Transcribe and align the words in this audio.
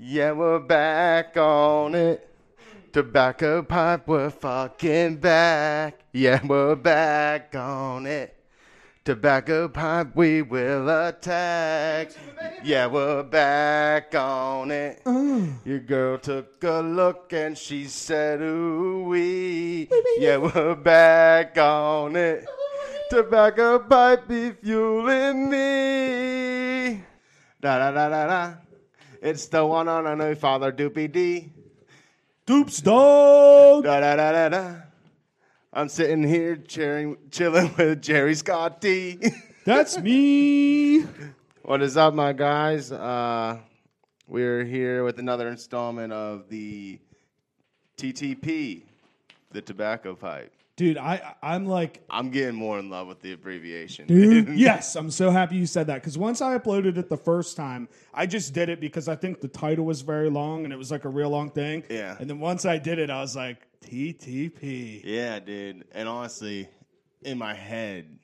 Yeah, 0.00 0.30
we're 0.30 0.60
back 0.60 1.36
on 1.36 1.96
it. 1.96 2.30
Tobacco 2.92 3.62
pipe, 3.62 4.06
we're 4.06 4.30
fucking 4.30 5.16
back. 5.16 5.98
Yeah, 6.12 6.40
we're 6.46 6.76
back 6.76 7.56
on 7.56 8.06
it. 8.06 8.36
Tobacco 9.04 9.66
pipe, 9.68 10.14
we 10.14 10.42
will 10.42 10.88
attack. 10.88 12.12
Yeah, 12.62 12.86
we're 12.86 13.24
back 13.24 14.14
on 14.14 14.70
it. 14.70 15.02
Your 15.64 15.80
girl 15.80 16.16
took 16.16 16.62
a 16.62 16.80
look 16.80 17.32
and 17.32 17.58
she 17.58 17.86
said, 17.86 18.40
ooh 18.40 19.02
wee. 19.02 19.88
Yeah, 20.18 20.36
we're 20.36 20.76
back 20.76 21.58
on 21.58 22.14
it. 22.14 22.46
Tobacco 23.10 23.80
pipe 23.80 24.28
be 24.28 24.52
fueling 24.52 25.50
me. 25.50 27.02
Da 27.60 27.78
da 27.78 27.90
da 27.90 28.08
da 28.08 28.26
da. 28.28 28.67
It's 29.20 29.46
the 29.48 29.66
one 29.66 29.88
on 29.88 30.06
a 30.06 30.14
new 30.14 30.36
father 30.36 30.70
doopy 30.70 31.10
D. 31.10 31.48
Doops 32.46 32.82
dog. 32.82 33.82
Da 33.82 33.98
da 34.00 34.14
da 34.14 34.32
da 34.32 34.48
da. 34.48 34.74
I'm 35.72 35.88
sitting 35.88 36.22
here 36.22 36.56
cheering, 36.56 37.16
chilling 37.30 37.74
with 37.76 38.00
Jerry 38.00 38.36
Scotty. 38.36 39.18
That's 39.64 39.98
me. 39.98 41.00
what 41.62 41.82
is 41.82 41.96
up, 41.96 42.14
my 42.14 42.32
guys? 42.32 42.92
Uh, 42.92 43.58
we're 44.28 44.64
here 44.64 45.02
with 45.02 45.18
another 45.18 45.48
installment 45.48 46.12
of 46.12 46.48
the 46.48 47.00
TTP, 47.96 48.82
the 49.50 49.60
tobacco 49.62 50.14
pipe. 50.14 50.52
Dude, 50.78 50.96
I 50.96 51.34
I'm 51.42 51.66
like 51.66 52.04
I'm 52.08 52.30
getting 52.30 52.54
more 52.54 52.78
in 52.78 52.88
love 52.88 53.08
with 53.08 53.20
the 53.20 53.32
abbreviation. 53.32 54.06
Dude, 54.06 54.48
yes, 54.56 54.94
I'm 54.94 55.10
so 55.10 55.30
happy 55.30 55.56
you 55.56 55.66
said 55.66 55.88
that 55.88 55.96
because 55.96 56.16
once 56.16 56.40
I 56.40 56.56
uploaded 56.56 56.96
it 56.98 57.08
the 57.08 57.16
first 57.16 57.56
time, 57.56 57.88
I 58.14 58.26
just 58.26 58.54
did 58.54 58.68
it 58.68 58.80
because 58.80 59.08
I 59.08 59.16
think 59.16 59.40
the 59.40 59.48
title 59.48 59.84
was 59.84 60.02
very 60.02 60.30
long 60.30 60.62
and 60.62 60.72
it 60.72 60.76
was 60.76 60.92
like 60.92 61.04
a 61.04 61.08
real 61.08 61.30
long 61.30 61.50
thing. 61.50 61.82
Yeah. 61.90 62.16
And 62.20 62.30
then 62.30 62.38
once 62.38 62.64
I 62.64 62.78
did 62.78 63.00
it, 63.00 63.10
I 63.10 63.20
was 63.20 63.34
like, 63.34 63.66
TTP. 63.80 65.02
Yeah, 65.04 65.40
dude. 65.40 65.84
And 65.90 66.08
honestly, 66.08 66.68
in 67.22 67.38
my 67.38 67.54
head, 67.54 68.16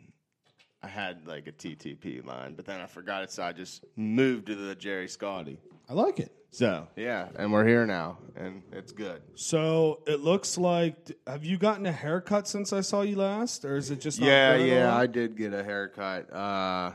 I 0.81 0.87
had 0.87 1.27
like 1.27 1.49
a 1.49 1.53
TTP 1.53 2.25
line, 2.25 2.55
but 2.55 2.67
then 2.67 2.81
I 2.81 2.87
forgot 2.87 3.25
it, 3.25 3.33
so 3.33 3.43
I 3.43 3.53
just 3.53 3.85
moved 3.97 4.47
to 4.47 4.55
the 4.55 4.77
Jerry 4.77 5.09
Scotty. 5.09 5.59
I 5.89 5.95
like 5.95 6.21
it. 6.21 6.31
So 6.55 6.87
yeah, 6.95 7.31
and 7.35 7.53
we're 7.53 7.67
here 7.67 7.85
now, 7.85 8.19
and 8.37 8.63
it's 8.71 8.93
good. 8.93 9.21
So 9.35 10.03
it 10.07 10.21
looks 10.21 10.57
like, 10.57 11.11
have 11.27 11.45
you 11.45 11.59
gotten 11.59 11.85
a 11.85 11.91
haircut 11.91 12.47
since 12.47 12.73
I 12.73 12.81
saw 12.81 13.03
you 13.03 13.17
last, 13.17 13.65
or 13.65 13.77
is 13.77 13.91
it 13.91 14.01
just 14.01 14.21
not 14.21 14.29
Yeah, 14.29 14.55
yeah? 14.55 14.97
I 14.97 15.09
did 15.09 15.37
get 15.37 15.53
a 15.53 15.65
haircut 15.65 16.33
uh, 16.33 16.93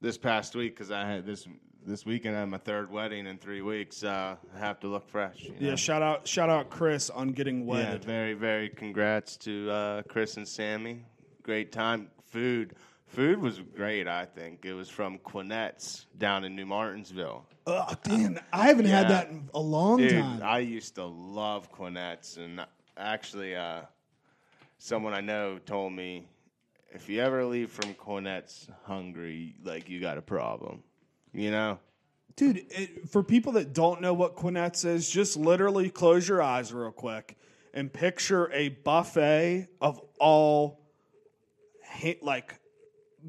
this 0.00 0.18
past 0.18 0.56
week 0.56 0.74
because 0.74 0.90
I 0.90 1.06
had 1.06 1.24
this 1.24 1.46
this 1.86 2.04
weekend. 2.04 2.36
I 2.36 2.40
had 2.40 2.48
my 2.48 2.58
third 2.58 2.90
wedding 2.90 3.28
in 3.28 3.38
three 3.38 3.62
weeks. 3.62 4.02
Uh, 4.02 4.34
I 4.52 4.58
have 4.58 4.80
to 4.80 4.88
look 4.88 5.08
fresh. 5.08 5.44
you 5.44 5.50
know? 5.50 5.56
yeah. 5.60 5.74
Shout 5.76 6.02
out, 6.02 6.26
shout 6.26 6.50
out, 6.50 6.70
Chris 6.70 7.08
on 7.08 7.28
getting 7.28 7.68
yeah. 7.68 7.98
Very, 7.98 8.34
very 8.34 8.68
congrats 8.68 9.36
to 9.38 9.70
uh, 9.70 10.02
Chris 10.08 10.36
and 10.36 10.48
Sammy. 10.48 11.04
Great 11.44 11.70
time. 11.70 12.10
Food, 12.26 12.74
food 13.10 13.40
was 13.40 13.60
great. 13.76 14.08
I 14.08 14.24
think 14.24 14.64
it 14.64 14.72
was 14.72 14.88
from 14.88 15.18
Quinette's 15.18 16.06
down 16.18 16.44
in 16.44 16.56
New 16.56 16.66
Martinsville. 16.66 17.44
Oh, 17.66 17.94
damn, 18.04 18.38
I 18.52 18.66
haven't 18.66 18.86
had 18.86 19.10
that 19.10 19.28
in 19.28 19.48
a 19.54 19.60
long 19.60 19.98
Dude, 19.98 20.12
time. 20.12 20.42
I 20.42 20.60
used 20.60 20.94
to 20.96 21.04
love 21.04 21.70
Quinette's, 21.70 22.36
and 22.36 22.64
actually, 22.96 23.54
uh, 23.54 23.82
someone 24.78 25.12
I 25.12 25.20
know 25.20 25.58
told 25.58 25.92
me 25.92 26.26
if 26.92 27.08
you 27.08 27.20
ever 27.20 27.44
leave 27.44 27.70
from 27.70 27.94
Quinette's 27.94 28.68
hungry, 28.84 29.54
like 29.62 29.88
you 29.88 30.00
got 30.00 30.18
a 30.18 30.22
problem. 30.22 30.82
You 31.32 31.50
know? 31.50 31.78
Dude, 32.36 32.64
it, 32.70 33.08
for 33.08 33.22
people 33.22 33.52
that 33.52 33.72
don't 33.72 34.00
know 34.00 34.14
what 34.14 34.34
Quinette's 34.34 34.84
is, 34.84 35.08
just 35.08 35.36
literally 35.36 35.90
close 35.90 36.28
your 36.28 36.42
eyes 36.42 36.72
real 36.72 36.90
quick 36.90 37.36
and 37.74 37.92
picture 37.92 38.50
a 38.52 38.70
buffet 38.70 39.68
of 39.80 40.00
all 40.18 40.80
ha- 41.84 42.18
like 42.22 42.59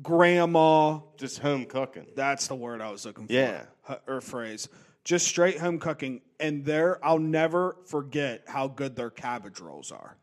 grandma. 0.02 1.00
Just 1.18 1.40
home 1.40 1.66
cooking. 1.66 2.08
That's 2.16 2.48
the 2.48 2.56
word 2.56 2.82
I 2.82 2.92
was 2.92 3.06
looking 3.06 3.28
for. 3.28 3.34
Yeah. 3.34 3.64
Or 4.08 4.22
phrase. 4.22 4.70
Just 5.04 5.28
straight 5.28 5.58
home 5.60 5.80
cooking. 5.80 6.22
And 6.40 6.64
there, 6.66 7.04
I'll 7.06 7.20
never 7.20 7.78
forget 7.86 8.44
how 8.48 8.68
good 8.68 8.96
their 8.96 9.10
cabbage 9.10 9.60
rolls 9.60 9.92
are. 9.92 10.18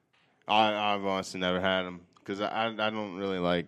I, 0.47 0.95
I've 0.95 1.05
honestly 1.05 1.41
never 1.41 1.61
had 1.61 1.83
them 1.83 2.01
because 2.17 2.41
I, 2.41 2.49
I 2.49 2.67
I 2.69 2.91
don't 2.91 3.17
really 3.17 3.39
like 3.39 3.67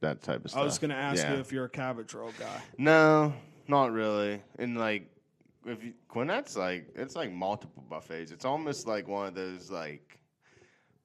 that 0.00 0.22
type 0.22 0.44
of 0.44 0.50
stuff. 0.50 0.62
I 0.62 0.64
was 0.64 0.78
going 0.78 0.90
to 0.90 0.96
ask 0.96 1.22
Yeah. 1.22 1.34
you 1.34 1.40
if 1.40 1.52
you're 1.52 1.66
a 1.66 1.70
cabbage 1.70 2.14
roll 2.14 2.32
guy. 2.38 2.62
No, 2.78 3.34
not 3.68 3.92
really. 3.92 4.42
And 4.58 4.78
like, 4.78 5.10
if 5.66 5.84
you, 5.84 5.92
Quinette's 6.08 6.56
like, 6.56 6.86
it's 6.94 7.14
like 7.14 7.30
multiple 7.30 7.84
buffets. 7.88 8.32
It's 8.32 8.46
almost 8.46 8.86
like 8.86 9.06
one 9.08 9.26
of 9.26 9.34
those 9.34 9.70
like, 9.70 10.18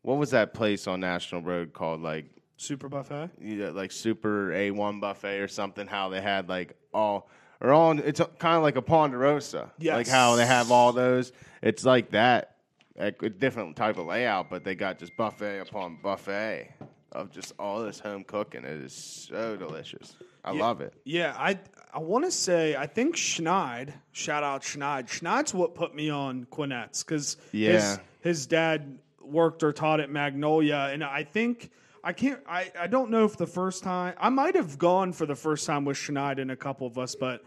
what 0.01 0.17
was 0.17 0.29
that 0.31 0.53
place 0.53 0.87
on 0.87 1.01
National 1.01 1.41
Road 1.41 1.73
called? 1.73 2.01
Like, 2.01 2.27
Super 2.57 2.87
buffet? 2.89 3.29
either 3.41 3.71
like 3.71 3.91
Super 3.91 4.49
A1 4.51 5.01
buffet 5.01 5.39
or 5.39 5.47
something. 5.47 5.87
How 5.87 6.09
they 6.09 6.21
had 6.21 6.47
like 6.49 6.75
all 6.93 7.29
or 7.61 7.73
on. 7.73 7.99
It's 7.99 8.21
kind 8.39 8.57
of 8.57 8.63
like 8.63 8.75
a 8.75 8.81
Ponderosa. 8.81 9.71
Yes. 9.77 9.95
Like 9.95 10.07
how 10.07 10.35
they 10.35 10.45
have 10.45 10.71
all 10.71 10.93
those. 10.93 11.31
It's 11.61 11.83
like 11.85 12.11
that. 12.11 12.51
A 12.97 13.11
different 13.11 13.75
type 13.75 13.97
of 13.97 14.05
layout, 14.05 14.49
but 14.49 14.63
they 14.63 14.73
got 14.73 14.99
just 14.99 15.17
buffet 15.17 15.59
upon 15.59 15.97
buffet 16.01 16.71
of 17.11 17.29
just 17.29 17.51
all 17.59 17.83
this 17.83 17.99
home 17.99 18.23
cooking. 18.23 18.63
It 18.63 18.71
is 18.83 18.93
so 18.93 19.57
delicious. 19.57 20.15
I 20.45 20.51
love 20.53 20.79
it. 20.79 20.93
Yeah, 21.03 21.33
I 21.37 21.59
I 21.93 21.99
want 21.99 22.23
to 22.23 22.31
say 22.31 22.73
I 22.77 22.87
think 22.87 23.17
Schneid. 23.17 23.91
Shout 24.13 24.43
out 24.43 24.61
Schneid. 24.61 25.07
Schneid's 25.09 25.53
what 25.53 25.75
put 25.75 25.93
me 25.93 26.09
on 26.09 26.45
Quinette's 26.45 27.03
because 27.03 27.35
Yeah. 27.51 27.71
his 27.73 27.99
his 28.21 28.45
dad 28.47 28.97
worked 29.21 29.61
or 29.63 29.73
taught 29.73 29.99
at 29.99 30.09
Magnolia, 30.09 30.89
and 30.93 31.03
I 31.03 31.23
think 31.25 31.71
I 32.05 32.13
can't. 32.13 32.39
I 32.47 32.71
I 32.79 32.85
don't 32.85 33.09
know 33.09 33.25
if 33.25 33.35
the 33.35 33.47
first 33.47 33.83
time 33.83 34.13
I 34.19 34.29
might 34.29 34.55
have 34.55 34.77
gone 34.77 35.11
for 35.11 35.25
the 35.25 35.35
first 35.35 35.65
time 35.65 35.85
with 35.85 35.97
Schneid 35.97 36.39
and 36.39 36.51
a 36.51 36.55
couple 36.55 36.85
of 36.85 36.99
us, 36.99 37.15
but 37.15 37.43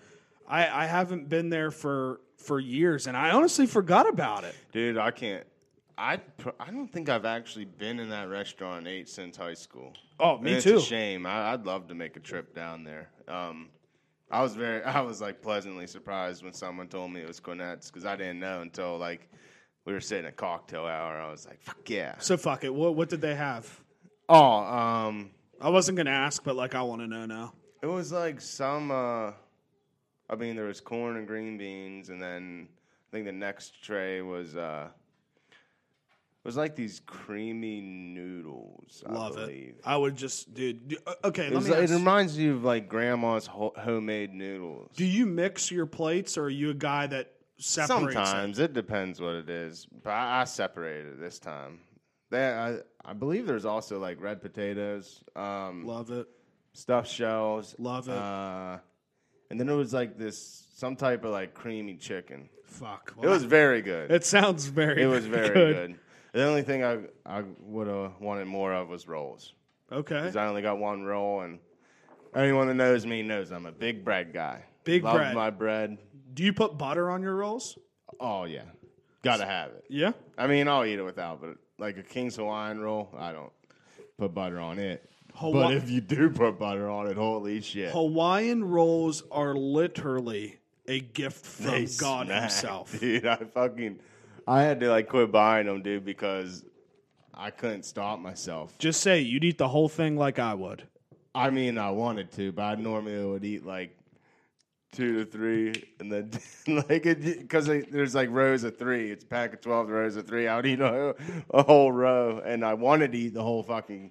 I 0.49 0.67
I 0.67 0.87
haven't 0.87 1.29
been 1.29 1.49
there 1.49 1.71
for 1.71 2.21
for 2.37 2.59
years, 2.59 3.07
and 3.07 3.17
I 3.17 3.31
honestly 3.31 3.67
forgot 3.67 4.09
about 4.09 4.43
it. 4.43 4.57
Dude, 4.73 4.99
I 4.99 5.13
can't. 5.13 5.47
I 5.97 6.21
I 6.59 6.71
don't 6.73 6.93
think 6.93 7.09
I've 7.09 7.25
actually 7.25 7.67
been 7.67 8.01
in 8.01 8.11
that 8.11 8.29
restaurant 8.29 8.79
and 8.79 8.89
ate 8.89 9.09
since 9.09 9.37
high 9.37 9.55
school. 9.55 9.93
Oh, 10.19 10.39
me 10.39 10.55
it's 10.55 10.65
too. 10.65 10.79
a 10.79 10.81
shame. 10.81 11.25
I, 11.25 11.53
I'd 11.53 11.65
love 11.65 11.87
to 11.89 11.95
make 11.95 12.17
a 12.17 12.21
trip 12.21 12.53
down 12.53 12.83
there. 12.83 13.11
Um, 13.29 13.69
I 14.29 14.43
was 14.43 14.57
very, 14.57 14.83
I 14.99 15.01
was 15.03 15.21
like 15.21 15.41
pleasantly 15.41 15.87
surprised 15.87 16.43
when 16.43 16.53
someone 16.53 16.89
told 16.89 17.13
me 17.13 17.21
it 17.21 17.29
was 17.29 17.39
Quinette's 17.39 17.93
because 17.93 18.05
I 18.05 18.17
didn't 18.17 18.41
know 18.41 18.61
until 18.61 18.99
like 18.99 19.29
we 19.85 19.93
were 19.93 20.01
sitting 20.01 20.27
at 20.27 20.37
cocktail 20.37 20.85
hour. 20.85 21.17
I 21.21 21.31
was 21.31 21.47
like, 21.47 21.63
"Fuck 21.63 21.89
yeah!" 21.89 22.17
So 22.19 22.37
fuck 22.37 22.65
it. 22.65 22.75
What 22.75 22.97
what 22.97 23.09
did 23.09 23.21
they 23.21 23.37
have? 23.37 23.85
Oh, 24.29 24.37
um, 24.59 25.31
I 25.61 25.71
wasn't 25.71 25.97
gonna 25.97 26.11
ask, 26.11 26.43
but 26.45 26.57
like 26.57 26.75
I 26.75 26.83
want 26.83 27.01
to 27.03 27.07
know 27.07 27.27
now. 27.27 27.53
it 27.83 27.87
was 27.87 28.13
like 28.13 28.41
some. 28.41 28.91
Uh, 28.91 29.33
I 30.31 30.37
mean, 30.37 30.57
there 30.57 30.67
was 30.67 30.81
corn 30.81 31.17
and 31.17 31.27
green 31.27 31.57
beans, 31.57 32.11
and 32.11 32.21
then 32.21 32.69
I 32.71 33.11
think 33.13 33.25
the 33.27 33.33
next 33.33 33.83
tray 33.83 34.21
was. 34.21 34.57
Uh, 34.57 34.89
it 35.51 36.49
was 36.49 36.57
like 36.57 36.77
these 36.77 37.01
creamy 37.05 37.81
noodles. 37.81 39.03
I 39.07 39.13
Love 39.13 39.35
believe. 39.35 39.75
it. 39.79 39.83
I 39.85 39.97
would 39.97 40.17
just, 40.17 40.55
dude. 40.55 40.89
do- 40.89 40.97
uh, 41.07 41.15
Okay, 41.25 41.47
It, 41.49 41.53
let 41.53 41.57
was 41.57 41.65
me 41.69 41.71
like- 41.75 41.91
it 41.91 41.93
reminds 41.93 42.39
you 42.39 42.55
of 42.55 42.65
like 42.65 42.89
grandma's 42.89 43.47
ho- 43.47 43.75
homemade 43.77 44.33
noodles. 44.33 44.91
Do 44.97 45.05
you 45.05 45.27
mix 45.27 45.71
your 45.71 45.85
plates, 45.85 46.39
or 46.39 46.45
are 46.45 46.51
you 46.51 46.71
a 46.71 46.75
guy 46.75 47.07
that 47.09 47.33
separates? 47.59 48.13
it? 48.13 48.15
Sometimes 48.15 48.59
it 48.61 48.73
depends 48.73 49.21
what 49.21 49.35
it 49.35 49.51
is, 49.51 49.87
but 50.03 50.11
I, 50.11 50.41
I 50.43 50.45
separated 50.45 51.15
it 51.15 51.21
this 51.21 51.39
time. 51.39 51.81
They, 52.31 52.47
I, 52.47 52.79
I 53.05 53.13
believe 53.15 53.47
there's 53.47 53.65
also 53.65 53.99
like 53.99 54.21
red 54.21 54.43
potatoes, 54.43 55.23
um, 55.35 55.87
Love 55.87 56.11
it. 56.11 56.27
stuffed 56.75 57.11
shells, 57.11 57.75
Love 57.79 58.09
it. 58.09 58.15
uh, 58.15 58.79
and 59.51 59.59
then 59.59 59.69
it 59.69 59.75
was 59.75 59.93
like 59.95 60.19
this 60.19 60.67
some 60.75 60.95
type 60.97 61.25
of 61.25 61.31
like 61.31 61.55
creamy 61.55 61.97
chicken. 61.97 62.49
Fuck. 62.65 63.15
It 63.23 63.29
was 63.29 63.45
very 63.45 63.81
good. 63.81 64.11
It 64.11 64.25
sounds 64.27 64.67
very. 64.67 65.03
it 65.03 65.07
was 65.07 65.25
very 65.27 65.49
good. 65.55 65.99
The 66.33 66.45
only 66.45 66.63
thing 66.63 66.85
I 66.85 66.99
I 67.25 67.43
would 67.61 67.87
have 67.87 68.13
wanted 68.21 68.47
more 68.47 68.75
of 68.75 68.89
was 68.89 69.09
rolls. 69.09 69.55
Okay. 69.91 70.17
because 70.17 70.37
I 70.37 70.47
only 70.47 70.61
got 70.61 70.79
one 70.79 71.03
roll, 71.05 71.41
and 71.41 71.59
anyone 72.37 72.69
that 72.69 72.75
knows 72.75 73.07
me 73.07 73.23
knows 73.23 73.51
I'm 73.51 73.65
a 73.65 73.73
big 73.73 74.05
bread 74.05 74.35
guy. 74.35 74.65
Big 74.85 75.03
Love 75.03 75.17
bread. 75.17 75.35
my 75.35 75.49
bread. 75.49 75.97
Do 76.35 76.43
you 76.43 76.53
put 76.53 76.77
butter 76.77 77.09
on 77.11 77.23
your 77.23 77.35
rolls? 77.37 77.79
Oh 78.21 78.45
yeah, 78.45 78.65
gotta 79.23 79.47
have 79.47 79.71
it. 79.71 79.85
Yeah. 79.89 80.13
I 80.37 80.47
mean, 80.47 80.69
I'll 80.69 80.85
eat 80.85 80.99
it 80.99 81.03
without, 81.03 81.41
but 81.41 81.57
like 81.79 81.97
a 81.97 82.03
King's 82.03 82.37
Hawaiian 82.37 82.81
roll, 82.81 83.09
I 83.17 83.33
don't 83.33 83.53
put 84.19 84.35
butter 84.35 84.59
on 84.61 84.79
it. 84.79 85.09
But 85.41 85.75
if 85.75 85.89
you 85.89 86.01
do 86.01 86.31
put 86.31 86.59
butter 86.59 86.89
on 86.91 87.07
it, 87.07 87.17
holy 87.17 87.61
shit! 87.61 87.93
Hawaiian 87.93 88.65
rolls 88.65 89.23
are 89.31 89.55
literally 89.55 90.59
a 90.89 91.01
gift 91.01 91.45
from 91.45 91.67
They 91.67 91.87
God 91.99 92.27
smack, 92.27 92.41
Himself. 92.43 92.99
dude. 92.99 93.27
I 93.27 93.37
fucking, 93.37 94.01
I 94.47 94.63
had 94.63 94.81
to 94.81 94.89
like 94.91 95.09
quit 95.09 95.31
buying 95.31 95.67
them, 95.67 95.83
dude, 95.83 96.05
because 96.05 96.65
I 97.35 97.51
couldn't 97.51 97.85
stop 97.85 98.19
myself. 98.19 98.77
Just 98.79 99.01
say 99.01 99.21
you'd 99.21 99.45
eat 99.45 99.59
the 99.59 99.69
whole 99.69 99.89
thing 99.89 100.17
like 100.17 100.39
I 100.39 100.55
would. 100.55 100.83
I 101.35 101.51
mean, 101.51 101.79
I 101.79 101.91
wanted 101.91 102.33
to, 102.33 102.51
but 102.51 102.63
I 102.63 102.75
normally 102.75 103.25
would 103.25 103.45
eat 103.45 103.65
like 103.65 103.97
two 104.93 105.25
to 105.25 105.31
three, 105.31 105.93
and 106.01 106.11
then 106.11 106.31
like 106.89 107.03
because 107.03 107.67
there's 107.67 108.15
like 108.15 108.31
rows 108.31 108.65
of 108.65 108.79
three. 108.79 109.11
It's 109.11 109.25
a 109.25 109.27
pack 109.27 109.55
of 109.55 109.61
twelve 109.61 109.89
rows 109.89 110.17
of 110.17 110.27
three. 110.27 110.49
I 110.49 110.57
would 110.57 110.67
eat 110.67 110.81
a, 110.81 111.15
a 111.51 111.63
whole 111.63 111.93
row, 111.93 112.41
and 112.45 112.65
I 112.65 112.75
wanted 112.75 113.13
to 113.13 113.19
eat 113.19 113.35
the 113.35 113.43
whole 113.43 113.63
fucking 113.63 114.11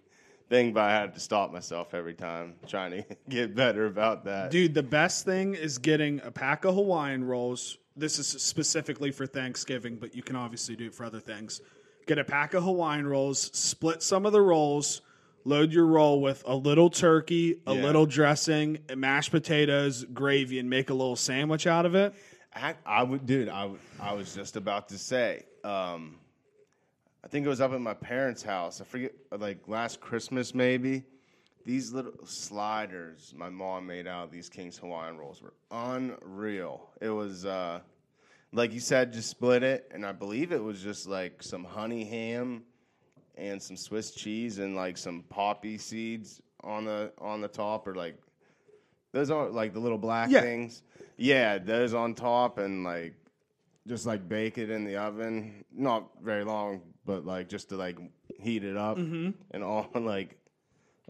thing, 0.50 0.74
but 0.74 0.84
I 0.84 0.92
had 0.92 1.14
to 1.14 1.20
stop 1.20 1.52
myself 1.52 1.94
every 1.94 2.14
time 2.14 2.56
trying 2.68 2.92
to 2.92 3.16
get 3.30 3.56
better 3.56 3.86
about 3.86 4.26
that. 4.26 4.52
Dude, 4.52 4.74
the 4.74 4.84
best 4.84 5.26
thing 5.26 5.56
is 5.56 5.78
getting 5.78 6.22
a 6.24 6.32
pack 6.32 6.66
of 6.66 6.76
Hawaiian 6.76 7.24
rolls. 7.24 7.78
This 7.96 8.20
is 8.20 8.28
specifically 8.28 9.12
for 9.12 9.26
Thanksgiving, 9.26 9.98
but 9.98 10.16
you 10.16 10.22
can 10.22 10.36
obviously 10.36 10.76
do 10.76 10.88
it 10.88 10.96
for 10.96 11.04
other 11.04 11.20
things. 11.20 11.62
Get 12.06 12.20
a 12.20 12.24
pack 12.24 12.54
of 12.54 12.64
Hawaiian 12.64 13.08
rolls, 13.08 13.50
split 13.54 14.02
some 14.02 14.26
of 14.26 14.32
the 14.32 14.42
rolls, 14.42 15.02
load 15.48 15.72
your 15.72 15.86
roll 15.86 16.22
with 16.22 16.44
a 16.46 16.56
little 16.56 16.90
turkey, 16.90 17.62
a 17.66 17.74
Yeah. 17.74 17.84
little 17.84 18.06
dressing, 18.06 18.80
mashed 18.96 19.32
potatoes, 19.32 20.04
gravy, 20.06 20.60
and 20.60 20.70
make 20.70 20.90
a 20.90 20.94
little 20.94 21.16
sandwich 21.16 21.66
out 21.66 21.86
of 21.86 21.96
it. 21.96 22.14
I, 22.54 22.76
I 22.86 23.04
would, 23.04 23.26
dude. 23.26 23.50
I 23.50 23.70
I 24.00 24.14
was 24.14 24.34
just 24.36 24.56
about 24.58 24.90
to 24.90 24.98
say. 24.98 25.44
Um, 25.64 26.20
I 27.24 27.28
think 27.30 27.46
it 27.46 27.50
was 27.50 27.62
up 27.62 27.72
at 27.72 27.82
my 27.82 27.94
parents' 27.94 28.42
house. 28.44 28.82
I 28.82 28.84
forget, 28.84 29.14
like 29.38 29.68
last 29.68 30.00
Christmas 30.02 30.54
maybe. 30.54 31.04
These 31.66 31.92
little 31.92 32.14
sliders 32.26 33.34
my 33.36 33.50
mom 33.50 33.88
made 33.88 34.08
out 34.08 34.24
of 34.26 34.32
these 34.32 34.48
King's 34.50 34.78
Hawaiian 34.78 35.18
rolls 35.18 35.42
were 35.42 35.54
unreal. 35.70 36.90
It 37.02 37.10
was, 37.10 37.46
uh, 37.46 37.82
like 38.54 38.74
you 38.74 38.80
said, 38.80 39.12
just 39.14 39.30
split 39.30 39.64
it, 39.64 39.92
and 39.94 40.06
I 40.06 40.14
believe 40.14 40.52
it 40.54 40.64
was 40.64 40.82
just 40.82 41.08
like 41.08 41.44
some 41.44 41.64
honey 41.66 42.06
ham 42.06 42.64
and 43.38 43.62
some 43.62 43.78
Swiss 43.78 44.12
cheese 44.12 44.60
and 44.60 44.76
like 44.76 44.98
some 44.98 45.24
poppy 45.30 45.78
seeds 45.78 46.42
on 46.64 46.86
the 46.86 47.12
on 47.20 47.40
the 47.42 47.48
top, 47.48 47.88
or 47.88 47.96
like 47.96 48.18
those 49.14 49.30
are 49.32 49.50
like 49.50 49.74
the 49.74 49.80
little 49.80 49.98
black 49.98 50.30
Yeah. 50.30 50.42
things. 50.42 50.82
Yeah, 51.18 51.58
those 51.58 51.94
on 51.94 52.14
top 52.14 52.58
and 52.58 52.84
like 52.84 53.14
just 53.88 54.06
like 54.06 54.28
bake 54.28 54.58
it 54.58 54.70
in 54.70 54.84
the 54.84 54.98
oven. 54.98 55.64
Not 55.72 56.10
very 56.22 56.44
long, 56.44 56.82
but 57.06 57.26
like 57.26 57.48
just 57.50 57.70
to 57.70 57.76
like 57.78 57.98
heat 58.40 58.64
it 58.64 58.76
up 58.78 58.98
Mm-hmm. 58.98 59.32
and 59.52 59.64
all 59.64 59.88
like 59.96 60.38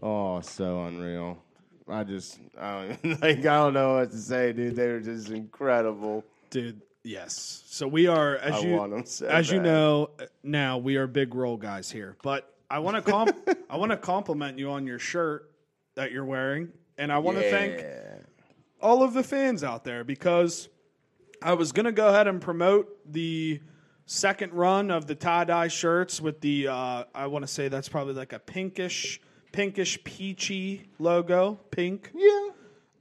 oh 0.02 0.40
so 0.40 0.84
unreal. 0.84 1.42
I 1.90 2.04
just 2.04 2.38
I 2.58 2.96
don't 3.02 3.20
like 3.22 3.38
I 3.38 3.42
don't 3.42 3.74
know 3.74 3.94
what 3.94 4.10
to 4.10 4.18
say, 4.18 4.52
dude. 4.52 4.76
They 4.76 4.88
were 4.88 5.00
just 5.00 5.30
incredible. 5.30 6.24
Dude, 6.50 6.80
yes. 7.08 7.62
So 7.66 7.88
we 7.88 8.06
are 8.06 8.36
as 8.36 8.54
I 8.54 8.58
you 8.60 8.76
want 8.76 8.92
'em 8.92 9.04
so 9.06 9.26
as 9.26 9.50
you 9.50 9.60
know 9.60 10.10
now 10.42 10.78
we 10.78 10.96
are 10.96 11.06
big 11.06 11.34
roll 11.34 11.56
guys 11.56 11.90
here. 11.90 12.16
But 12.22 12.52
I 12.70 12.78
want 12.80 12.96
to 13.04 13.10
comp- 13.10 13.48
I 13.70 13.76
want 13.76 13.90
to 13.92 13.96
compliment 13.96 14.58
you 14.58 14.70
on 14.70 14.86
your 14.86 14.98
shirt 14.98 15.50
that 15.94 16.12
you're 16.12 16.24
wearing, 16.24 16.70
and 16.96 17.12
I 17.12 17.18
want 17.18 17.38
to 17.38 17.50
thank 17.50 17.84
all 18.80 19.02
of 19.02 19.14
the 19.14 19.22
fans 19.22 19.64
out 19.64 19.84
there 19.84 20.04
because 20.04 20.68
I 21.42 21.54
was 21.54 21.72
gonna 21.72 21.92
go 21.92 22.08
ahead 22.08 22.28
and 22.28 22.40
promote 22.40 22.88
the 23.10 23.60
second 24.06 24.52
run 24.54 24.90
of 24.90 25.06
the 25.06 25.14
tie 25.14 25.44
dye 25.44 25.68
shirts 25.68 26.20
with 26.20 26.40
the 26.40 26.68
uh, 26.68 27.04
I 27.14 27.26
want 27.26 27.42
to 27.44 27.48
say 27.48 27.68
that's 27.68 27.88
probably 27.88 28.14
like 28.14 28.32
a 28.32 28.38
pinkish 28.38 29.20
pinkish 29.52 30.02
peachy 30.04 30.88
logo, 30.98 31.58
pink. 31.70 32.10
Yeah. 32.14 32.48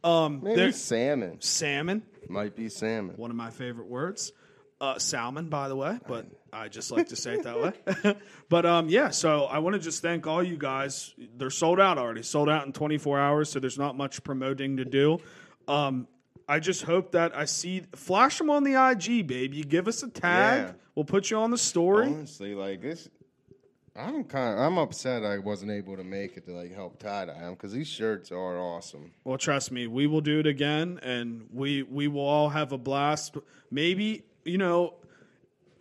Um, 0.04 0.42
Maybe 0.44 0.72
salmon. 0.72 1.42
salmon. 1.42 2.04
Might 2.30 2.56
be 2.56 2.70
salmon. 2.70 3.16
one 3.18 3.32
of 3.32 3.38
my 3.38 3.50
favorite 3.50 3.88
words. 3.88 4.32
Uh, 4.80 5.00
salmon, 5.00 5.50
by 5.50 5.70
the 5.70 5.76
way, 5.76 5.98
but 6.08 6.28
I 6.54 6.68
just 6.68 6.92
like 6.92 7.08
to 7.08 7.16
say 7.16 7.34
it 7.34 7.44
that 7.46 7.60
way. 7.60 8.16
but 8.50 8.64
um, 8.68 8.90
yeah, 8.90 9.10
so 9.10 9.46
I 9.46 9.58
want 9.58 9.74
to 9.74 9.80
just 9.80 10.04
thank 10.04 10.28
all 10.28 10.44
you 10.44 10.56
guys. 10.56 11.16
They're 11.36 11.50
sold 11.50 11.80
out 11.80 11.98
already, 11.98 12.22
sold 12.22 12.48
out 12.48 12.68
in 12.68 12.74
24 12.74 13.20
hours, 13.20 13.50
so 13.50 13.60
there's 13.60 13.80
not 13.80 13.98
much 13.98 14.24
promoting 14.24 14.78
to 14.78 14.86
do. 14.86 15.18
Um, 15.68 16.08
I 16.48 16.60
just 16.60 16.84
hope 16.84 17.12
that 17.14 17.36
I 17.36 17.46
see 17.46 17.82
flash 17.96 18.38
them 18.38 18.52
on 18.52 18.64
the 18.64 18.76
IG, 18.76 19.26
baby. 19.26 19.64
Give 19.64 19.88
us 19.88 20.04
a 20.04 20.10
tag. 20.10 20.68
Yeah. 20.68 20.72
We'll 20.96 21.06
put 21.06 21.30
you 21.30 21.38
on 21.38 21.52
the 21.52 21.58
story. 21.58 22.08
Honestly, 22.08 22.56
like 22.56 22.82
this, 22.82 23.10
I'm 23.98 24.24
kind. 24.24 24.54
Of, 24.54 24.60
I'm 24.60 24.78
upset 24.78 25.24
I 25.24 25.40
wasn't 25.40 25.72
able 25.72 25.98
to 25.98 26.04
make 26.04 26.38
it 26.38 26.46
to 26.46 26.52
like 26.52 26.74
help 26.74 27.00
tie 27.00 27.26
dye 27.26 27.40
them 27.40 27.54
because 27.54 27.74
these 27.74 27.88
shirts 27.88 28.32
are 28.32 28.60
awesome. 28.60 29.12
Well, 29.24 29.38
trust 29.38 29.72
me, 29.72 29.88
we 29.88 30.06
will 30.06 30.22
do 30.22 30.40
it 30.40 30.48
again, 30.48 31.00
and 31.02 31.48
we 31.52 31.84
we 31.84 32.08
will 32.08 32.26
all 32.26 32.50
have 32.50 32.72
a 32.72 32.78
blast. 32.78 33.38
Maybe 33.72 34.24
you 34.46 34.58
know, 34.58 34.94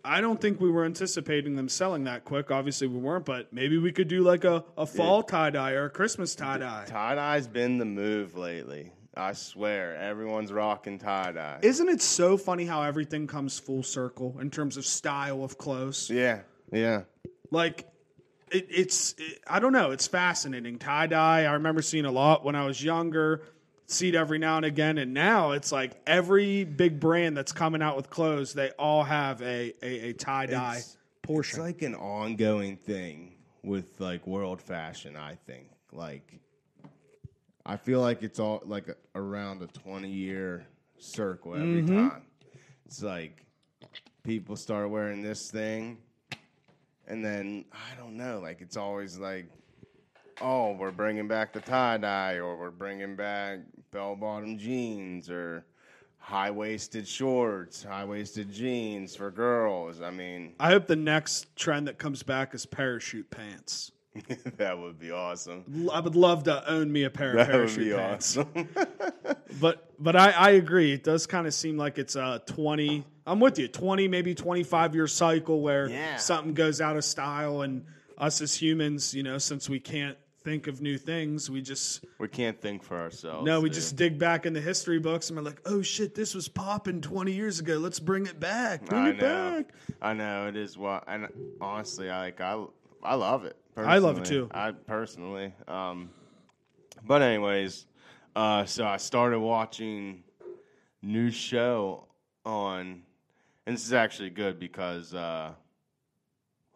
I 0.03 0.21
don't 0.21 0.41
think 0.41 0.59
we 0.59 0.71
were 0.71 0.85
anticipating 0.85 1.55
them 1.55 1.69
selling 1.69 2.05
that 2.05 2.25
quick. 2.25 2.49
Obviously, 2.49 2.87
we 2.87 2.97
weren't, 2.97 3.25
but 3.25 3.53
maybe 3.53 3.77
we 3.77 3.91
could 3.91 4.07
do 4.07 4.21
like 4.21 4.45
a, 4.45 4.63
a 4.77 4.85
fall 4.85 5.21
tie 5.21 5.51
dye 5.51 5.71
or 5.71 5.85
a 5.85 5.89
Christmas 5.89 6.33
tie 6.33 6.57
dye. 6.57 6.85
Tie 6.87 7.15
dye's 7.15 7.47
been 7.47 7.77
the 7.77 7.85
move 7.85 8.35
lately. 8.35 8.91
I 9.15 9.33
swear, 9.33 9.95
everyone's 9.95 10.53
rocking 10.53 10.99
tie 10.99 11.31
dye. 11.31 11.59
Isn't 11.63 11.89
it 11.89 12.01
so 12.01 12.37
funny 12.37 12.65
how 12.65 12.83
everything 12.83 13.25
comes 13.25 13.57
full 13.57 13.81
circle 13.83 14.37
in 14.39 14.51
terms 14.51 14.77
of 14.77 14.85
style 14.85 15.43
of 15.43 15.57
clothes? 15.57 16.09
Yeah, 16.09 16.41
yeah. 16.71 17.03
Like, 17.49 17.87
it, 18.51 18.67
it's 18.69 19.15
it, 19.17 19.39
I 19.47 19.59
don't 19.59 19.73
know. 19.73 19.91
It's 19.91 20.07
fascinating. 20.07 20.79
Tie 20.79 21.07
dye. 21.07 21.45
I 21.45 21.53
remember 21.53 21.81
seeing 21.81 22.05
a 22.05 22.11
lot 22.11 22.43
when 22.43 22.55
I 22.55 22.65
was 22.65 22.83
younger. 22.83 23.43
See 23.89 24.09
it 24.09 24.15
every 24.15 24.37
now 24.37 24.57
and 24.57 24.65
again, 24.65 24.97
and 24.97 25.13
now 25.13 25.51
it's 25.51 25.71
like 25.71 25.93
every 26.05 26.65
big 26.65 26.99
brand 26.99 27.37
that's 27.37 27.53
coming 27.53 27.81
out 27.81 27.95
with 27.95 28.09
clothes, 28.09 28.53
they 28.53 28.71
all 28.71 29.03
have 29.03 29.41
a 29.41 29.73
a, 29.81 30.09
a 30.09 30.13
tie 30.13 30.45
dye 30.45 30.81
portion. 31.21 31.59
It's 31.59 31.65
like 31.65 31.81
an 31.83 31.95
ongoing 31.95 32.75
thing 32.75 33.35
with 33.63 33.85
like 33.99 34.27
world 34.27 34.61
fashion. 34.61 35.15
I 35.15 35.35
think 35.45 35.67
like 35.93 36.39
I 37.65 37.77
feel 37.77 38.01
like 38.01 38.23
it's 38.23 38.39
all 38.39 38.61
like 38.65 38.89
around 39.15 39.61
a 39.61 39.67
twenty 39.67 40.11
year 40.11 40.65
circle 40.97 41.53
every 41.53 41.83
mm-hmm. 41.83 42.09
time. 42.09 42.23
It's 42.85 43.01
like 43.03 43.45
people 44.23 44.55
start 44.55 44.89
wearing 44.89 45.21
this 45.21 45.49
thing, 45.51 45.97
and 47.07 47.23
then 47.23 47.65
I 47.73 47.99
don't 47.99 48.17
know. 48.17 48.39
Like 48.39 48.61
it's 48.61 48.77
always 48.77 49.17
like, 49.17 49.49
oh, 50.41 50.73
we're 50.73 50.91
bringing 50.91 51.27
back 51.27 51.53
the 51.53 51.61
tie 51.61 51.97
dye, 51.97 52.35
or 52.35 52.57
we're 52.57 52.71
bringing 52.71 53.15
back 53.15 53.59
bell 53.91 54.15
bottom 54.15 54.57
jeans, 54.57 55.29
or 55.29 55.65
high 56.17 56.51
waisted 56.51 57.07
shorts, 57.07 57.83
high 57.83 58.05
waisted 58.05 58.51
jeans 58.51 59.15
for 59.15 59.31
girls. 59.31 60.01
I 60.01 60.11
mean, 60.11 60.53
I 60.59 60.69
hope 60.69 60.87
the 60.87 60.95
next 60.95 61.55
trend 61.55 61.87
that 61.87 61.97
comes 61.97 62.23
back 62.23 62.53
is 62.53 62.65
parachute 62.65 63.29
pants. 63.31 63.91
that 64.57 64.77
would 64.79 64.99
be 64.99 65.11
awesome. 65.11 65.87
I 65.91 65.99
would 65.99 66.15
love 66.15 66.43
to 66.43 66.69
own 66.69 66.91
me 66.91 67.03
a 67.03 67.09
pair 67.09 67.31
of 67.31 67.37
That 67.37 67.47
would 67.47 67.53
parachute 67.69 67.85
be 67.85 67.93
pants. 67.95 68.37
awesome. 68.37 68.69
But 69.59 69.91
but 69.97 70.15
I, 70.15 70.31
I 70.31 70.49
agree. 70.51 70.93
It 70.93 71.03
does 71.03 71.25
kind 71.25 71.47
of 71.47 71.53
seem 71.53 71.77
like 71.77 71.97
it's 71.97 72.15
a 72.15 72.41
twenty. 72.45 73.05
I'm 73.25 73.39
with 73.39 73.57
you. 73.57 73.67
Twenty, 73.67 74.07
maybe 74.07 74.35
twenty 74.35 74.63
five 74.63 74.93
year 74.93 75.07
cycle 75.07 75.61
where 75.61 75.89
Yeah. 75.89 76.17
something 76.17 76.53
goes 76.53 76.79
out 76.81 76.95
of 76.97 77.03
style, 77.05 77.61
and 77.61 77.85
us 78.17 78.41
as 78.41 78.53
humans, 78.53 79.13
you 79.15 79.23
know, 79.23 79.37
since 79.37 79.69
we 79.69 79.79
can't 79.79 80.17
think 80.43 80.67
of 80.67 80.81
new 80.81 80.97
things, 80.97 81.49
we 81.49 81.61
just 81.61 82.05
we 82.19 82.27
can't 82.27 82.61
think 82.61 82.83
for 82.83 82.97
ourselves. 82.99 83.45
no, 83.45 83.59
we 83.61 83.69
dude. 83.69 83.75
just 83.75 83.95
dig 83.95 84.19
back 84.19 84.45
in 84.45 84.53
the 84.53 84.61
history 84.61 84.99
books 84.99 85.29
and 85.29 85.37
we're 85.37 85.43
like, 85.43 85.61
oh 85.65 85.81
shit, 85.81 86.13
this 86.13 86.35
was 86.35 86.47
popping 86.47 87.01
twenty 87.01 87.31
years 87.31 87.59
ago. 87.59 87.77
Let's 87.77 87.99
bring 87.99 88.27
it 88.27 88.39
back. 88.39 88.85
Bring 88.85 89.01
I 89.01 89.09
it 89.09 89.17
know. 89.17 89.51
back. 89.63 89.73
I 90.01 90.13
know 90.13 90.47
it 90.47 90.55
is 90.55 90.77
what, 90.77 91.05
and 91.07 91.27
honestly, 91.61 92.09
I 92.11 92.19
like 92.19 92.41
I 92.41 92.63
I 93.01 93.15
love 93.15 93.45
it. 93.45 93.55
I 93.77 93.97
love 93.99 94.17
it 94.17 94.25
too. 94.25 94.49
I 94.51 94.71
personally, 94.71 95.53
um, 95.67 96.09
but 97.05 97.21
anyways, 97.21 97.85
uh, 98.35 98.65
so 98.65 98.85
I 98.85 98.97
started 98.97 99.39
watching 99.39 100.23
new 101.01 101.29
show 101.29 102.07
on, 102.45 103.03
and 103.65 103.75
this 103.75 103.85
is 103.85 103.93
actually 103.93 104.29
good 104.29 104.59
because 104.59 105.13
uh, 105.13 105.51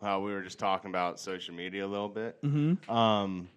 how 0.02 0.20
we 0.22 0.32
were 0.32 0.42
just 0.42 0.60
talking 0.60 0.90
about 0.90 1.20
social 1.20 1.54
media 1.54 1.86
a 1.86 1.88
little 1.88 2.10
bit. 2.10 2.42
Mm-hmm. 2.44 2.92
Um, 2.92 3.50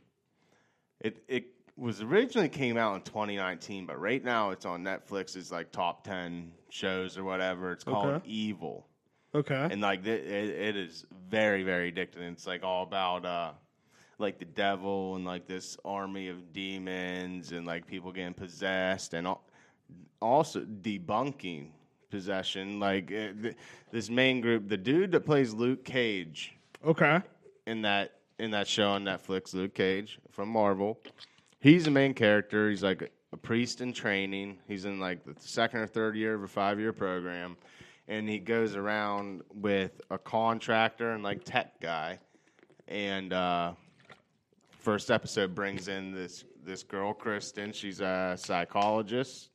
it 1.00 1.22
it 1.28 1.46
was 1.76 2.00
originally 2.02 2.48
came 2.48 2.76
out 2.76 2.94
in 2.94 3.02
2019, 3.02 3.86
but 3.86 4.00
right 4.00 4.22
now 4.24 4.50
it's 4.50 4.64
on 4.64 4.84
Netflix. 4.84 5.36
It's 5.36 5.50
like 5.50 5.72
top 5.72 6.04
10 6.04 6.52
shows 6.70 7.18
or 7.18 7.24
whatever. 7.24 7.72
It's 7.72 7.84
called 7.84 8.06
Okay. 8.06 8.28
Evil, 8.28 8.86
Okay. 9.34 9.68
and 9.70 9.80
like 9.80 10.06
it, 10.06 10.26
it, 10.26 10.48
it 10.50 10.76
is 10.76 11.04
very 11.28 11.62
very 11.62 11.92
addicting. 11.92 12.32
It's 12.32 12.46
like 12.46 12.62
all 12.62 12.84
about 12.84 13.24
uh 13.24 13.52
like 14.18 14.38
the 14.38 14.44
devil 14.44 15.16
and 15.16 15.24
like 15.24 15.46
this 15.46 15.76
army 15.84 16.28
of 16.28 16.52
demons 16.52 17.52
and 17.52 17.66
like 17.66 17.86
people 17.86 18.12
getting 18.12 18.34
possessed 18.34 19.14
and 19.14 19.26
al- 19.26 19.42
also 20.22 20.60
debunking 20.60 21.68
possession. 22.10 22.78
Like 22.78 23.10
it, 23.10 23.42
th- 23.42 23.56
this 23.90 24.08
main 24.08 24.40
group, 24.40 24.68
the 24.68 24.76
dude 24.76 25.12
that 25.12 25.20
plays 25.20 25.52
Luke 25.52 25.84
Cage 25.84 26.54
okay. 26.86 27.20
in 27.66 27.82
that 27.82 28.12
in 28.38 28.50
that 28.52 28.66
show 28.66 28.90
on 28.90 29.04
Netflix, 29.04 29.54
Luke 29.54 29.74
Cage 29.74 30.18
from 30.30 30.48
Marvel. 30.48 30.98
He's 31.60 31.84
the 31.84 31.90
main 31.90 32.14
character. 32.14 32.68
He's 32.68 32.82
like 32.82 33.10
a 33.32 33.36
priest 33.36 33.80
in 33.80 33.92
training. 33.92 34.58
He's 34.68 34.84
in 34.84 35.00
like 35.00 35.24
the 35.24 35.34
second 35.38 35.80
or 35.80 35.86
third 35.86 36.16
year 36.16 36.34
of 36.34 36.42
a 36.42 36.48
five 36.48 36.78
year 36.78 36.92
program, 36.92 37.56
and 38.08 38.28
he 38.28 38.38
goes 38.38 38.76
around 38.76 39.42
with 39.54 40.00
a 40.10 40.18
contractor 40.18 41.12
and 41.12 41.22
like 41.22 41.44
tech 41.44 41.80
guy. 41.80 42.18
And 42.88 43.32
uh, 43.32 43.72
first 44.78 45.10
episode 45.10 45.54
brings 45.54 45.88
in 45.88 46.12
this 46.12 46.44
this 46.64 46.82
girl 46.82 47.12
Kristen. 47.12 47.72
She's 47.72 48.00
a 48.00 48.34
psychologist 48.38 49.50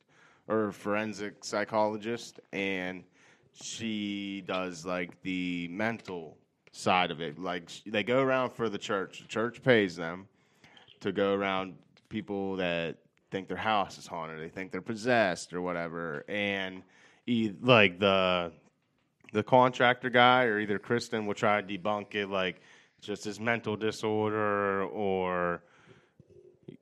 or 0.48 0.72
forensic 0.72 1.44
psychologist, 1.44 2.40
and 2.52 3.04
she 3.52 4.42
does 4.46 4.84
like 4.84 5.20
the 5.22 5.68
mental 5.68 6.36
side 6.72 7.10
of 7.10 7.20
it. 7.20 7.38
Like 7.38 7.70
they 7.86 8.02
go 8.02 8.20
around 8.20 8.50
for 8.50 8.68
the 8.68 8.78
church. 8.78 9.20
The 9.22 9.28
church 9.28 9.62
pays 9.62 9.96
them 9.96 10.26
to 11.00 11.12
go 11.12 11.34
around 11.34 11.74
people 12.08 12.56
that 12.56 12.96
think 13.30 13.46
their 13.48 13.56
house 13.56 13.96
is 13.96 14.06
haunted, 14.06 14.40
they 14.40 14.48
think 14.48 14.72
they're 14.72 14.82
possessed 14.82 15.52
or 15.54 15.62
whatever, 15.62 16.24
and 16.28 16.82
e- 17.30 17.54
like 17.62 17.98
the 17.98 18.52
the 19.32 19.42
contractor 19.42 20.10
guy 20.10 20.44
or 20.44 20.58
either 20.58 20.78
Kristen 20.78 21.24
will 21.26 21.34
try 21.34 21.60
to 21.60 21.78
debunk 21.78 22.14
it, 22.14 22.28
like 22.28 22.60
just 23.00 23.24
this 23.24 23.38
mental 23.38 23.76
disorder 23.76 24.84
or 24.84 25.62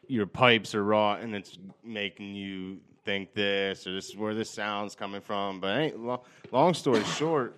your 0.07 0.27
pipes 0.27 0.75
are 0.75 0.83
raw 0.83 1.15
and 1.15 1.35
it's 1.35 1.59
making 1.85 2.35
you 2.35 2.79
think 3.05 3.35
this 3.35 3.87
or 3.87 3.93
this 3.93 4.09
is 4.09 4.17
where 4.17 4.35
this 4.35 4.51
sound's 4.51 4.95
coming 4.95 5.21
from. 5.21 5.61
But 5.61 5.79
ain't, 5.79 6.01
lo- 6.01 6.25
long 6.51 6.73
story 6.73 7.05
short, 7.17 7.55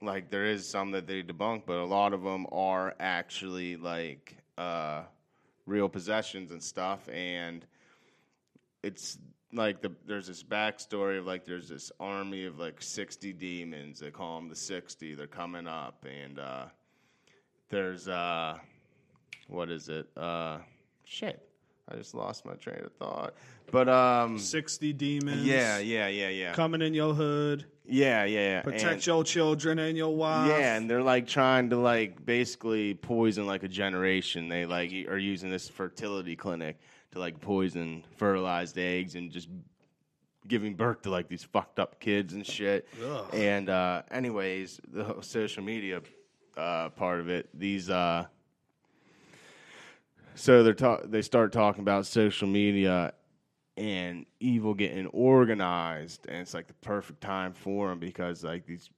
like 0.00 0.30
there 0.30 0.46
is 0.46 0.66
some 0.66 0.92
that 0.92 1.08
they 1.08 1.24
debunk, 1.24 1.62
but 1.66 1.78
a 1.78 1.84
lot 1.84 2.12
of 2.12 2.22
them 2.22 2.46
are 2.52 2.94
actually 3.00 3.76
like 3.76 4.36
uh, 4.56 5.02
real 5.66 5.88
possessions 5.88 6.52
and 6.52 6.62
stuff. 6.62 7.08
And 7.08 7.66
it's 8.84 9.18
like 9.52 9.80
the 9.80 9.90
there's 10.06 10.26
this 10.28 10.42
backstory 10.42 11.18
of 11.18 11.26
like 11.26 11.44
there's 11.44 11.68
this 11.68 11.90
army 11.98 12.44
of 12.44 12.58
like 12.58 12.80
60 12.82 13.32
demons. 13.32 13.98
They 14.00 14.10
call 14.10 14.36
them 14.40 14.48
the 14.48 14.56
60. 14.56 15.14
They're 15.14 15.26
coming 15.26 15.66
up, 15.66 16.04
and 16.08 16.38
uh, 16.38 16.64
there's 17.68 18.08
uh, 18.08 18.58
what 19.48 19.70
is 19.70 19.88
it? 19.88 20.08
Uh, 20.16 20.58
shit, 21.04 21.48
I 21.90 21.96
just 21.96 22.14
lost 22.14 22.44
my 22.44 22.54
train 22.54 22.80
of 22.84 22.92
thought. 22.92 23.34
But 23.72 23.88
um, 23.88 24.36
Sixty 24.36 24.92
demons. 24.92 25.44
yeah, 25.46 25.78
yeah, 25.78 26.08
yeah, 26.08 26.28
yeah, 26.28 26.52
Coming 26.54 26.82
in 26.82 26.92
your 26.92 27.14
hood, 27.14 27.66
yeah, 27.86 28.24
yeah, 28.24 28.38
yeah. 28.54 28.62
protect 28.62 28.92
And- 28.94 29.06
your 29.06 29.22
children 29.22 29.78
and 29.78 29.96
your 29.96 30.14
wife. 30.16 30.48
yeah, 30.48 30.74
and 30.76 30.90
they're 30.90 31.02
like 31.04 31.28
trying 31.28 31.70
to 31.70 31.76
like 31.76 32.24
basically 32.26 32.94
poison 32.94 33.46
like 33.46 33.62
a 33.62 33.68
generation. 33.68 34.48
They 34.48 34.66
like 34.66 34.90
are 35.08 35.18
using 35.18 35.50
this 35.50 35.68
fertility 35.68 36.34
clinic 36.34 36.80
to 37.12 37.18
like 37.18 37.40
poison 37.40 38.04
fertilized 38.16 38.78
eggs 38.78 39.14
and 39.14 39.30
just 39.30 39.48
giving 40.46 40.74
birth 40.74 41.02
to 41.02 41.10
like 41.10 41.28
these 41.28 41.44
fucked 41.44 41.78
up 41.78 42.00
kids 42.00 42.34
and 42.34 42.46
shit. 42.46 42.88
Ugh. 43.04 43.26
And 43.32 43.68
uh, 43.68 44.02
anyways, 44.10 44.80
the 44.92 45.16
social 45.20 45.62
media 45.62 46.00
uh, 46.56 46.90
part 46.90 47.20
of 47.20 47.28
it, 47.28 47.48
these 47.54 47.90
uh, 47.90 48.26
so 50.34 50.62
they're 50.62 50.74
ta- 50.74 51.02
they 51.04 51.22
start 51.22 51.52
talking 51.52 51.82
about 51.82 52.06
social 52.06 52.48
media 52.48 53.12
and 53.76 54.26
evil 54.40 54.74
getting 54.74 55.06
organized, 55.06 56.26
and 56.28 56.38
it's 56.38 56.54
like 56.54 56.66
the 56.66 56.74
perfect 56.74 57.20
time 57.20 57.52
for 57.52 57.88
them 57.88 57.98
because 57.98 58.44
like 58.44 58.66
these 58.66 58.90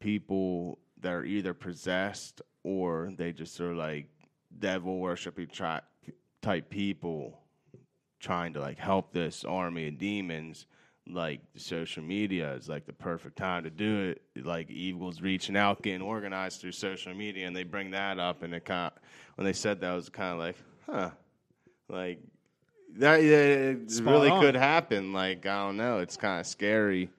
people 0.00 0.78
that 1.00 1.12
are 1.12 1.24
either 1.24 1.54
possessed 1.54 2.42
or 2.64 3.10
they 3.16 3.32
just 3.32 3.60
are 3.60 3.74
like 3.74 4.08
devil 4.58 4.98
worshiping 4.98 5.48
type 5.48 6.70
people 6.70 7.41
trying 8.22 8.52
to 8.54 8.60
like 8.60 8.78
help 8.78 9.12
this 9.12 9.44
army 9.44 9.88
of 9.88 9.98
demons 9.98 10.66
like 11.08 11.40
social 11.56 12.02
media 12.02 12.54
is 12.54 12.68
like 12.68 12.86
the 12.86 12.92
perfect 12.92 13.36
time 13.36 13.64
to 13.64 13.70
do 13.70 14.14
it 14.36 14.44
like 14.46 14.70
evil's 14.70 15.20
reaching 15.20 15.56
out 15.56 15.82
getting 15.82 16.00
organized 16.00 16.60
through 16.60 16.70
social 16.70 17.12
media 17.12 17.44
and 17.46 17.56
they 17.56 17.64
bring 17.64 17.90
that 17.90 18.20
up 18.20 18.44
and 18.44 18.54
it 18.54 18.64
kind 18.64 18.92
of, 18.94 19.02
when 19.34 19.44
they 19.44 19.52
said 19.52 19.80
that 19.80 19.90
I 19.90 19.94
was 19.96 20.08
kind 20.08 20.32
of 20.34 20.38
like 20.38 20.56
huh 20.88 21.10
like 21.88 22.20
that 22.98 23.16
yeah, 23.22 23.36
it 23.36 24.00
really 24.02 24.30
on. 24.30 24.40
could 24.40 24.54
happen 24.54 25.12
like 25.12 25.44
i 25.44 25.56
don't 25.66 25.76
know 25.76 25.98
it's 25.98 26.16
kind 26.16 26.38
of 26.40 26.46
scary 26.46 27.10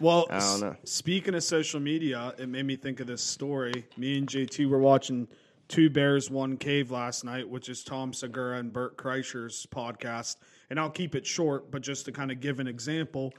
Well, 0.00 0.26
I 0.30 0.38
don't 0.38 0.60
know. 0.60 0.76
s- 0.82 0.90
speaking 0.90 1.34
of 1.34 1.44
social 1.44 1.78
media, 1.78 2.32
it 2.38 2.48
made 2.48 2.64
me 2.64 2.74
think 2.76 3.00
of 3.00 3.06
this 3.06 3.22
story. 3.22 3.84
Me 3.96 4.16
and 4.18 4.26
JT 4.26 4.66
were 4.68 4.78
watching 4.78 5.28
Two 5.68 5.90
Bears, 5.90 6.30
One 6.30 6.56
Cave 6.56 6.90
last 6.90 7.24
night, 7.24 7.46
which 7.48 7.68
is 7.68 7.84
Tom 7.84 8.12
Segura 8.12 8.58
and 8.58 8.72
Bert 8.72 8.96
Kreischer's 8.96 9.66
podcast. 9.70 10.36
And 10.70 10.80
I'll 10.80 10.90
keep 10.90 11.14
it 11.14 11.26
short, 11.26 11.70
but 11.70 11.82
just 11.82 12.06
to 12.06 12.12
kind 12.12 12.30
of 12.30 12.40
give 12.40 12.58
an 12.58 12.66
example, 12.66 13.34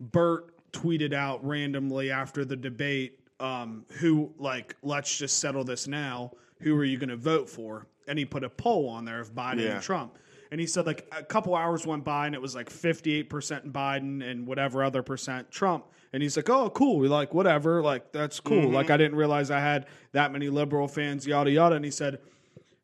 Bert 0.00 0.54
tweeted 0.72 1.12
out 1.12 1.44
randomly 1.46 2.10
after 2.10 2.44
the 2.44 2.56
debate, 2.56 3.20
um, 3.40 3.84
who, 4.00 4.32
like, 4.38 4.74
let's 4.82 5.16
just 5.18 5.38
settle 5.38 5.64
this 5.64 5.86
now. 5.86 6.32
Who 6.60 6.74
are 6.76 6.84
you 6.84 6.96
going 6.96 7.10
to 7.10 7.16
vote 7.16 7.48
for? 7.48 7.86
And 8.08 8.18
he 8.18 8.24
put 8.24 8.42
a 8.44 8.48
poll 8.48 8.88
on 8.88 9.04
there 9.04 9.20
of 9.20 9.34
Biden 9.34 9.60
Yeah. 9.62 9.74
and 9.74 9.82
Trump. 9.82 10.16
And 10.50 10.60
he 10.60 10.66
said, 10.66 10.86
like, 10.86 11.06
a 11.16 11.22
couple 11.22 11.54
hours 11.54 11.86
went 11.86 12.04
by 12.04 12.26
and 12.26 12.34
it 12.34 12.40
was 12.40 12.54
like 12.54 12.70
58% 12.70 13.72
Biden 13.72 14.22
and 14.28 14.46
whatever 14.46 14.84
other 14.84 15.02
percent 15.02 15.50
Trump. 15.50 15.86
And 16.12 16.22
he's 16.22 16.36
like, 16.36 16.48
oh, 16.48 16.70
cool. 16.70 16.98
We 16.98 17.08
like, 17.08 17.34
whatever. 17.34 17.82
Like, 17.82 18.12
that's 18.12 18.40
cool. 18.40 18.62
Mm-hmm. 18.62 18.74
Like, 18.74 18.90
I 18.90 18.96
didn't 18.96 19.16
realize 19.16 19.50
I 19.50 19.60
had 19.60 19.86
that 20.12 20.32
many 20.32 20.48
liberal 20.48 20.88
fans, 20.88 21.26
yada, 21.26 21.50
yada. 21.50 21.74
And 21.74 21.84
he 21.84 21.90
said, 21.90 22.20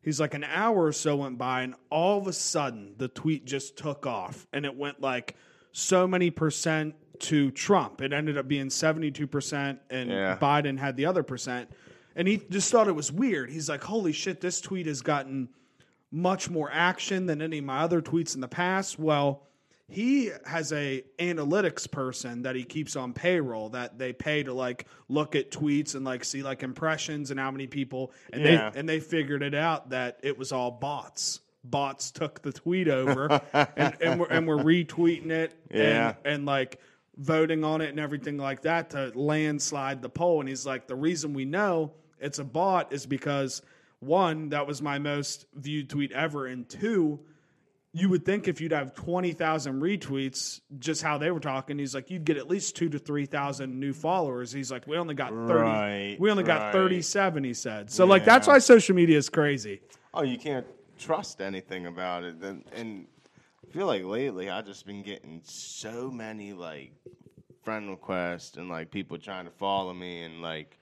He's 0.03 0.19
like 0.19 0.33
an 0.33 0.43
hour 0.43 0.83
or 0.83 0.91
so 0.91 1.15
went 1.15 1.37
by, 1.37 1.61
and 1.61 1.75
all 1.89 2.19
of 2.19 2.27
a 2.27 2.33
sudden 2.33 2.93
the 2.97 3.07
tweet 3.07 3.45
just 3.45 3.77
took 3.77 4.05
off, 4.05 4.45
and 4.51 4.65
it 4.65 4.75
went 4.75 4.99
like 4.99 5.37
so 5.71 6.05
many 6.05 6.29
percent 6.29 6.95
to 7.19 7.51
Trump. 7.51 8.01
It 8.01 8.11
ended 8.11 8.37
up 8.37 8.45
being 8.45 8.69
seventy-two 8.69 9.27
percent, 9.27 9.79
and 9.89 10.09
Yeah. 10.09 10.37
Biden 10.41 10.77
had 10.77 10.97
the 10.97 11.05
other 11.05 11.23
percent. 11.23 11.69
And 12.17 12.27
he 12.27 12.41
just 12.49 12.69
thought 12.69 12.89
it 12.89 12.95
was 12.95 13.13
weird. 13.13 13.49
He's 13.49 13.69
like, 13.69 13.81
"Holy 13.81 14.11
shit, 14.11 14.41
this 14.41 14.59
tweet 14.59 14.87
has 14.87 15.01
gotten 15.01 15.47
much 16.13 16.49
more 16.49 16.69
action 16.71 17.25
than 17.25 17.41
any 17.41 17.57
of 17.57 17.65
my 17.65 17.79
other 17.79 18.01
tweets 18.01 18.35
in 18.35 18.41
the 18.41 18.47
past." 18.47 18.97
Well, 18.99 19.43
he 19.89 20.31
has 20.45 20.71
a 20.71 21.03
analytics 21.19 21.91
person 21.91 22.43
that 22.43 22.55
he 22.55 22.63
keeps 22.63 22.95
on 22.95 23.11
payroll 23.13 23.69
that 23.69 23.97
they 23.99 24.13
pay 24.13 24.43
to 24.43 24.53
like 24.53 24.87
look 25.09 25.35
at 25.35 25.51
tweets 25.51 25.93
and 25.95 26.05
like 26.05 26.23
see 26.23 26.41
like 26.41 26.63
impressions 26.63 27.31
and 27.31 27.39
how 27.39 27.51
many 27.51 27.67
people 27.67 28.11
and 28.31 28.41
Yeah. 28.43 28.69
they 28.69 28.79
and 28.79 28.87
they 28.87 28.99
figured 29.01 29.43
it 29.43 29.53
out 29.53 29.89
that 29.89 30.19
it 30.23 30.37
was 30.37 30.51
all 30.51 30.71
bots. 30.71 31.41
Bots 31.65 32.11
took 32.11 32.41
the 32.41 32.51
tweet 32.53 32.87
over 32.87 33.41
and, 33.53 33.95
and 34.01 34.19
we're 34.19 34.27
and 34.27 34.47
we're 34.47 34.57
retweeting 34.63 35.31
it 35.31 35.53
Yeah. 35.69 36.15
and, 36.23 36.33
and 36.35 36.45
like 36.45 36.79
voting 37.17 37.63
on 37.63 37.81
it 37.81 37.89
and 37.89 37.99
everything 37.99 38.37
like 38.37 38.61
that 38.63 38.89
to 38.91 39.11
landslide 39.15 40.01
the 40.01 40.09
poll. 40.09 40.39
And 40.39 40.49
he's 40.49 40.65
like, 40.65 40.87
the 40.87 40.95
reason 40.95 41.33
we 41.33 41.45
know 41.45 41.91
it's 42.19 42.39
a 42.39 42.43
bot 42.43 42.91
is 42.93 43.05
because 43.05 43.61
one, 44.05 44.49
that 44.49 44.67
was 44.67 44.81
my 44.81 44.99
most 44.99 45.45
viewed 45.53 45.89
tweet 45.89 46.11
ever, 46.11 46.45
and 46.45 46.67
two, 46.67 47.19
you 47.95 48.09
would 48.09 48.25
think 48.25 48.47
if 48.47 48.59
you'd 48.59 48.71
have 48.71 48.95
20,000 48.95 49.81
retweets, 49.81 50.61
just 50.79 51.03
how 51.03 51.19
they 51.19 51.29
were 51.29 51.39
talking, 51.39 51.77
he's 51.77 51.93
like, 51.93 52.09
you'd 52.09 52.25
get 52.25 52.37
at 52.37 52.47
least 52.47 52.75
two 52.75 52.89
to 52.89 52.97
3,000 52.97 53.79
new 53.79 53.93
followers. 53.93 54.51
He's 54.51 54.71
like, 54.71 54.87
we 54.87 54.97
only 54.97 55.13
got 55.13 55.29
30, 55.29 55.53
Right, 55.53 56.17
we 56.19 56.31
only 56.31 56.43
got 56.43 56.73
37, 56.73 57.43
he 57.43 57.53
said. 57.53 57.91
So, 57.91 58.05
like, 58.05 58.25
that's 58.25 58.47
why 58.47 58.57
social 58.57 58.95
media 58.95 59.17
is 59.17 59.29
crazy. 59.29 59.81
Oh, 60.13 60.23
you 60.23 60.37
can't 60.37 60.65
trust 60.97 61.41
anything 61.41 61.85
about 61.85 62.23
it. 62.23 62.35
And, 62.41 62.63
and 62.73 63.07
I 63.63 63.71
feel 63.71 63.87
like 63.87 64.03
lately 64.03 64.49
I've 64.49 64.65
just 64.65 64.85
been 64.85 65.03
getting 65.03 65.41
so 65.43 66.09
many 66.09 66.53
like 66.53 66.93
friend 67.63 67.89
requests 67.89 68.57
and 68.57 68.69
like 68.69 68.91
people 68.91 69.17
trying 69.17 69.45
to 69.45 69.51
follow 69.51 69.93
me 69.93 70.23
and 70.23 70.41
like 70.41 70.77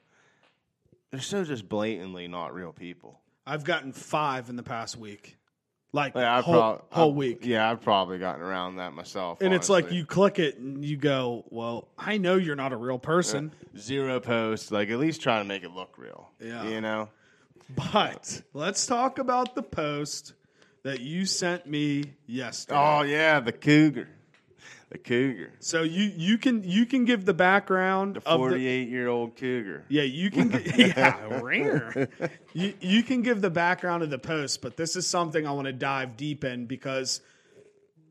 they're 1.12 1.20
so 1.22 1.44
just 1.44 1.68
blatantly 1.70 2.28
not 2.28 2.54
real 2.54 2.72
people. 2.72 3.20
I've 3.46 3.64
gotten 3.64 3.92
five 3.92 4.50
in 4.50 4.56
the 4.56 4.64
past 4.64 4.98
week. 4.98 5.38
Like, 5.94 6.16
Like, 6.16 6.24
I've 6.26 6.46
whole, 6.46 6.54
prob- 6.56 6.84
whole 6.90 7.10
I've- 7.10 7.18
week. 7.18 7.40
Yeah, 7.46 7.70
I've 7.70 7.82
probably 7.82 8.18
gotten 8.18 8.42
around 8.42 8.78
that 8.78 8.94
myself. 8.94 9.42
And 9.42 9.54
it's 9.54 9.68
like 9.68 9.92
you 9.92 10.06
click 10.06 10.40
it 10.40 10.58
and 10.58 10.86
you 10.86 10.96
go, 10.96 11.44
well, 11.50 11.90
I 11.98 12.18
know 12.18 12.36
you're 12.36 12.56
not 12.56 12.72
a 12.72 12.78
real 12.78 12.98
person. 13.00 13.52
zero 13.78 14.20
posts. 14.22 14.72
Like 14.72 14.90
at 14.90 15.00
least 15.00 15.22
try 15.22 15.40
to 15.40 15.44
make 15.44 15.64
it 15.64 15.72
look 15.72 15.98
real. 15.98 16.30
Yeah. 16.40 16.64
you 16.70 16.80
know. 16.80 17.10
But 17.76 18.42
let's 18.54 18.86
talk 18.86 19.18
about 19.20 19.56
the 19.56 19.64
post 19.64 20.34
that 20.84 21.00
you 21.02 21.26
sent 21.26 21.66
me 21.68 22.14
yesterday. 22.26 22.80
Oh 22.80 23.02
yeah, 23.04 23.40
the 23.40 23.52
cougar, 23.52 24.08
the 24.92 24.98
cougar, 24.98 25.54
So 25.60 25.84
you 25.84 26.12
you 26.16 26.38
can 26.38 26.64
you 26.64 26.86
can 26.86 27.06
give 27.06 27.24
the 27.26 27.34
background 27.34 28.16
the 28.18 28.28
of 28.28 28.40
the 28.42 28.48
forty-eight-year-old 28.50 29.36
cougar. 29.38 29.86
yeah 29.88 30.04
you 30.04 30.30
can 30.30 30.52
gi- 30.52 30.74
yeah 30.96 31.40
rare. 31.42 32.10
you 32.54 32.74
you 32.82 33.02
can 33.02 33.22
give 33.22 33.42
the 33.42 33.50
background 33.50 34.04
of 34.04 34.10
the 34.10 34.20
post, 34.20 34.62
but 34.62 34.76
this 34.78 34.96
is 34.96 35.08
something 35.08 35.48
I 35.48 35.52
want 35.52 35.68
to 35.68 35.74
dive 35.74 36.18
deep 36.18 36.44
in 36.44 36.66
because 36.66 37.22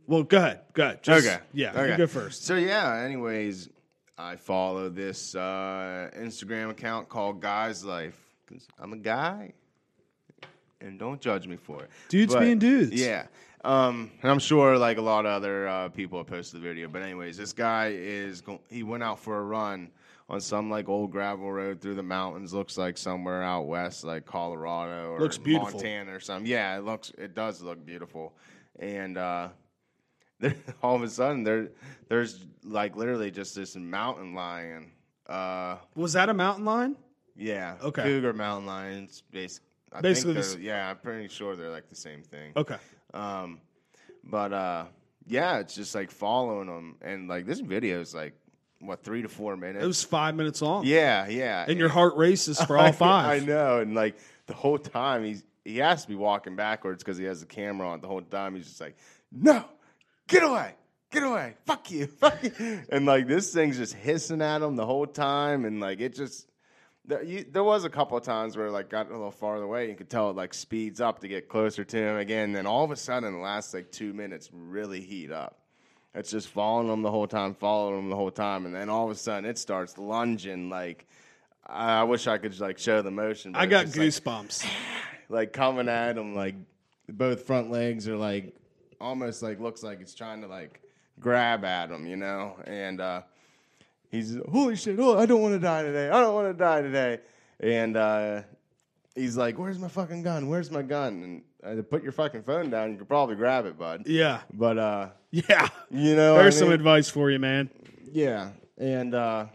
well 0.06 0.22
go 0.22 0.38
ahead 0.38 0.60
go 0.72 0.84
ahead 0.84 1.02
Just- 1.02 1.26
okay. 1.26 1.38
yeah 1.52 1.70
okay. 1.72 1.90
you 1.92 1.96
go 1.99 2.06
first 2.06 2.44
So 2.46 2.56
yeah. 2.56 2.96
Anyways, 3.04 3.68
I 4.16 4.37
follow 4.37 4.88
this 4.88 5.34
uh, 5.34 6.10
Instagram 6.18 6.70
account 6.70 7.08
called 7.10 7.40
Guys 7.40 7.84
Life 7.84 8.18
because 8.46 8.66
I'm 8.78 8.92
a 8.94 8.96
guy, 8.96 9.52
and 10.80 10.99
don't 10.99 11.20
judge 11.20 11.46
me 11.46 11.56
for 11.56 11.82
it. 11.82 11.90
Dudes 12.08 12.34
being 12.34 12.58
dudes. 12.58 12.92
Yeah. 12.92 13.26
Um, 13.62 14.11
and 14.23 14.31
I'm 14.31 14.38
sure 14.38 14.79
like 14.79 14.97
a 14.99 15.02
lot 15.02 15.26
of 15.26 15.33
other 15.33 15.69
uh, 15.69 15.88
people 15.90 16.19
have 16.19 16.26
posted 16.26 16.61
the 16.62 16.67
video, 16.67 16.88
but 16.88 17.02
anyways, 17.02 17.37
this 17.37 17.52
guy 17.52 17.88
is 17.95 18.40
go- 18.40 18.61
he 18.71 18.83
went 18.83 19.02
out 19.02 19.19
for 19.19 19.38
a 19.38 19.43
run 19.43 19.90
on 20.31 20.40
some 20.40 20.71
like 20.71 20.88
old 20.88 21.11
gravel 21.11 21.52
road 21.52 21.81
through 21.81 21.97
the 21.97 22.02
mountains. 22.02 22.55
Looks 22.55 22.79
like 22.79 22.97
somewhere 22.97 23.43
out 23.43 23.67
west, 23.67 24.02
like 24.05 24.25
Colorado 24.25 25.11
or 25.11 25.21
Looks 25.21 25.37
beautiful. 25.37 25.75
Montana 25.75 26.14
or 26.14 26.21
something. 26.21 26.50
Yeah, 26.50 26.79
it 26.79 26.85
looks 26.85 27.12
it 27.19 27.35
does 27.35 27.61
look 27.61 27.85
beautiful, 27.85 28.33
and 28.79 29.19
uh, 29.19 29.49
all 30.83 30.97
of 30.97 31.02
a 31.02 31.09
sudden 31.09 31.43
there 31.43 31.69
there's 32.09 32.47
like 32.64 32.97
literally 32.97 33.31
just 33.31 33.55
this 33.55 33.76
mountain 33.76 34.35
lion. 34.35 34.90
Uh, 35.26 35.76
Was 35.97 36.14
that 36.14 36.29
a 36.29 36.35
mountain 36.35 36.64
lion? 36.64 36.97
yeah, 37.37 37.76
Okay. 37.83 38.02
cougar 38.02 38.33
mountain 38.33 38.67
lions. 38.67 39.23
Basic, 39.31 39.62
I 39.93 40.00
Basically 40.00 40.64
yeah, 40.64 40.90
I'm 40.90 40.97
pretty 40.97 41.29
sure 41.29 41.57
they're 41.57 41.71
like 41.71 41.88
the 41.88 41.95
same 41.95 42.23
thing. 42.23 42.52
Okay. 42.57 42.76
Um, 43.14 43.61
but 44.25 44.52
uh, 44.52 44.85
yeah, 45.26 45.59
it's 45.59 45.75
just 45.75 45.95
like 45.95 46.11
following 46.11 46.67
them, 46.67 46.97
and 47.02 47.29
like 47.29 47.47
this 47.47 47.61
video 47.61 48.00
is 48.00 48.14
like 48.14 48.35
what 48.81 49.02
three 49.02 49.23
to 49.23 49.29
four 49.29 49.57
minutes. 49.57 49.85
It 49.85 49.87
was 49.87 50.02
five 50.02 50.35
minutes 50.35 50.62
long. 50.62 50.85
yeah, 50.85 51.29
yeah, 51.29 51.64
And 51.69 51.79
your 51.79 51.88
heart 51.88 52.17
races 52.17 52.61
for 52.62 52.79
all 52.79 52.93
five. 52.93 53.43
I 53.43 53.45
know, 53.45 53.81
and 53.81 53.95
like 53.95 54.17
the 54.47 54.55
whole 54.55 54.79
time 54.79 55.25
he's 55.25 55.43
he 55.64 55.79
has 55.79 56.02
to 56.02 56.09
be 56.09 56.14
walking 56.14 56.57
backwards 56.57 57.02
because 57.02 57.19
he 57.19 57.25
has 57.25 57.40
the 57.40 57.47
camera 57.47 57.88
on 57.88 58.00
the 58.00 58.09
whole 58.09 58.23
time. 58.23 58.55
He's 58.55 58.67
just 58.67 58.81
like, 58.81 58.97
no, 59.31 59.64
get 60.29 60.43
away, 60.43 60.75
get 61.11 61.23
away, 61.23 61.55
fuck 61.67 61.90
you, 61.90 62.07
fuck 62.21 62.43
you, 62.43 62.81
and 62.90 63.07
like 63.07 63.26
this 63.26 63.52
thing's 63.52 63.76
just 63.76 63.95
hissing 63.95 64.40
at 64.43 64.62
him 64.62 64.76
the 64.76 64.87
whole 64.87 65.07
time, 65.07 65.64
and 65.64 65.81
like 65.81 66.00
it 66.00 66.14
just. 66.14 66.47
There, 67.11 67.25
you, 67.25 67.45
there 67.50 67.64
was 67.64 67.85
a 67.85 67.90
couple 67.90 68.17
of 68.17 68.23
times 68.23 68.57
where 68.57 68.69
it, 68.69 68.71
like 68.71 68.88
got 68.88 69.09
a 69.09 69.12
little 69.12 69.33
farther 69.33 69.64
away. 69.64 69.88
You 69.88 69.97
could 69.97 70.09
tell 70.09 70.31
it 70.31 70.37
like 70.37 70.55
speeds 70.55 71.00
up 71.00 71.19
to 71.21 71.29
get 71.29 71.49
closer 71.49 71.83
to 71.83 71.97
him 71.97 72.17
again. 72.17 72.52
Then 72.52 72.67
all 72.67 72.85
of 72.85 72.93
a 72.93 72.97
sudden, 72.97 73.33
the 73.33 73.40
last 73.40 73.75
like 73.75 73.90
two 73.90 74.12
minutes 74.12 74.49
really 74.52 75.00
heat 75.00 75.33
up. 75.33 75.59
It's 76.14 76.31
just 76.31 76.49
following 76.49 76.88
him 76.88 77.02
the 77.02 77.11
whole 77.11 77.26
time, 77.26 77.55
following 77.55 77.99
him 77.99 78.11
the 78.11 78.17
whole 78.17 78.31
time, 78.31 78.64
and 78.64 78.73
then 78.73 78.88
all 78.88 79.07
of 79.07 79.11
a 79.11 79.17
sudden 79.17 79.45
it 79.45 79.59
starts 79.59 79.99
lunging. 79.99 80.71
Like 80.71 81.09
I 81.67 82.00
I 82.00 82.02
wish 82.05 82.29
I 82.29 82.38
could 82.38 82.59
like 82.61 82.79
show 82.79 83.02
the 83.02 83.11
motion. 83.11 83.57
I 83.57 83.67
got 83.67 83.87
just, 83.87 83.99
like, 83.99 84.07
goosebumps. 84.09 84.71
like 85.29 85.52
coming 85.52 85.88
at 85.88 86.17
him 86.17 86.37
like 86.37 86.55
both 87.09 87.43
front 87.45 87.73
legs 87.73 88.07
are 88.07 88.17
like 88.17 88.55
almost 89.00 89.43
like 89.43 89.59
looks 89.59 89.83
like 89.83 90.00
it's 90.00 90.14
trying 90.14 90.43
to 90.43 90.47
like 90.47 90.81
grab 91.19 91.64
at 91.64 91.90
him, 91.90 92.07
you 92.07 92.17
know? 92.17 92.57
And 92.67 93.00
uh 93.00 93.23
he's 94.11 94.37
holy 94.50 94.76
shit, 94.76 94.99
oh 94.99 95.19
I 95.19 95.26
don't 95.26 95.40
want 95.43 95.55
to 95.55 95.59
die 95.61 95.83
today. 95.83 96.09
I 96.09 96.21
don't 96.21 96.35
want 96.35 96.49
to 96.49 96.55
die 96.64 96.83
today. 96.83 97.19
And 97.61 97.97
uh 97.97 98.43
he's 99.14 99.37
like, 99.37 99.59
Where's 99.59 99.79
my 99.79 99.88
fucking 99.88 100.23
gun? 100.23 100.49
Where's 100.49 100.71
my 100.71 100.83
gun? 100.83 101.23
And 101.23 101.43
I 101.64 101.75
said, 101.76 101.90
put 101.90 102.02
your 102.02 102.12
fucking 102.12 102.43
phone 102.45 102.71
down, 102.71 102.93
you 102.93 102.97
could 102.97 103.09
probably 103.09 103.37
grab 103.37 103.67
it, 103.67 103.79
bud. 103.79 104.05
yeah. 104.07 104.40
But 104.52 104.79
uh 104.79 105.09
Yeah. 105.31 105.69
you 105.90 106.17
know 106.17 106.37
There's 106.37 106.59
some 106.59 106.69
mean? 106.69 106.75
advice 106.75 107.09
for 107.09 107.31
you, 107.31 107.38
man. 107.38 107.71
Yeah. 108.12 108.50
And 108.79 109.14
uh 109.14 109.47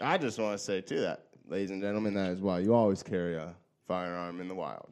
I 0.00 0.18
just 0.18 0.38
want 0.38 0.58
to 0.58 0.64
say 0.64 0.80
to 0.80 1.00
that, 1.02 1.26
ladies 1.46 1.70
and 1.70 1.80
gentlemen, 1.82 2.14
that 2.14 2.30
is 2.30 2.40
why 2.40 2.58
you 2.60 2.74
always 2.74 3.02
carry 3.02 3.36
a 3.36 3.54
firearm 3.86 4.40
in 4.40 4.48
the 4.48 4.54
wild. 4.54 4.88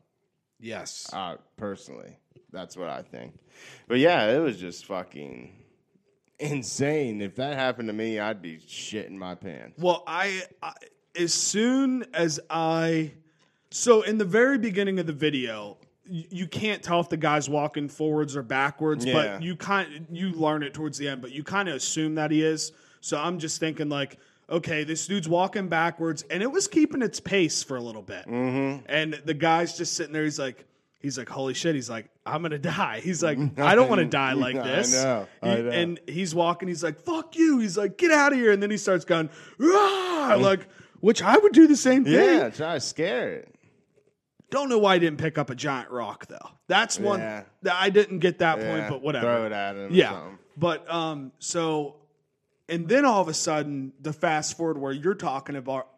Yes. 0.61 1.09
Uh, 1.13 1.37
personally, 1.57 2.17
that's 2.53 2.77
what 2.77 2.91
I 2.91 3.01
think. 3.03 3.33
But 3.89 3.99
yeah, 3.99 4.27
it 4.31 4.39
was 4.41 4.59
just 4.61 4.85
fucking 4.85 5.53
insane. 6.40 7.20
If 7.20 7.37
that 7.37 7.56
happened 7.56 7.88
to 7.88 7.92
me, 7.92 8.18
I'd 8.18 8.42
be 8.42 8.59
shitting 8.59 9.12
my 9.12 9.35
pants. 9.35 9.80
Well, 9.80 10.02
I, 10.06 10.42
I 10.62 10.73
as 11.18 11.35
soon 11.35 12.04
as 12.14 12.40
I 12.49 13.12
so 13.70 14.02
in 14.02 14.18
the 14.18 14.25
very 14.25 14.59
beginning 14.59 14.99
of 14.99 15.06
the 15.06 15.12
video, 15.12 15.78
you, 16.04 16.25
you 16.30 16.47
can't 16.47 16.82
tell 16.82 17.00
if 17.00 17.09
the 17.09 17.16
guy's 17.16 17.49
walking 17.49 17.88
forwards 17.88 18.37
or 18.37 18.42
backwards, 18.42 19.04
Yeah. 19.04 19.12
but 19.12 19.42
you 19.42 19.56
kind 19.56 20.06
you 20.11 20.30
learn 20.30 20.62
it 20.62 20.75
towards 20.75 20.99
the 20.99 21.09
end, 21.09 21.20
but 21.23 21.32
you 21.32 21.44
kind 21.44 21.68
of 21.68 21.76
assume 21.76 22.16
that 22.16 22.30
he 22.30 22.42
is. 22.42 22.73
So 23.00 23.18
I'm 23.18 23.38
just 23.38 23.61
thinking 23.61 23.88
like, 23.88 24.18
okay, 24.49 24.85
this 24.85 25.06
dude's 25.06 25.28
walking 25.28 25.68
backwards, 25.68 26.25
and 26.30 26.42
it 26.42 26.50
was 26.50 26.66
keeping 26.66 27.02
its 27.02 27.20
pace 27.20 27.62
for 27.62 27.76
a 27.76 27.80
little 27.80 28.02
bit, 28.02 28.26
mm-hmm. 28.26 28.85
and 28.87 29.14
the 29.25 29.35
guy's 29.35 29.76
just 29.76 29.94
sitting 29.94 30.12
there. 30.12 30.25
He's 30.25 30.38
like. 30.38 30.66
He's 31.00 31.16
like, 31.16 31.28
holy 31.30 31.54
shit. 31.54 31.75
He's 31.75 31.88
like, 31.88 32.11
I'm 32.26 32.42
going 32.42 32.50
to 32.52 32.59
die. 32.59 33.00
He's 33.04 33.23
like, 33.23 33.38
I 33.59 33.75
don't 33.75 33.88
want 33.88 34.00
to 34.00 34.07
die 34.07 34.35
like 34.35 34.57
I 34.57 34.62
this. 34.66 34.92
know, 34.92 35.26
I 35.42 35.57
He- 35.57 35.69
And 35.71 36.00
he's 36.07 36.35
walking. 36.35 36.69
He's 36.69 36.83
like, 36.85 37.00
"Fuck 37.00 37.37
you!" 37.37 37.59
He's 37.59 37.76
like, 37.78 37.97
"Get 37.97 38.11
out 38.11 38.33
of 38.33 38.38
here!" 38.38 38.52
And 38.52 38.62
then 38.62 38.71
he 38.71 38.76
starts 38.76 39.04
going, 39.07 39.30
"Rah!" 39.59 40.35
like, 40.38 40.69
which 41.00 41.23
I 41.23 41.38
would 41.38 41.52
do 41.52 41.66
the 41.66 41.76
same 41.76 42.04
thing. 42.04 42.12
Yeah, 42.12 42.50
try 42.50 42.75
to 42.75 42.81
scare 42.81 43.33
it. 43.33 43.55
Don't 44.51 44.68
know 44.68 44.79
why 44.79 44.94
he 44.94 45.01
didn't 45.01 45.18
pick 45.20 45.38
up 45.38 45.48
a 45.48 45.55
giant 45.55 45.90
rock 45.90 46.27
though. 46.27 46.51
That's 46.66 46.98
one 46.98 47.20
Yeah. 47.20 47.44
that 47.62 47.77
I 47.81 47.88
didn't 47.90 48.18
get 48.18 48.40
that 48.40 48.59
point, 48.61 48.88
but 48.88 49.01
whatever. 49.01 49.25
Throw 49.27 49.46
it 49.46 49.53
at 49.53 49.77
him. 49.77 49.87
or 49.87 49.94
yeah, 49.94 50.11
something. 50.12 50.38
but 50.57 50.90
um, 50.92 51.33
so, 51.38 51.96
and 52.68 52.88
then 52.88 53.05
all 53.05 53.22
of 53.22 53.29
a 53.29 53.35
sudden, 53.35 53.92
the 54.01 54.12
fast 54.12 54.57
forward 54.57 54.77
where 54.77 54.92
you're 54.92 55.14
talking 55.14 55.57
about 55.57 55.88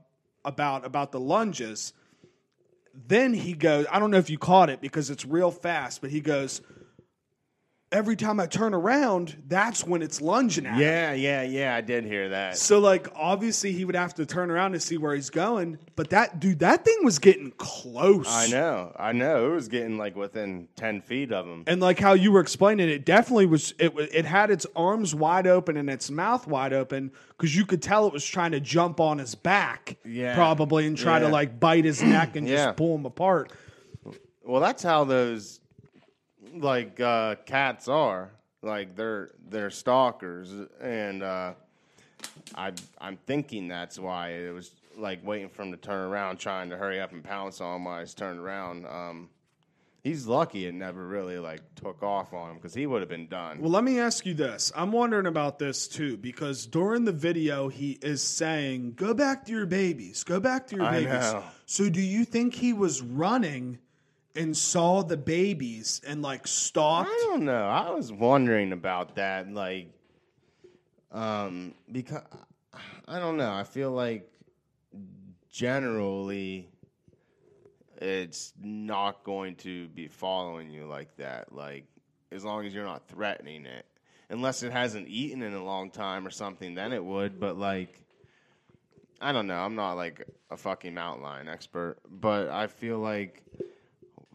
about 0.44 0.84
about 0.84 1.12
the 1.12 1.20
lunges. 1.20 1.92
Then 2.94 3.34
he 3.34 3.54
goes. 3.54 3.86
I 3.90 3.98
don't 3.98 4.10
know 4.10 4.18
if 4.18 4.30
you 4.30 4.38
caught 4.38 4.70
it 4.70 4.80
because 4.80 5.10
it's 5.10 5.24
real 5.24 5.50
fast, 5.50 6.00
but 6.00 6.10
he 6.10 6.20
goes. 6.20 6.60
Every 7.92 8.16
time 8.16 8.40
I 8.40 8.46
turn 8.46 8.72
around, 8.72 9.36
that's 9.48 9.86
when 9.86 10.00
it's 10.00 10.20
lunging 10.20 10.64
at 10.66 10.76
me. 10.78 10.82
Yeah, 10.82 11.12
yeah, 11.12 11.42
yeah. 11.42 11.76
I 11.76 11.82
did 11.82 12.04
hear 12.04 12.30
that. 12.30 12.56
So 12.56 12.78
like 12.78 13.06
obviously 13.14 13.72
he 13.72 13.84
would 13.84 13.94
have 13.94 14.14
to 14.14 14.24
turn 14.24 14.50
around 14.50 14.72
to 14.72 14.80
see 14.80 14.96
where 14.96 15.14
he's 15.14 15.28
going, 15.28 15.78
but 15.94 16.08
that 16.10 16.40
dude, 16.40 16.60
that 16.60 16.84
thing 16.86 16.98
was 17.04 17.18
getting 17.18 17.50
close. 17.58 18.26
I 18.28 18.46
know, 18.48 18.92
I 18.98 19.12
know. 19.12 19.52
It 19.52 19.54
was 19.54 19.68
getting 19.68 19.98
like 19.98 20.16
within 20.16 20.68
ten 20.74 21.02
feet 21.02 21.32
of 21.32 21.46
him. 21.46 21.64
And 21.66 21.80
like 21.82 21.98
how 21.98 22.14
you 22.14 22.32
were 22.32 22.40
explaining, 22.40 22.88
it 22.88 23.04
definitely 23.04 23.46
was. 23.46 23.74
It 23.78 23.94
wa- 23.94 24.06
it 24.10 24.24
had 24.24 24.50
its 24.50 24.66
arms 24.74 25.14
wide 25.14 25.46
open 25.46 25.76
and 25.76 25.90
its 25.90 26.10
mouth 26.10 26.46
wide 26.46 26.72
open 26.72 27.12
because 27.28 27.54
you 27.54 27.66
could 27.66 27.82
tell 27.82 28.06
it 28.06 28.12
was 28.12 28.24
trying 28.24 28.52
to 28.52 28.60
jump 28.60 29.00
on 29.00 29.18
his 29.18 29.34
back, 29.34 29.98
Yeah. 30.04 30.34
probably, 30.34 30.86
and 30.86 30.96
try 30.96 31.18
to 31.18 31.26
Yeah. 31.26 31.30
like 31.32 31.60
bite 31.60 31.84
his 31.84 32.02
neck 32.02 32.36
and 32.36 32.48
Yeah. 32.48 32.64
just 32.66 32.76
pull 32.78 32.94
him 32.96 33.04
apart. 33.04 33.52
Well, 34.44 34.60
that's 34.60 34.82
how 34.82 35.04
those 35.04 35.60
like 36.54 37.00
uh, 37.00 37.36
cats 37.46 37.88
are. 37.88 38.30
Like 38.62 38.94
they're 38.94 39.30
they're 39.48 39.70
stalkers, 39.70 40.52
and 40.80 41.22
uh, 41.22 41.54
I 42.54 42.72
I'm 43.00 43.16
thinking 43.26 43.66
that's 43.66 43.98
why 43.98 44.30
it 44.30 44.54
was 44.54 44.70
like 44.96 45.26
waiting 45.26 45.48
for 45.48 45.62
him 45.62 45.72
to 45.72 45.76
turn 45.76 46.08
around, 46.08 46.38
trying 46.38 46.70
to 46.70 46.76
hurry 46.76 47.00
up 47.00 47.12
and 47.12 47.24
pounce 47.24 47.60
on 47.60 47.76
him 47.76 47.84
while 47.84 47.98
he's 47.98 48.14
turned 48.14 48.38
around. 48.38 48.86
Um, 48.86 49.30
he's 50.02 50.26
lucky 50.26 50.66
it 50.66 50.74
never 50.74 51.06
really 51.06 51.38
like 51.38 51.60
took 51.74 52.02
off 52.02 52.32
on 52.32 52.50
him 52.50 52.56
because 52.56 52.74
he 52.74 52.86
would 52.86 53.00
have 53.00 53.08
been 53.08 53.26
done. 53.26 53.60
Well, 53.60 53.70
let 53.70 53.84
me 53.84 53.98
ask 53.98 54.26
you 54.26 54.34
this. 54.34 54.72
I'm 54.76 54.92
wondering 54.92 55.26
about 55.26 55.58
this 55.58 55.88
too 55.88 56.16
because 56.16 56.66
during 56.66 57.04
the 57.04 57.12
video 57.12 57.68
he 57.68 57.98
is 58.02 58.22
saying, 58.22 58.94
"Go 58.94 59.14
back 59.14 59.44
to 59.46 59.52
your 59.52 59.66
babies. 59.66 60.24
Go 60.24 60.40
back 60.40 60.68
to 60.68 60.76
your 60.76 60.84
I 60.84 61.00
babies." 61.00 61.32
know. 61.32 61.42
So, 61.66 61.88
do 61.88 62.00
you 62.00 62.24
think 62.24 62.54
he 62.54 62.72
was 62.72 63.02
running 63.02 63.78
and 64.34 64.56
saw 64.56 65.02
the 65.02 65.16
babies 65.16 66.00
and 66.06 66.22
like 66.22 66.46
stalked? 66.46 67.10
I 67.10 67.26
don't 67.28 67.44
know. 67.44 67.66
I 67.66 67.90
was 67.90 68.12
wondering 68.12 68.72
about 68.72 69.16
that, 69.16 69.52
like, 69.52 69.88
um, 71.10 71.74
because 71.90 72.22
I 73.06 73.18
don't 73.18 73.36
know. 73.36 73.52
I 73.52 73.64
feel 73.64 73.90
like 73.90 74.30
generally 75.50 76.68
it's 78.00 78.52
not 78.60 79.22
going 79.24 79.56
to 79.56 79.88
be 79.88 80.08
following 80.08 80.70
you 80.70 80.86
like 80.86 81.16
that. 81.16 81.52
Like, 81.52 81.84
as 82.30 82.44
long 82.44 82.66
as 82.66 82.74
you're 82.74 82.84
not 82.84 83.06
threatening 83.08 83.66
it, 83.66 83.86
unless 84.30 84.62
it 84.62 84.72
hasn't 84.72 85.08
eaten 85.08 85.42
in 85.42 85.54
a 85.54 85.62
long 85.62 85.90
time 85.90 86.26
or 86.26 86.30
something, 86.30 86.74
then 86.74 86.92
it 86.92 87.04
would. 87.04 87.38
But 87.38 87.56
like. 87.58 87.98
I 89.24 89.30
don't 89.30 89.46
know. 89.46 89.54
I'm 89.54 89.76
not 89.76 89.92
like 89.92 90.26
a 90.50 90.56
fucking 90.56 90.94
mountain 90.94 91.22
lion 91.22 91.46
expert, 91.46 91.98
but 92.10 92.48
I 92.48 92.66
feel 92.66 92.98
like 92.98 93.44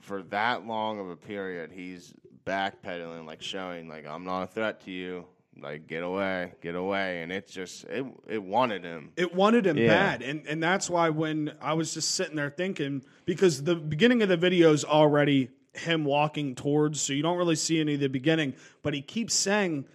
for 0.07 0.23
that 0.23 0.65
long 0.65 0.99
of 0.99 1.09
a 1.09 1.15
period, 1.17 1.71
he's 1.71 2.13
backpedaling, 2.45 3.25
like 3.25 3.41
showing, 3.41 3.89
like 3.89 4.07
I'm 4.07 4.23
not 4.23 4.43
a 4.43 4.47
threat 4.47 4.81
to 4.85 4.91
you. 4.91 5.25
Like 5.59 5.87
get 5.87 6.03
away, 6.03 6.53
get 6.61 6.75
away, 6.75 7.23
and 7.23 7.31
it 7.31 7.47
just 7.47 7.83
it 7.85 8.05
it 8.27 8.41
wanted 8.43 8.83
him. 8.83 9.11
It 9.17 9.33
wanted 9.33 9.65
him 9.65 9.75
Yeah. 9.77 9.87
bad, 9.87 10.21
and 10.21 10.45
and 10.47 10.61
that's 10.61 10.87
why 10.87 11.09
when 11.09 11.51
I 11.59 11.73
was 11.73 11.95
just 11.95 12.11
sitting 12.13 12.35
there 12.35 12.51
thinking, 12.51 13.03
because 13.25 13.63
the 13.63 13.75
beginning 13.75 14.21
of 14.21 14.29
the 14.29 14.37
video 14.37 14.71
is 14.71 14.85
already 14.85 15.49
him 15.73 16.05
walking 16.05 16.53
towards, 16.53 17.01
so 17.01 17.11
you 17.11 17.23
don't 17.23 17.39
really 17.39 17.55
see 17.55 17.79
any 17.79 17.95
of 17.95 17.99
the 18.01 18.07
beginning, 18.07 18.53
but 18.83 18.93
he 18.93 19.01
keeps 19.01 19.33
saying, 19.33 19.85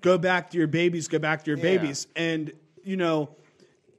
"Go 0.00 0.18
back 0.18 0.50
to 0.50 0.58
your 0.58 0.66
babies, 0.66 1.06
go 1.06 1.20
back 1.20 1.44
to 1.44 1.50
your 1.52 1.58
Yeah. 1.58 1.62
babies," 1.78 2.08
and 2.16 2.52
you 2.82 2.96
know. 2.96 3.36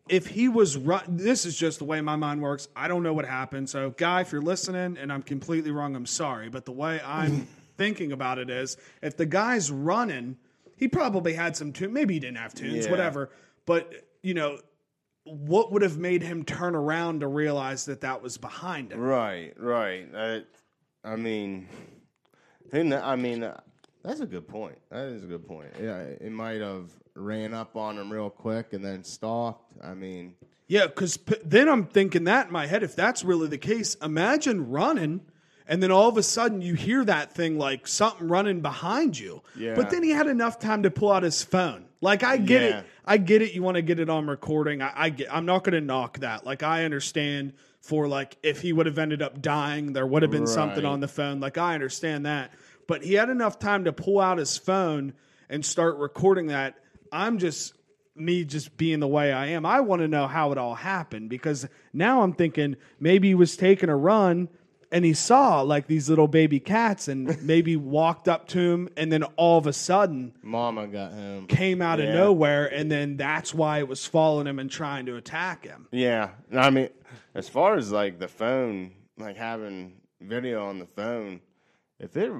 If 0.09 0.27
he 0.27 0.49
was 0.49 0.75
run, 0.77 1.01
this 1.07 1.45
is 1.45 1.57
just 1.57 1.79
the 1.79 1.85
way 1.85 2.01
my 2.01 2.15
mind 2.17 2.41
works. 2.41 2.67
I 2.75 2.87
don't 2.89 3.03
know 3.03 3.13
what 3.13 3.25
happened. 3.25 3.69
So, 3.69 3.91
guy, 3.91 4.21
if 4.21 4.31
you're 4.33 4.41
listening 4.41 4.97
and 4.97 5.11
I'm 5.13 5.21
completely 5.21 5.71
wrong, 5.71 5.95
I'm 5.95 6.05
sorry. 6.05 6.49
But 6.49 6.65
the 6.65 6.73
way 6.73 6.99
I'm 7.05 7.47
thinking 7.77 8.11
about 8.11 8.37
it 8.37 8.49
is, 8.49 8.75
if 9.01 9.15
the 9.15 9.25
guy's 9.25 9.71
running, 9.71 10.37
he 10.75 10.87
probably 10.89 11.33
had 11.33 11.55
some 11.55 11.71
tune. 11.71 11.93
Maybe 11.93 12.15
he 12.15 12.19
didn't 12.19 12.37
have 12.37 12.53
tunes, 12.53 12.85
Yeah. 12.85 12.91
whatever. 12.91 13.29
But 13.65 13.93
you 14.21 14.33
know, 14.33 14.57
what 15.23 15.71
would 15.71 15.83
have 15.83 15.97
made 15.97 16.21
him 16.21 16.43
turn 16.43 16.75
around 16.75 17.21
to 17.21 17.27
realize 17.27 17.85
that 17.85 18.01
that 18.01 18.21
was 18.21 18.37
behind 18.37 18.91
him? 18.91 18.99
Right, 18.99 19.53
right. 19.57 20.05
I, 20.13 20.41
I 21.05 21.15
mean, 21.15 21.69
who 22.71 22.83
kn- 22.89 22.93
I 23.01 23.15
mean, 23.15 23.49
that's 24.03 24.19
a 24.19 24.25
good 24.25 24.47
point. 24.47 24.77
That 24.89 25.07
is 25.07 25.23
a 25.23 25.27
good 25.27 25.47
point. 25.47 25.69
Yeah, 25.81 25.99
it 25.99 26.31
might 26.31 26.61
have 26.61 26.89
ran 27.15 27.53
up 27.53 27.75
on 27.75 27.97
him 27.97 28.11
real 28.11 28.29
quick 28.29 28.73
and 28.73 28.83
then 28.83 29.03
stopped. 29.03 29.71
I 29.83 29.93
mean, 29.93 30.35
Yeah, 30.67 30.87
because 30.87 31.17
p- 31.17 31.35
then 31.43 31.69
I'm 31.69 31.85
thinking 31.85 32.23
that 32.25 32.47
in 32.47 32.53
my 32.53 32.65
head. 32.67 32.83
If 32.83 32.95
that's 32.95 33.23
really 33.23 33.47
the 33.47 33.57
case, 33.57 33.95
imagine 33.95 34.69
running 34.69 35.21
And 35.65 35.81
then 35.81 35.91
all 35.91 36.09
of 36.09 36.17
a 36.17 36.23
sudden 36.23 36.61
you 36.61 36.73
hear 36.73 37.05
that 37.05 37.33
thing 37.33 37.57
like 37.57 37.87
something 37.87 38.27
running 38.27 38.59
behind 38.59 39.17
you. 39.17 39.41
Yeah. 39.55 39.75
But 39.75 39.91
then 39.91 40.03
he 40.03 40.09
had 40.09 40.27
enough 40.27 40.59
time 40.59 40.83
to 40.83 40.91
pull 40.91 41.09
out 41.09 41.23
his 41.23 41.41
phone. 41.41 41.85
Like 42.01 42.21
I 42.21 42.35
get 42.35 42.61
Yeah. 42.63 42.79
it. 42.79 42.85
I 43.05 43.15
get 43.17 43.41
it. 43.41 43.53
You 43.53 43.63
want 43.63 43.75
to 43.75 43.81
get 43.81 43.97
it 43.97 44.09
on 44.09 44.27
recording. 44.27 44.81
I, 44.81 44.91
I 44.93 45.09
get. 45.09 45.33
I'm 45.33 45.45
not 45.45 45.63
going 45.63 45.73
to 45.75 45.79
knock 45.81 46.19
that. 46.19 46.45
Like 46.45 46.63
I 46.63 46.83
understand 46.83 47.53
for 47.79 48.09
like 48.09 48.35
if 48.43 48.59
he 48.61 48.73
would 48.73 48.87
have 48.87 48.97
ended 48.97 49.21
up 49.21 49.41
dying, 49.41 49.93
there 49.93 50.05
would 50.05 50.21
have 50.21 50.31
been 50.31 50.47
something 50.47 50.83
on 50.83 50.99
the 50.99 51.07
phone. 51.07 51.39
Like 51.39 51.57
I 51.57 51.75
understand 51.75 52.25
that. 52.25 52.51
But 52.87 53.03
he 53.03 53.13
had 53.13 53.29
enough 53.29 53.59
time 53.59 53.85
to 53.85 53.93
pull 53.93 54.19
out 54.19 54.37
his 54.37 54.57
phone 54.57 55.13
and 55.49 55.65
start 55.65 55.97
recording 55.97 56.47
that. 56.47 56.75
I'm 57.11 57.37
just 57.37 57.73
me 58.15 58.43
just 58.43 58.77
being 58.77 58.99
the 58.99 59.07
way 59.07 59.31
I 59.31 59.47
am. 59.47 59.65
I 59.65 59.81
want 59.81 60.01
to 60.01 60.07
know 60.07 60.27
how 60.27 60.51
it 60.51 60.57
all 60.57 60.75
happened 60.75 61.29
because 61.29 61.67
now 61.93 62.21
I'm 62.21 62.33
thinking 62.33 62.75
maybe 62.99 63.29
he 63.29 63.35
was 63.35 63.57
taking 63.57 63.89
a 63.89 63.95
run 63.95 64.49
and 64.91 65.03
he 65.03 65.13
saw 65.13 65.61
like 65.61 65.87
these 65.87 66.09
little 66.09 66.27
baby 66.27 66.59
cats 66.59 67.07
and 67.07 67.41
maybe 67.45 67.75
walked 67.75 68.27
up 68.27 68.47
to 68.49 68.59
him 68.59 68.89
and 68.95 69.11
then 69.11 69.23
all 69.35 69.57
of 69.57 69.65
a 69.65 69.73
sudden 69.73 70.33
Mama 70.43 70.87
got 70.87 71.13
him. 71.13 71.47
came 71.47 71.81
out 71.81 71.99
of 71.99 72.09
nowhere 72.09 72.67
and 72.67 72.91
then 72.91 73.17
that's 73.17 73.53
why 73.53 73.79
it 73.79 73.87
was 73.87 74.05
following 74.05 74.45
him 74.45 74.59
and 74.59 74.69
trying 74.69 75.07
to 75.07 75.15
attack 75.15 75.65
him. 75.65 75.87
Yeah, 75.91 76.29
I 76.55 76.69
mean, 76.69 76.89
as 77.33 77.49
far 77.49 77.75
as 77.75 77.91
like 77.91 78.19
the 78.19 78.27
phone, 78.27 78.91
like 79.17 79.37
having 79.37 79.93
video 80.21 80.65
on 80.67 80.77
the 80.77 80.85
phone, 80.85 81.41
if 81.99 82.15
it 82.15 82.31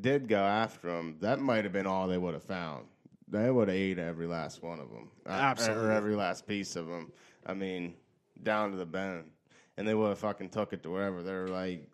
did 0.00 0.28
go 0.28 0.38
after 0.40 0.88
them, 0.88 1.16
that 1.20 1.40
might 1.40 1.64
have 1.64 1.72
been 1.72 1.86
all 1.86 2.06
they 2.08 2.18
would 2.18 2.34
have 2.34 2.42
found. 2.44 2.86
They 3.28 3.50
would 3.50 3.68
have 3.68 3.76
ate 3.76 3.98
every 3.98 4.26
last 4.26 4.62
one 4.62 4.78
of 4.78 4.90
them, 4.90 5.10
uh, 5.26 5.30
Absolutely. 5.30 5.86
or 5.86 5.90
every 5.92 6.14
last 6.14 6.46
piece 6.46 6.76
of 6.76 6.86
them. 6.86 7.10
I 7.44 7.54
mean, 7.54 7.94
down 8.42 8.70
to 8.70 8.76
the 8.76 8.86
bone, 8.86 9.24
and 9.76 9.86
they 9.86 9.94
would 9.94 10.10
have 10.10 10.18
fucking 10.18 10.50
took 10.50 10.72
it 10.72 10.82
to 10.84 10.90
wherever 10.90 11.22
their 11.22 11.48
like 11.48 11.88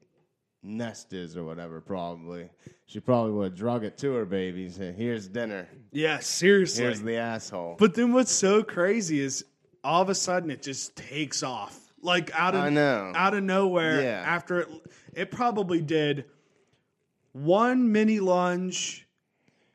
nest 0.62 1.12
is 1.14 1.36
or 1.36 1.44
whatever. 1.44 1.80
Probably, 1.80 2.50
she 2.86 3.00
probably 3.00 3.32
would 3.32 3.44
have 3.52 3.54
drug 3.54 3.84
it 3.84 3.96
to 3.98 4.12
her 4.12 4.26
babies. 4.26 4.76
Here's 4.76 5.26
dinner. 5.26 5.68
Yeah, 5.90 6.18
seriously. 6.18 6.84
Here's 6.84 7.00
the 7.00 7.16
asshole. 7.16 7.76
But 7.78 7.94
then 7.94 8.12
what's 8.12 8.32
so 8.32 8.62
crazy 8.62 9.20
is 9.20 9.44
all 9.82 10.02
of 10.02 10.08
a 10.10 10.14
sudden 10.14 10.50
it 10.50 10.62
just 10.62 10.96
takes 10.96 11.42
off. 11.42 11.78
Like 12.02 12.30
out 12.38 12.54
of 12.54 12.60
I 12.62 12.68
know. 12.68 13.12
out 13.14 13.32
of 13.34 13.42
nowhere 13.44 14.02
Yeah. 14.02 14.22
after 14.26 14.60
it 14.60 14.68
it 15.14 15.30
probably 15.30 15.80
did 15.80 16.24
one 17.32 17.90
mini 17.92 18.20
lunge, 18.20 19.06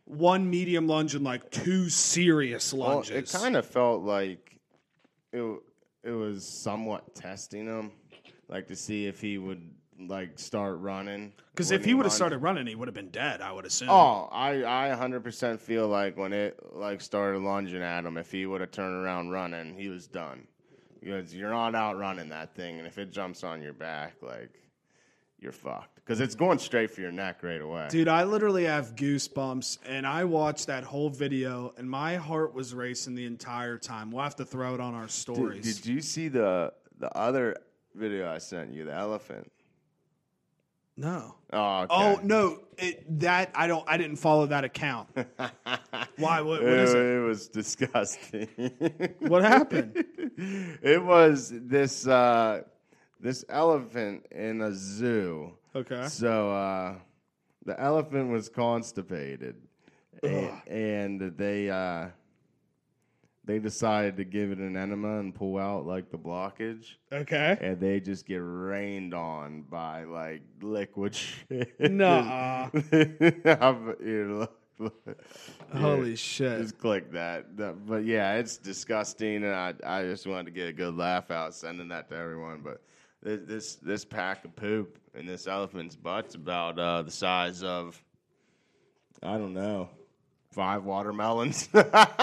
one 0.05 0.49
medium 0.49 0.87
lunge 0.87 1.15
and 1.15 1.23
like 1.23 1.49
two 1.51 1.89
serious 1.89 2.73
Well, 2.73 2.95
lunges. 2.97 3.33
it 3.33 3.37
kind 3.37 3.55
of 3.55 3.65
felt 3.65 4.03
like 4.03 4.59
it 5.33 5.43
it 6.03 6.11
was 6.11 6.47
somewhat 6.47 7.13
testing 7.15 7.65
him, 7.65 7.91
like 8.47 8.67
to 8.67 8.75
see 8.75 9.05
if 9.07 9.19
he 9.19 9.37
would 9.37 9.69
like 9.99 10.37
start 10.39 10.79
running. 10.79 11.33
Cuz 11.55 11.71
if 11.71 11.83
he 11.83 11.93
would 11.95 12.05
have 12.05 12.13
started 12.13 12.37
running 12.37 12.67
he 12.67 12.75
would 12.75 12.87
have 12.87 12.95
been 12.95 13.09
dead, 13.09 13.41
I 13.41 13.51
would 13.51 13.65
assume. 13.65 13.89
Oh, 13.89 14.29
I 14.31 14.63
I 14.63 14.95
100% 14.95 15.59
feel 15.59 15.87
like 15.87 16.15
when 16.15 16.31
it 16.33 16.57
like 16.75 17.01
started 17.01 17.39
lunging 17.41 17.81
at 17.81 18.05
him, 18.05 18.17
if 18.17 18.31
he 18.31 18.45
would 18.45 18.61
have 18.61 18.71
turned 18.71 19.03
around 19.03 19.31
running, 19.31 19.73
he 19.73 19.89
was 19.89 20.07
done. 20.07 20.47
Because 20.99 21.33
you're 21.35 21.49
not 21.51 21.73
out 21.75 21.97
running 21.97 22.29
that 22.29 22.53
thing, 22.55 22.79
and 22.79 22.87
if 22.87 22.97
it 22.97 23.11
jumps 23.11 23.43
on 23.43 23.61
your 23.61 23.73
back, 23.73 24.15
like 24.21 24.51
you're 25.39 25.51
fucked. 25.51 25.95
Because 25.95 26.21
it's 26.21 26.35
going 26.35 26.57
straight 26.57 26.89
for 26.91 27.01
your 27.01 27.11
neck 27.11 27.43
right 27.43 27.61
away. 27.61 27.87
Dude, 27.89 28.07
I 28.07 28.23
literally 28.23 28.63
have 28.63 28.95
goosebumps, 28.95 29.79
and 29.85 30.07
I 30.07 30.23
watched 30.23 30.67
that 30.67 30.85
whole 30.85 31.09
video, 31.09 31.73
and 31.77 31.89
my 31.89 32.15
heart 32.15 32.53
was 32.53 32.73
racing 32.73 33.15
the 33.15 33.25
entire 33.25 33.77
time. 33.77 34.11
We'll 34.11 34.23
have 34.23 34.37
to 34.37 34.45
throw 34.45 34.73
it 34.73 34.79
on 34.79 34.93
our 34.93 35.07
Did, 35.07 35.11
stories. 35.11 35.81
did 35.81 35.85
you 35.85 36.01
see 36.01 36.29
the 36.29 36.73
the 36.99 37.15
other 37.15 37.57
video 37.93 38.31
I 38.31 38.37
sent 38.37 38.73
you, 38.73 38.85
the 38.85 38.93
elephant? 38.93 39.51
no. 40.95 41.35
Oh, 41.53 41.79
okay. 41.81 41.87
Oh 41.91 42.19
no, 42.23 42.59
it, 42.77 43.19
that 43.19 43.51
I 43.53 43.67
don't. 43.67 43.83
I 43.87 43.97
didn't 43.97 44.17
follow 44.17 44.47
that 44.47 44.63
account. 44.63 45.09
Why? 46.17 46.41
What, 46.41 46.61
what 46.61 46.63
is 46.63 46.93
it, 46.93 46.97
it? 46.97 47.17
it 47.17 47.19
was 47.19 47.47
disgusting. 47.47 48.47
What 49.19 49.43
happened? 49.43 50.03
it 50.81 51.03
was 51.03 51.51
this 51.53 52.07
uh, 52.07 52.63
this 53.19 53.43
elephant 53.49 54.25
in 54.31 54.61
a 54.61 54.73
zoo. 54.73 55.51
Okay. 55.75 56.07
So 56.07 56.51
uh, 56.51 56.95
the 57.65 57.79
elephant 57.79 58.29
was 58.31 58.49
constipated, 58.49 59.55
and, 60.23 60.51
and 60.67 61.37
they 61.37 61.69
uh, 61.69 62.07
they 63.45 63.59
decided 63.59 64.17
to 64.17 64.23
give 64.25 64.51
it 64.51 64.57
an 64.57 64.75
enema 64.75 65.19
and 65.19 65.33
pull 65.33 65.57
out 65.57 65.85
like 65.85 66.09
the 66.11 66.17
blockage, 66.17 66.95
Okay. 67.11 67.57
and 67.61 67.79
they 67.79 67.99
just 67.99 68.25
get 68.25 68.37
rained 68.37 69.13
on 69.13 69.61
by 69.63 70.03
like 70.03 70.41
liquid 70.61 71.15
shit. 71.15 71.79
Nuh-uh. 71.79 72.69
I'm- 73.45 73.95
here, 74.03 74.27
look, 74.31 74.59
look. 74.79 75.17
Holy 75.73 76.15
shit. 76.15 76.61
Just 76.61 76.77
click 76.77 77.11
that. 77.13 77.55
That- 77.57 77.85
But 77.85 78.03
yeah, 78.05 78.35
it's 78.35 78.57
disgusting, 78.57 79.43
and 79.43 79.53
I 79.53 79.73
I 79.85 80.03
just 80.03 80.27
wanted 80.27 80.45
to 80.45 80.51
get 80.51 80.67
a 80.67 80.73
good 80.73 80.95
laugh 80.97 81.31
out 81.31 81.53
sending 81.53 81.87
that 81.89 82.09
to 82.09 82.15
everyone. 82.17 82.61
But 82.63 82.81
this 83.27 83.41
this, 83.45 83.75
this 83.75 84.05
pack 84.05 84.45
of 84.45 84.55
poop 84.55 84.97
in 85.13 85.25
this 85.25 85.47
elephant's 85.47 85.95
butt's 85.95 86.35
about 86.35 86.79
uh, 86.79 87.01
the 87.01 87.11
size 87.11 87.63
of 87.63 88.01
I 89.21 89.37
don't 89.37 89.53
know 89.53 89.89
five 90.51 90.85
watermelons. 90.85 91.69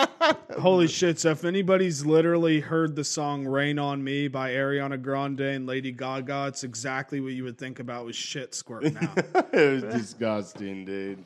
Holy 0.58 0.88
shit. 0.88 1.20
So 1.20 1.30
if 1.30 1.44
anybody's 1.44 2.04
literally 2.04 2.58
heard 2.58 2.96
the 2.96 3.04
song 3.04 3.46
Rain 3.46 3.78
on 3.78 4.02
Me 4.02 4.26
by 4.26 4.50
Ariana 4.50 5.00
Grande 5.00 5.40
and 5.40 5.66
Lady 5.66 5.92
Gaga, 5.92 6.46
it's 6.48 6.64
exactly 6.64 7.20
what 7.20 7.32
you 7.32 7.44
would 7.44 7.58
think 7.58 7.78
about 7.78 8.06
with 8.06 8.16
shit 8.16 8.54
squirting 8.54 8.96
out. 9.00 9.48
it 9.52 9.84
was 9.84 9.94
disgusting, 9.94 10.84
dude. 10.84 11.24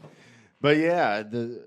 But 0.61 0.77
yeah, 0.77 1.23
the 1.23 1.62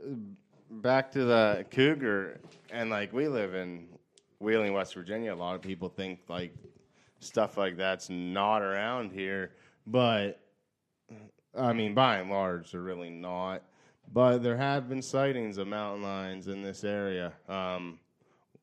back 0.70 1.12
to 1.14 1.24
the 1.24 1.66
cougar, 1.72 2.40
and 2.72 2.90
like 2.90 3.12
we 3.14 3.28
live 3.28 3.56
in 3.56 3.88
Wheeling, 4.40 4.74
West 4.74 4.94
Virginia. 4.94 5.34
A 5.34 5.36
lot 5.36 5.56
of 5.56 5.62
people 5.62 5.90
think 5.90 6.20
like 6.28 6.54
stuff 7.22 7.58
like 7.58 7.78
that's 7.78 8.10
not 8.10 8.62
around 8.62 9.12
here, 9.12 9.52
but 9.88 10.40
I 11.58 11.74
mean, 11.74 11.94
by 11.94 12.18
and 12.18 12.30
large, 12.30 12.72
they're 12.72 12.82
really 12.82 13.10
not. 13.10 13.64
But 14.14 14.40
there 14.40 14.58
have 14.58 14.90
been 14.90 15.02
sightings 15.02 15.58
of 15.58 15.68
mountain 15.68 16.04
lions 16.04 16.48
in 16.48 16.62
this 16.62 16.84
area. 16.84 17.34
Um, 17.48 18.00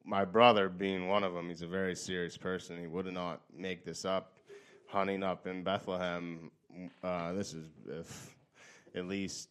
my 0.04 0.24
brother 0.24 0.68
being 0.68 1.08
one 1.08 1.24
of 1.24 1.34
them, 1.34 1.48
he's 1.48 1.62
a 1.62 1.66
very 1.66 1.94
serious 1.94 2.36
person. 2.36 2.78
He 2.78 2.86
would 2.86 3.10
not 3.12 3.40
make 3.54 3.84
this 3.84 4.04
up. 4.04 4.34
Hunting 4.88 5.22
up 5.22 5.46
in 5.46 5.62
Bethlehem, 5.62 6.50
uh, 7.02 7.32
this 7.32 7.52
is 7.52 7.66
if, 7.86 8.34
at 8.94 9.06
least 9.06 9.50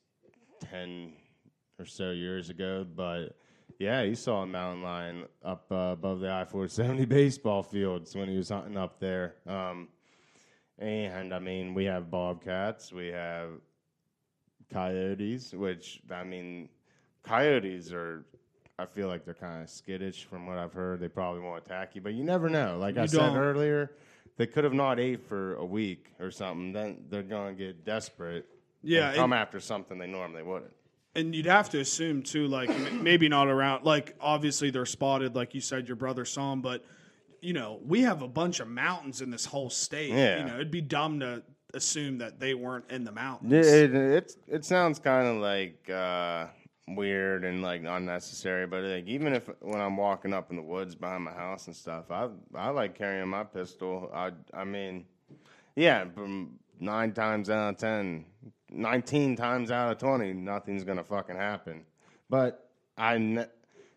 10 0.72 1.13
or 1.78 1.86
so 1.86 2.10
years 2.10 2.50
ago. 2.50 2.86
But 2.96 3.38
yeah, 3.80 4.04
he 4.04 4.16
saw 4.16 4.44
a 4.44 4.48
mountain 4.48 4.84
lion 4.84 5.26
up 5.44 5.66
uh, 5.72 5.76
above 5.94 6.20
the 6.20 6.32
I 6.32 6.46
470 6.46 7.06
baseball 7.06 7.63
fields 7.63 8.16
when 8.16 8.28
he 8.28 8.38
was 8.38 8.50
hunting 8.50 8.78
up 8.78 9.00
there. 9.00 9.36
Um, 9.46 9.88
and 10.80 11.34
I 11.34 11.40
mean, 11.40 11.74
we 11.74 11.86
have 11.86 12.10
bobcats, 12.12 12.92
we 12.92 13.08
have 13.08 13.50
coyotes, 14.72 15.54
which 15.54 16.02
I 16.12 16.24
mean, 16.24 16.70
coyotes 17.24 17.92
are. 17.92 18.26
I 18.80 18.86
feel 18.86 19.08
like 19.08 19.26
they're 19.26 19.34
kind 19.34 19.63
of 19.63 19.70
skittish 19.72 20.26
from 20.26 20.46
what 20.46 20.60
I've 20.60 20.74
heard. 20.74 21.00
They 21.00 21.08
probably 21.08 21.42
won't 21.42 21.66
attack 21.66 21.96
you, 21.96 22.02
but 22.02 22.13
you 22.13 22.24
never 22.24 22.48
know. 22.48 22.78
Like 22.80 22.96
I 22.98 23.04
You 23.04 23.08
said 23.08 23.18
don't. 23.22 23.38
earlier, 23.38 23.92
they 24.38 24.46
could 24.46 24.63
have 24.63 24.74
not 24.74 25.00
ate 25.00 25.28
for 25.28 25.56
a 25.56 25.66
week 25.66 26.13
or 26.20 26.30
something. 26.30 26.74
Then 26.74 27.06
they're 27.10 27.24
gonna 27.24 27.54
get 27.54 27.84
desperate. 27.84 28.46
Yeah, 28.84 29.08
and 29.10 29.16
come 29.18 29.34
and- 29.34 29.42
after 29.42 29.60
something 29.60 29.98
they 29.98 30.06
normally 30.06 30.44
wouldn't. 30.44 30.74
And 31.17 31.34
you'd 31.36 31.47
have 31.47 31.69
to 31.71 31.80
assume 31.80 32.21
too, 32.23 32.47
like 32.47 32.69
m- 32.69 33.03
maybe 33.03 33.27
not 33.27 33.47
around. 33.47 33.84
Like 33.84 34.15
obviously 34.21 34.69
they're 34.69 34.86
spotted, 34.86 35.36
like 35.36 35.53
you 35.56 35.62
said, 35.62 35.88
your 35.88 35.97
brother 35.97 36.23
saw 36.23 36.51
them. 36.51 36.62
But 36.62 36.86
you 37.41 37.53
know, 37.53 37.80
we 37.86 38.01
have 38.01 38.21
a 38.21 38.27
bunch 38.27 38.60
of 38.62 38.67
mountains 38.67 39.21
in 39.21 39.30
this 39.30 39.45
whole 39.45 39.69
state. 39.69 40.12
Yeah. 40.12 40.39
You 40.39 40.45
know, 40.45 40.53
it'd 40.56 40.71
be 40.71 40.82
dumb 40.82 41.19
to 41.19 41.43
assume 41.73 42.17
that 42.19 42.39
they 42.39 42.53
weren't 42.53 42.89
in 42.91 43.03
the 43.03 43.12
mountains. 43.12 43.51
It, 43.53 43.93
it, 43.93 43.95
it's- 43.95 44.38
it 44.47 44.63
sounds 44.65 44.99
kind 44.99 45.27
of 45.27 45.38
like 45.38 45.89
uh, 45.89 46.47
weird 46.88 47.43
and 47.45 47.62
like 47.62 47.82
unnecessary, 47.86 48.65
but 48.67 48.84
like 48.84 49.08
even 49.08 49.34
if 49.34 49.49
when 49.62 49.82
I'm 49.82 49.97
walking 49.97 50.34
up 50.34 50.51
in 50.51 50.56
the 50.56 50.62
woods 50.63 50.95
behind 50.95 51.23
my 51.25 51.32
house 51.34 51.67
and 51.67 51.75
stuff, 51.75 52.12
I 52.12 52.30
I 52.56 52.69
like 52.69 52.97
carrying 52.97 53.27
my 53.27 53.43
pistol. 53.43 54.10
I 54.13 54.32
I 54.53 54.63
mean, 54.63 55.06
yeah, 55.75 56.06
nine 56.80 57.12
times 57.13 57.49
out 57.49 57.69
of 57.73 57.77
ten, 57.77 58.25
19 58.71 59.36
times 59.36 59.71
out 59.71 59.91
of 59.91 59.97
twenty, 59.97 60.34
nothing's 60.34 60.84
gonna 60.84 61.03
fucking 61.03 61.36
happen. 61.36 61.86
But 62.30 62.69
I 62.97 63.17
ne- 63.17 63.45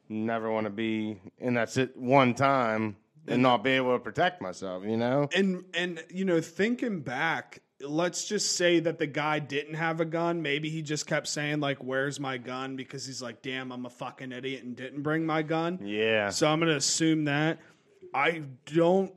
never 0.08 0.50
want 0.50 0.64
to 0.64 0.70
be 0.70 1.20
in 1.38 1.54
that 1.54 1.70
sit 1.70 1.96
one 1.96 2.34
time 2.34 2.96
and 3.26 3.42
not 3.42 3.62
be 3.62 3.70
able 3.70 3.92
to 3.94 3.98
protect 4.02 4.40
myself. 4.42 4.84
You 4.84 4.96
know? 4.96 5.28
and 5.34 5.64
and 5.74 6.02
you 6.10 6.24
know 6.24 6.40
thinking 6.40 7.00
back 7.00 7.60
let's 7.82 8.28
just 8.28 8.56
say 8.56 8.78
that 8.78 8.98
the 8.98 9.06
guy 9.06 9.38
didn't 9.38 9.72
have 9.72 10.02
a 10.02 10.04
gun 10.04 10.42
maybe 10.42 10.68
he 10.68 10.82
just 10.82 11.06
kept 11.06 11.26
saying 11.26 11.60
like 11.60 11.78
where's 11.78 12.20
my 12.20 12.36
gun 12.36 12.76
because 12.76 13.06
he's 13.06 13.22
like 13.22 13.40
damn 13.40 13.72
i'm 13.72 13.86
a 13.86 13.88
fucking 13.90 14.32
idiot 14.32 14.62
and 14.62 14.76
didn't 14.76 15.00
bring 15.00 15.24
my 15.24 15.40
gun 15.40 15.78
Yeah. 15.82 16.28
so 16.28 16.46
i'm 16.46 16.60
gonna 16.60 16.76
assume 16.76 17.24
that 17.24 17.58
i 18.12 18.42
don't 18.66 19.14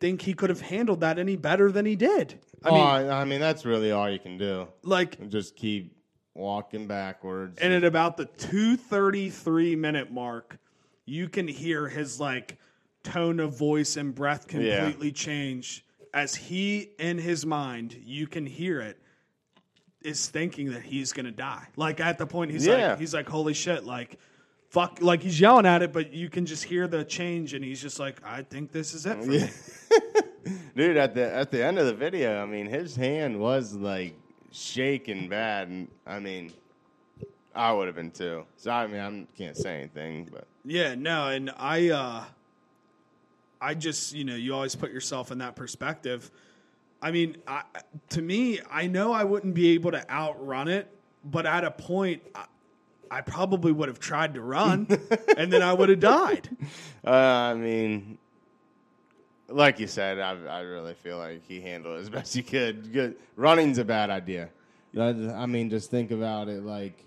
think 0.00 0.22
he 0.22 0.32
could 0.32 0.48
have 0.48 0.62
handled 0.62 1.00
that 1.00 1.18
any 1.18 1.36
better 1.36 1.70
than 1.70 1.84
he 1.84 1.94
did 1.94 2.38
I 2.64 2.70
mean, 2.70 3.02
mean, 3.02 3.10
I 3.12 3.24
mean 3.24 3.40
that's 3.40 3.64
really 3.64 3.92
all 3.92 4.08
you 4.10 4.18
can 4.18 4.38
do. 4.38 4.68
like, 4.82 5.28
Just 5.28 5.56
keep 5.56 5.96
walking 6.34 6.86
backwards. 6.86 7.58
and 7.60 7.72
at 7.72 7.84
about 7.84 8.16
the 8.16 8.24
233 8.26 9.76
minute 9.76 10.10
mark, 10.10 10.58
you 11.04 11.28
can 11.28 11.46
hear 11.48 11.88
his 11.88 12.18
like 12.20 12.58
tone 13.04 13.38
of 13.40 13.56
voice 13.56 13.96
and 13.96 14.14
breath 14.14 14.46
Yeah. 14.52 14.80
completely 14.80 15.12
change 15.12 15.84
as 16.12 16.34
he, 16.34 16.90
in 16.98 17.18
his 17.18 17.44
mind, 17.46 17.94
you 18.04 18.26
can 18.26 18.46
hear 18.46 18.80
it, 18.80 18.98
is 20.02 20.28
thinking 20.28 20.72
that 20.72 20.82
he's 20.82 21.12
gonna 21.12 21.30
die. 21.30 21.68
Like 21.76 22.00
at 22.00 22.18
the 22.18 22.26
point 22.26 22.50
he's 22.50 22.66
Yeah. 22.66 22.90
like, 22.90 22.98
he's 23.00 23.14
like, 23.14 23.28
holy 23.28 23.54
shit, 23.54 23.84
like. 23.84 24.18
Fuck, 24.68 24.98
like 25.00 25.22
he's 25.22 25.38
yelling 25.40 25.64
at 25.64 25.82
it, 25.82 25.92
but 25.92 26.12
you 26.12 26.28
can 26.28 26.44
just 26.44 26.64
hear 26.64 26.88
the 26.88 27.04
change, 27.04 27.54
and 27.54 27.64
he's 27.64 27.80
just 27.80 28.00
like, 28.00 28.16
"I 28.24 28.42
think 28.42 28.72
this 28.72 28.94
is 28.94 29.06
it 29.06 29.16
for 29.22 29.30
me." 29.30 29.48
Dude, 30.76 30.96
at 30.96 31.14
the 31.14 31.32
at 31.34 31.50
the 31.50 31.64
end 31.64 31.78
of 31.78 31.86
the 31.86 31.94
video, 31.94 32.42
I 32.42 32.46
mean, 32.46 32.66
his 32.66 32.96
hand 32.96 33.38
was 33.38 33.74
like 33.74 34.14
shaking 34.52 35.28
bad, 35.28 35.68
and 35.68 35.88
I 36.06 36.20
mean, 36.20 36.52
I 37.54 37.72
would 37.72 37.86
have 37.86 37.96
been 37.96 38.10
too. 38.10 38.44
So 38.56 38.70
I 38.70 38.86
mean, 38.86 39.00
I 39.00 39.38
can't 39.38 39.56
say 39.56 39.78
anything, 39.78 40.28
but 40.30 40.46
Yeah, 40.64 40.94
no, 40.94 41.28
and 41.28 41.50
I 41.56 41.90
uh 41.90 42.24
I 43.60 43.74
just, 43.74 44.12
you 44.12 44.24
know, 44.24 44.34
you 44.34 44.54
always 44.54 44.76
put 44.76 44.92
yourself 44.92 45.32
in 45.32 45.38
that 45.38 45.56
perspective. 45.56 46.30
I 47.00 47.10
mean, 47.10 47.38
I, 47.46 47.62
to 48.10 48.22
me, 48.22 48.60
I 48.70 48.86
know 48.86 49.12
I 49.12 49.24
wouldn't 49.24 49.54
be 49.54 49.70
able 49.70 49.92
to 49.92 50.10
outrun 50.10 50.68
it, 50.68 50.88
but 51.24 51.46
at 51.46 51.64
a 51.64 51.70
point 51.70 52.22
I, 52.34 52.44
I 53.10 53.20
probably 53.22 53.72
would 53.72 53.88
have 53.88 53.98
tried 53.98 54.34
to 54.34 54.40
run 54.40 54.86
and 55.36 55.52
then 55.52 55.62
I 55.62 55.72
would 55.72 55.88
have 55.88 56.00
died. 56.00 56.48
uh, 57.06 57.10
I 57.10 57.54
mean, 57.54 58.18
like 59.48 59.78
you 59.78 59.86
said, 59.86 60.18
I 60.18 60.36
I 60.46 60.60
really 60.60 60.94
feel 60.94 61.18
like 61.18 61.46
he 61.46 61.60
handled 61.60 61.98
it 61.98 62.02
as 62.02 62.10
best 62.10 62.34
he 62.34 62.42
could. 62.42 62.92
Good 62.92 63.16
running's 63.36 63.78
a 63.78 63.84
bad 63.84 64.10
idea. 64.10 64.50
I 64.98 65.08
I 65.08 65.46
mean, 65.46 65.70
just 65.70 65.90
think 65.90 66.10
about 66.10 66.48
it 66.48 66.62
like 66.62 67.04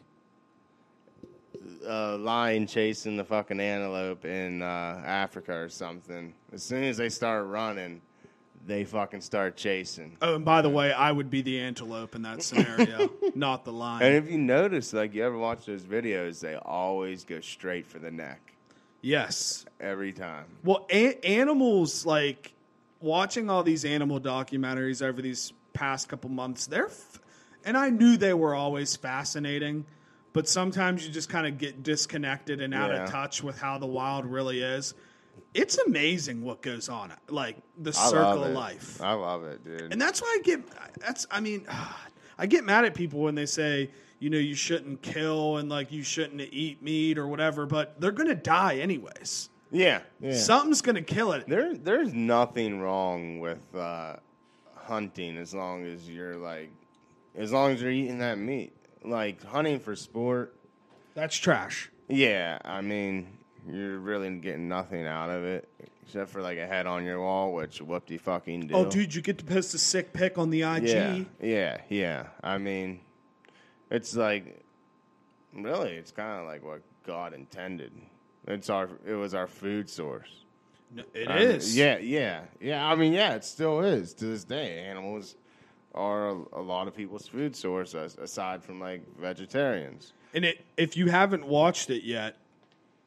a 1.86 2.18
lion 2.18 2.68
chasing 2.68 3.18
the 3.18 3.24
fucking 3.24 3.60
antelope 3.60 4.26
in 4.26 4.62
uh, 4.62 5.02
Africa 5.06 5.54
or 5.54 5.70
something. 5.70 6.34
As 6.54 6.64
soon 6.64 6.84
as 6.84 6.98
they 6.98 7.10
start 7.10 7.48
running, 7.48 8.02
they 8.66 8.84
fucking 8.84 9.22
start 9.22 9.56
chasing. 9.56 10.18
Oh, 10.22 10.36
and 10.36 10.46
by 10.46 10.62
the 10.62 10.70
way, 10.70 10.92
I 10.92 11.12
would 11.12 11.30
be 11.30 11.42
the 11.42 11.60
antelope 11.60 12.16
in 12.16 12.22
that 12.24 12.44
scenario, 12.44 13.10
not 13.36 13.66
the 13.66 13.74
lion. 13.74 14.04
And 14.04 14.16
if 14.16 14.32
you 14.32 14.38
notice, 14.38 14.94
like 14.94 15.14
you 15.14 15.24
ever 15.24 15.38
watch 15.38 15.66
those 15.66 15.84
videos, 15.84 16.40
they 16.40 16.56
always 16.56 17.24
go 17.24 17.40
straight 17.40 17.88
for 17.88 18.00
the 18.00 18.12
neck 18.12 18.49
Yes. 19.02 19.66
every 19.80 20.12
time. 20.14 20.46
Well, 20.64 20.86
a- 20.92 21.20
animals 21.26 22.06
like 22.06 22.54
watching 23.02 23.50
all 23.50 23.64
these 23.64 23.86
animal 23.86 24.20
documentaries 24.20 25.02
over 25.02 25.22
these 25.22 25.54
past 25.74 26.10
couple 26.10 26.30
months. 26.30 26.68
They're, 26.68 26.88
f- 26.88 27.20
and 27.64 27.78
I 27.78 27.90
knew 27.90 28.18
they 28.18 28.34
were 28.34 28.54
always 28.56 28.96
fascinating, 28.98 29.86
but 30.34 30.48
sometimes 30.50 31.06
you 31.06 31.14
just 31.14 31.30
kind 31.30 31.48
of 31.48 31.58
get 31.58 31.82
disconnected 31.84 32.60
and 32.62 32.74
out 32.74 32.92
Yeah. 32.92 33.06
of 33.06 33.10
touch 33.10 33.42
with 33.42 33.58
how 33.60 33.78
the 33.78 33.86
wild 33.86 34.26
really 34.26 34.62
is. 34.62 34.94
It's 35.54 35.78
amazing 35.78 36.44
what 36.44 36.62
goes 36.62 36.90
on, 36.90 37.12
like 37.30 37.56
the 37.78 37.90
I 37.92 38.10
circle 38.10 38.44
of 38.44 38.52
life. 38.54 39.02
I 39.02 39.14
love 39.14 39.44
it, 39.46 39.64
dude. 39.64 39.92
And 39.94 40.00
that's 40.02 40.22
why 40.22 40.38
I 40.40 40.44
get 40.44 40.62
that's 41.00 41.26
I 41.32 41.40
mean 41.40 41.66
I 42.38 42.46
get 42.46 42.64
mad 42.66 42.86
at 42.86 42.94
people 42.94 43.22
when 43.22 43.36
they 43.36 43.46
say, 43.48 43.90
you 44.20 44.30
know, 44.30 44.38
you 44.38 44.56
shouldn't 44.56 45.02
kill 45.02 45.58
and 45.58 45.70
like 45.70 45.92
you 45.92 46.04
shouldn't 46.04 46.42
eat 46.42 46.82
meat 46.82 47.18
or 47.18 47.28
whatever, 47.28 47.66
but 47.66 48.00
they're 48.00 48.12
to 48.28 48.36
die 48.36 48.76
anyways. 48.78 49.50
yeah, 49.72 50.02
yeah. 50.20 50.36
Something's 50.36 50.82
to 50.96 51.02
kill 51.02 51.32
it. 51.32 51.48
There, 51.48 51.76
there's 51.76 52.14
nothing 52.14 52.80
wrong 52.82 53.40
with 53.40 53.60
uh, 53.76 54.18
hunting 54.76 55.38
as 55.38 55.54
long 55.54 55.86
as 55.86 56.10
you're 56.10 56.36
like, 56.36 56.70
as 57.36 57.52
long 57.52 57.72
as 57.72 57.82
you're 57.82 57.92
eating 57.92 58.20
that 58.20 58.38
meat. 58.38 58.74
Like 59.04 59.42
hunting 59.46 59.80
for 59.80 59.96
sport, 59.96 60.54
That's 61.14 61.38
trash. 61.38 61.90
yeah. 62.10 62.60
I 62.66 62.82
mean, 62.82 63.38
you're 63.66 64.00
really 64.00 64.30
getting 64.40 64.68
nothing 64.68 65.08
out 65.08 65.30
of 65.30 65.44
it 65.44 65.70
except 66.10 66.32
for 66.32 66.42
like 66.42 66.58
a 66.58 66.66
head 66.66 66.88
on 66.88 67.06
your 67.06 67.22
wall, 67.22 67.54
which 67.54 67.82
whoop 67.82 68.08
de 68.08 68.18
fucking 68.18 68.68
do. 68.68 68.74
Oh, 68.74 68.86
dude, 68.86 69.14
you 69.14 69.22
get 69.22 69.38
to 69.38 69.46
post 69.46 69.74
a 69.74 69.78
sick 69.78 70.12
pic 70.12 70.38
on 70.38 70.50
the 70.50 70.64
IG. 70.64 70.84
Yeah, 70.90 71.20
yeah, 71.40 71.78
yeah. 71.88 72.28
I 72.44 72.58
mean, 72.58 73.00
it's 73.90 74.16
like 74.16 74.64
really, 75.54 75.92
it's 75.94 76.12
kind 76.12 76.40
of 76.42 76.46
like 76.48 76.64
what 76.64 76.82
God 77.06 77.34
intended. 77.34 77.92
It's 78.48 78.70
our, 78.70 78.90
it 79.06 79.14
was 79.14 79.34
our 79.34 79.48
food 79.48 79.90
source. 79.90 80.30
No, 80.94 81.04
It 81.14 81.28
mean, 81.30 81.38
is. 81.38 81.76
yeah, 81.78 81.98
yeah, 82.00 82.42
yeah. 82.60 82.88
I 82.88 82.96
mean, 82.96 83.14
yeah, 83.14 83.36
it 83.36 83.44
still 83.44 83.82
is 83.82 84.14
to 84.16 84.26
this 84.26 84.44
day. 84.44 84.80
Animals 84.80 85.36
are 85.94 86.30
a, 86.30 86.38
a 86.54 86.62
lot 86.62 86.88
of 86.88 86.96
people's 86.96 87.28
food 87.28 87.56
source, 87.56 87.94
as, 87.94 88.18
aside 88.18 88.64
from 88.64 88.80
like 88.80 89.02
vegetarians. 89.20 90.14
And 90.34 90.46
it, 90.46 90.64
if 90.78 90.98
you 90.98 91.08
haven't 91.08 91.46
watched 91.46 91.90
it 91.90 92.04
yet, 92.04 92.38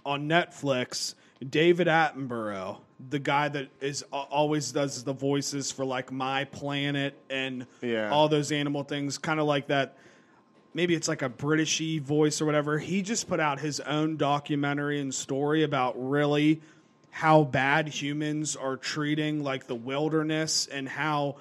on 0.04 0.28
Netflix, 0.28 1.14
David 1.48 1.86
Attenborough, 1.88 2.78
the 3.10 3.18
guy 3.18 3.48
that 3.48 3.68
is 3.80 4.02
a- 4.12 4.16
always 4.16 4.70
does 4.72 5.02
the 5.04 5.12
voices 5.12 5.72
for 5.72 5.84
like 5.84 6.12
My 6.12 6.44
Planet 6.44 7.16
and 7.30 7.66
Yeah. 7.80 8.10
all 8.10 8.28
those 8.28 8.52
animal 8.52 8.84
things, 8.84 9.18
kind 9.18 9.40
of 9.40 9.46
like 9.46 9.68
that. 9.68 9.96
Maybe 10.74 10.94
it's 10.94 11.08
like 11.08 11.22
a 11.22 11.28
Britishy 11.28 12.00
voice 12.00 12.40
or 12.40 12.46
whatever. 12.46 12.78
He 12.78 13.02
just 13.02 13.28
put 13.28 13.40
out 13.40 13.60
his 13.60 13.80
own 13.80 14.16
documentary 14.16 15.00
and 15.00 15.14
story 15.14 15.62
about 15.64 15.94
really 15.96 16.62
how 17.10 17.44
bad 17.44 17.88
humans 17.88 18.56
are 18.56 18.76
treating 18.76 19.42
like 19.42 19.66
the 19.66 19.74
wilderness 19.74 20.66
and 20.66 20.88
how 20.88 21.36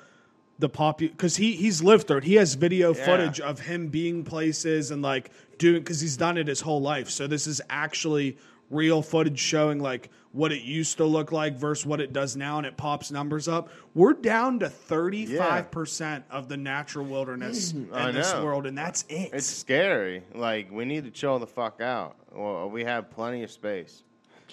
the 0.59 0.69
popu 0.69 1.09
because 1.09 1.37
he 1.37 1.53
he's 1.53 1.81
lived 1.81 2.07
through 2.07 2.17
it. 2.17 2.23
He 2.25 2.35
has 2.35 2.55
video 2.55 2.93
Yeah. 2.93 3.05
footage 3.05 3.39
of 3.39 3.61
him 3.61 3.87
being 3.87 4.23
places 4.23 4.91
and 4.91 5.01
like 5.01 5.31
doing 5.57 5.79
because 5.81 6.01
he's 6.01 6.17
done 6.17 6.37
it 6.37 6.47
his 6.47 6.61
whole 6.61 6.81
life. 6.81 7.09
So 7.09 7.25
this 7.25 7.47
is 7.47 7.61
actually 7.69 8.37
real 8.71 9.01
footage 9.01 9.37
showing 9.39 9.79
like 9.79 10.09
what 10.31 10.51
it 10.51 10.61
used 10.61 10.97
to 10.97 11.05
look 11.05 11.31
like 11.31 11.55
versus 11.57 11.85
what 11.85 11.99
it 11.99 12.13
does 12.13 12.35
now, 12.37 12.57
and 12.57 12.65
it 12.65 12.77
pops 12.77 13.11
numbers 13.11 13.47
up. 13.47 13.69
We're 13.93 14.13
down 14.13 14.59
to 14.59 14.69
thirty 14.69 15.25
five 15.25 15.69
percent 15.69 16.23
of 16.31 16.47
the 16.47 16.57
natural 16.57 17.05
wilderness 17.05 17.73
mm, 17.73 17.87
in 17.89 17.93
I 17.93 18.11
this 18.11 18.33
world, 18.35 18.65
and 18.65 18.77
that's 18.77 19.03
it. 19.09 19.31
It's 19.33 19.45
scary. 19.45 20.23
Like 20.33 20.71
we 20.71 20.85
need 20.85 21.03
to 21.03 21.11
chill 21.11 21.37
the 21.37 21.47
fuck 21.47 21.81
out. 21.81 22.15
Well, 22.33 22.69
we 22.69 22.83
have 22.85 23.11
plenty 23.11 23.43
of 23.43 23.51
space. 23.51 24.03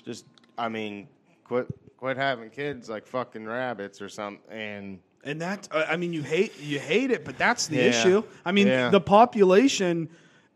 Just, 0.05 0.27
I 0.57 0.69
mean, 0.69 1.07
quit, 1.45 1.67
quit 1.97 2.17
having 2.17 2.51
kids 2.51 2.89
like 2.89 3.07
fucking 3.07 3.45
rabbits 3.47 4.03
or 4.03 4.09
something. 4.09 4.41
And 4.51 4.99
And 5.23 5.41
that 5.41 5.69
uh, 5.71 5.85
I 5.89 5.97
mean, 5.97 6.13
you 6.13 6.23
hate 6.23 6.59
you 6.61 6.81
hate 6.81 7.13
it, 7.13 7.25
but 7.25 7.39
that's 7.39 7.69
the 7.69 7.77
Yeah. 7.77 7.83
issue. 7.83 8.23
I 8.45 8.51
mean, 8.51 8.67
Yeah. 8.67 8.91
the 8.91 9.01
population. 9.01 10.09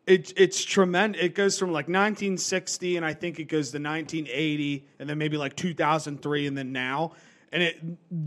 It, 0.06 0.32
it's 0.36 0.64
tremendous. 0.64 1.22
It 1.22 1.34
goes 1.34 1.58
from 1.58 1.68
like 1.68 1.86
1960, 1.86 2.96
and 2.96 3.06
I 3.06 3.14
think 3.14 3.38
it 3.38 3.44
goes 3.44 3.70
to 3.70 3.78
1980, 3.78 4.86
and 4.98 5.08
then 5.08 5.16
maybe 5.18 5.36
like 5.36 5.54
2003, 5.54 6.46
and 6.48 6.58
then 6.58 6.72
now. 6.72 7.12
And 7.52 7.62
it 7.62 7.78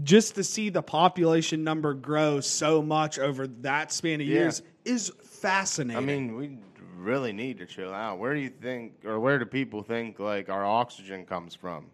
just 0.04 0.36
to 0.36 0.44
see 0.44 0.70
the 0.70 0.84
population 0.84 1.64
number 1.64 1.94
grow 1.94 2.40
so 2.40 2.82
much 2.82 3.18
over 3.20 3.48
that 3.48 3.92
span 3.92 4.22
of 4.22 4.28
Yeah. 4.28 4.36
years 4.36 4.62
is 4.86 5.12
fascinating. 5.24 5.98
I 5.98 6.06
mean, 6.06 6.36
we 6.36 6.58
really 6.98 7.34
need 7.34 7.58
to 7.58 7.66
chill 7.66 7.92
out. 7.94 8.20
Where 8.20 8.34
do 8.34 8.40
you 8.40 8.50
think, 8.50 9.04
or 9.04 9.20
where 9.20 9.38
do 9.40 9.46
people 9.46 9.82
think 9.84 10.20
like 10.20 10.50
our 10.50 10.64
oxygen 10.66 11.26
comes 11.26 11.56
from? 11.56 11.88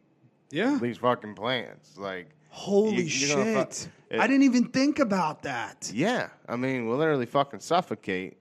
yeah. 0.51 0.77
These 0.81 0.97
fucking 0.97 1.35
plants, 1.35 1.97
like. 1.97 2.29
Holy 2.49 3.03
you- 3.03 3.07
shit! 3.09 3.73
fu- 4.11 4.19
I 4.19 4.27
didn't 4.27 4.43
even 4.43 4.65
think 4.65 4.99
about 4.99 5.43
that. 5.43 5.89
Yeah, 5.93 6.27
I 6.49 6.57
mean, 6.57 6.85
we'll 6.85 6.97
literally 6.97 7.25
fucking 7.25 7.61
suffocate 7.61 8.37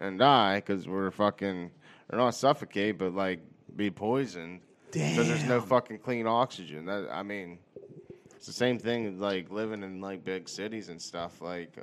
and 0.00 0.18
die 0.18 0.56
because 0.56 0.88
we're 0.88 1.10
fucking, 1.10 1.70
or 2.10 2.18
not 2.18 2.34
suffocate, 2.34 2.98
but 2.98 3.14
like 3.14 3.40
be 3.76 3.90
poisoned 3.90 4.60
because 4.92 5.28
there's 5.28 5.44
no 5.44 5.60
fucking 5.60 5.98
clean 5.98 6.26
oxygen. 6.26 6.86
That 6.86 7.08
I 7.12 7.22
mean, 7.22 7.58
it's 8.34 8.46
the 8.46 8.52
same 8.52 8.78
thing 8.78 9.20
like 9.20 9.50
living 9.50 9.82
in 9.82 10.00
like 10.00 10.24
big 10.24 10.48
cities 10.48 10.88
and 10.88 11.00
stuff. 11.00 11.40
Like 11.40 11.76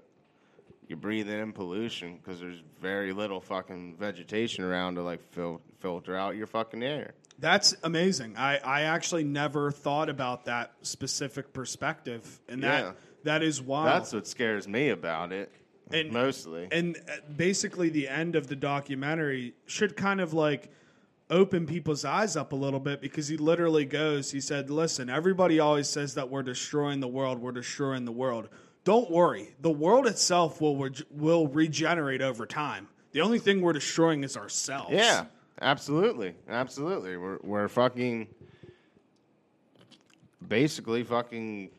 you're 0.88 0.98
breathing 0.98 1.40
in 1.40 1.54
pollution 1.54 2.18
because 2.18 2.40
there's 2.40 2.62
very 2.82 3.14
little 3.14 3.40
fucking 3.42 3.96
vegetation 3.98 4.64
around 4.64 4.96
to 4.96 5.04
like 5.04 5.22
fil- 5.32 5.62
filter 5.80 6.16
out 6.16 6.36
your 6.36 6.48
fucking 6.48 6.82
air. 6.84 7.14
That's 7.40 7.76
amazing. 7.84 8.36
I, 8.36 8.58
I 8.58 8.82
actually 8.84 9.24
never 9.24 9.70
thought 9.70 10.10
about 10.10 10.46
that 10.46 10.72
specific 10.82 11.54
perspective, 11.54 12.40
and 12.50 12.64
that 12.64 12.84
Yeah. 12.84 12.92
that 13.26 13.44
is 13.44 13.62
why 13.62 13.86
That's 13.86 14.12
what 14.12 14.26
scares 14.26 14.68
me 14.68 14.90
about 14.90 15.32
it, 15.32 15.52
And- 15.92 16.12
mostly. 16.12 16.68
and 16.72 16.98
uh, 17.08 17.18
basically, 17.36 17.90
the 17.90 18.08
end 18.08 18.36
of 18.36 18.48
the 18.48 18.56
documentary 18.56 19.54
should 19.66 19.96
kind 19.96 20.20
of 20.22 20.34
like 20.34 20.70
open 21.30 21.66
people's 21.66 22.06
eyes 22.06 22.36
up 22.38 22.54
a 22.54 22.56
little 22.56 22.80
bit 22.80 23.02
because 23.02 23.28
he 23.28 23.38
literally 23.38 23.86
goes. 23.86 24.32
He 24.32 24.42
said, 24.42 24.70
"Listen, 24.70 25.10
everybody 25.10 25.60
always 25.60 25.88
says 25.90 26.14
that 26.16 26.30
we're 26.30 26.44
destroying 26.44 27.00
the 27.00 27.08
world. 27.08 27.40
We're 27.40 27.52
destroying 27.52 28.06
the 28.06 28.12
world. 28.12 28.50
Don't 28.84 29.10
worry. 29.12 29.56
The 29.62 29.72
world 29.72 30.08
itself 30.08 30.62
will 30.62 30.78
reg- 30.78 31.04
will 31.12 31.48
regenerate 31.48 32.22
over 32.22 32.46
time. 32.46 32.88
The 33.12 33.22
only 33.22 33.40
thing 33.40 33.62
we're 33.62 33.74
destroying 33.74 34.24
is 34.24 34.38
ourselves." 34.38 34.92
Yeah, 34.92 35.26
absolutely, 35.62 36.36
absolutely. 36.50 37.18
We're 37.18 37.40
we're 37.44 37.68
fucking 37.68 38.28
basically 40.48 41.04
fucking 41.04 41.70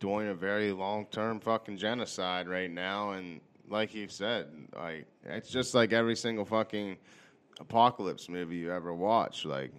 doing 0.00 0.28
a 0.28 0.34
very 0.34 0.72
long 0.72 1.06
term 1.06 1.38
fucking 1.38 1.76
genocide 1.76 2.48
right 2.48 2.70
now, 2.70 3.12
and 3.12 3.40
like 3.68 3.94
you 3.94 4.08
said, 4.08 4.48
like 4.76 5.06
it's 5.24 5.50
just 5.50 5.74
like 5.74 5.92
every 5.92 6.16
single 6.16 6.44
fucking 6.44 6.96
apocalypse 7.60 8.28
movie 8.28 8.56
you 8.56 8.72
ever 8.72 8.92
watch. 8.92 9.44
Like 9.44 9.70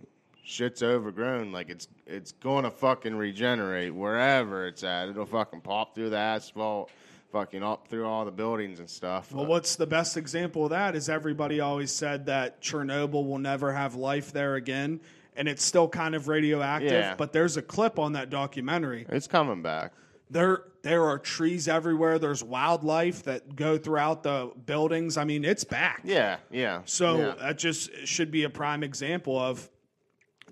shit's 0.43 0.84
overgrown. 0.84 1.51
Like 1.51 1.69
it's 1.69 1.88
it's 2.05 2.31
going 2.34 2.63
to 2.63 2.71
fucking 2.71 3.15
regenerate 3.15 3.93
wherever 3.93 4.67
it's 4.67 4.84
at. 4.84 5.10
It'll 5.10 5.25
fucking 5.25 5.62
pop 5.62 5.95
through 5.95 6.12
the 6.12 6.17
asphalt, 6.17 6.91
fucking 7.31 7.63
up 7.63 7.88
through 7.88 8.05
all 8.05 8.23
the 8.23 8.31
buildings 8.31 8.79
and 8.79 8.89
stuff. 8.89 9.31
Well, 9.31 9.45
what's 9.45 9.75
the 9.75 9.88
best 9.88 10.17
example 10.17 10.65
of 10.65 10.69
that 10.69 10.95
is 10.95 11.10
everybody 11.10 11.60
always 11.60 11.91
said 11.91 12.27
that 12.27 12.62
Chernobyl 12.62 13.27
will 13.27 13.39
never 13.39 13.73
have 13.73 13.95
life 13.95 14.31
there 14.31 14.55
again, 14.55 15.01
and 15.36 15.47
it's 15.47 15.63
still 15.63 15.88
kind 15.88 16.15
of 16.15 16.27
radioactive. 16.27 16.91
Yeah. 16.91 17.15
But 17.15 17.34
there's 17.34 17.57
a 17.57 17.62
clip 17.62 17.99
on 17.99 18.13
that 18.13 18.29
documentary. 18.29 19.05
it's 19.10 19.27
coming 19.27 19.62
back. 19.62 19.93
There, 20.32 20.63
there 20.82 21.04
are 21.06 21.20
trees 21.20 21.67
everywhere. 21.67 22.17
There's 22.17 22.44
wildlife 22.44 23.24
that 23.24 23.56
go 23.56 23.78
throughout 23.78 24.24
the 24.24 24.52
buildings. 24.65 25.17
I 25.17 25.26
mean, 25.26 25.46
it's 25.46 25.63
back. 25.63 26.02
Yeah, 26.04 26.38
yeah. 26.50 26.82
So 26.86 27.17
yeah. 27.17 27.34
that 27.39 27.58
just 27.58 28.08
should 28.08 28.32
be 28.32 28.44
a 28.44 28.50
prime 28.50 28.84
example 28.84 29.38
of 29.38 29.70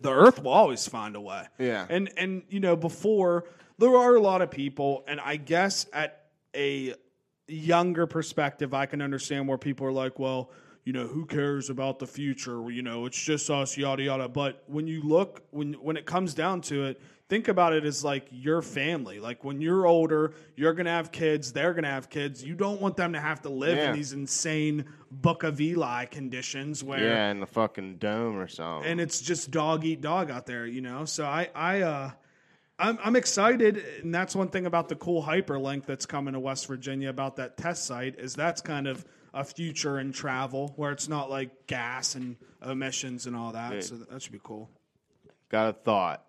the 0.02 0.12
earth 0.12 0.44
will 0.44 0.52
always 0.52 0.88
find 0.88 1.16
a 1.16 1.22
way. 1.22 1.46
Yeah. 1.58 1.86
And 1.90 2.12
and 2.18 2.44
you 2.50 2.60
know, 2.60 2.76
before 2.76 3.46
there 3.78 3.96
are 3.96 4.16
a 4.16 4.22
lot 4.22 4.42
of 4.42 4.52
people, 4.52 5.04
and 5.08 5.20
I 5.20 5.38
guess 5.38 5.86
at 5.94 6.26
a 6.56 6.94
younger 7.48 8.06
perspective, 8.06 8.74
I 8.74 8.86
can 8.86 9.02
understand 9.02 9.48
where 9.48 9.58
people 9.58 9.88
are 9.88 9.92
like, 9.92 10.20
well, 10.20 10.52
you 10.84 10.94
know, 10.94 11.08
who 11.08 11.26
cares 11.26 11.70
about 11.70 12.00
the 12.00 12.08
future? 12.08 12.70
You 12.72 12.82
know, 12.82 13.06
it's 13.06 13.22
just 13.22 13.50
us, 13.50 13.78
yada 13.78 14.04
yada. 14.04 14.28
But 14.28 14.64
when 14.68 14.88
you 14.88 15.02
look, 15.04 15.44
when 15.52 15.74
when 15.74 15.98
it 15.98 16.06
comes 16.06 16.34
down 16.34 16.62
to 16.62 16.86
it, 16.86 17.02
think 17.30 17.48
about 17.48 17.74
it 17.74 17.86
as 17.86 18.04
like 18.04 18.28
your 18.32 18.62
family. 18.62 19.20
Like 19.20 19.44
when 19.44 19.62
you're 19.62 19.86
older, 19.86 20.34
you're 20.56 20.74
gonna 20.74 20.90
have 20.90 21.12
kids, 21.12 21.54
they're 21.54 21.74
gonna 21.74 21.88
have 21.90 22.10
kids. 22.10 22.44
You 22.44 22.56
don't 22.56 22.82
want 22.82 22.98
them 22.98 23.14
to 23.14 23.20
have 23.20 23.44
to 23.44 23.50
live 23.50 23.78
Yeah. 23.78 23.90
in 23.92 23.96
these 23.96 24.12
insane 24.14 24.86
Book 25.12 25.44
of 25.44 25.62
Eli 25.62 26.06
conditions 26.06 26.84
where 26.84 27.00
yeah, 27.04 27.32
in 27.32 27.40
the 27.40 27.48
fucking 27.48 27.98
dome 27.98 28.38
or 28.38 28.48
something. 28.48 28.90
and 28.92 29.00
it's 29.00 29.22
just 29.22 29.52
dog 29.52 29.86
eat 29.86 30.02
dog 30.02 30.30
out 30.30 30.46
there, 30.46 30.66
you 30.66 30.82
know. 30.82 31.06
So 31.06 31.24
I, 31.26 31.50
I, 31.56 31.82
uh, 31.82 32.12
I'm, 32.78 32.98
I'm 33.04 33.16
excited, 33.16 33.84
and 34.04 34.14
that's 34.14 34.36
one 34.36 34.50
thing 34.50 34.66
about 34.66 34.88
the 34.90 34.96
cool 34.96 35.22
Hyperloop 35.24 35.86
that's 35.86 36.06
coming 36.06 36.34
to 36.34 36.40
West 36.40 36.66
Virginia 36.68 37.10
about 37.10 37.36
that 37.38 37.58
test 37.58 37.86
site 37.86 38.20
is 38.20 38.36
that's 38.36 38.62
kind 38.62 38.88
of 38.88 39.06
a 39.34 39.44
future 39.44 40.00
in 40.00 40.12
travel 40.12 40.74
where 40.78 40.92
it's 40.92 41.08
not 41.08 41.30
like 41.30 41.68
gas 41.68 42.16
and 42.16 42.38
emissions 42.66 43.28
and 43.28 43.36
all 43.36 43.52
that. 43.52 43.84
So 43.84 43.96
that 43.96 44.22
should 44.22 44.32
be 44.32 44.40
cool. 44.44 44.70
Got 45.50 45.70
a 45.70 45.74
thought. 45.74 46.24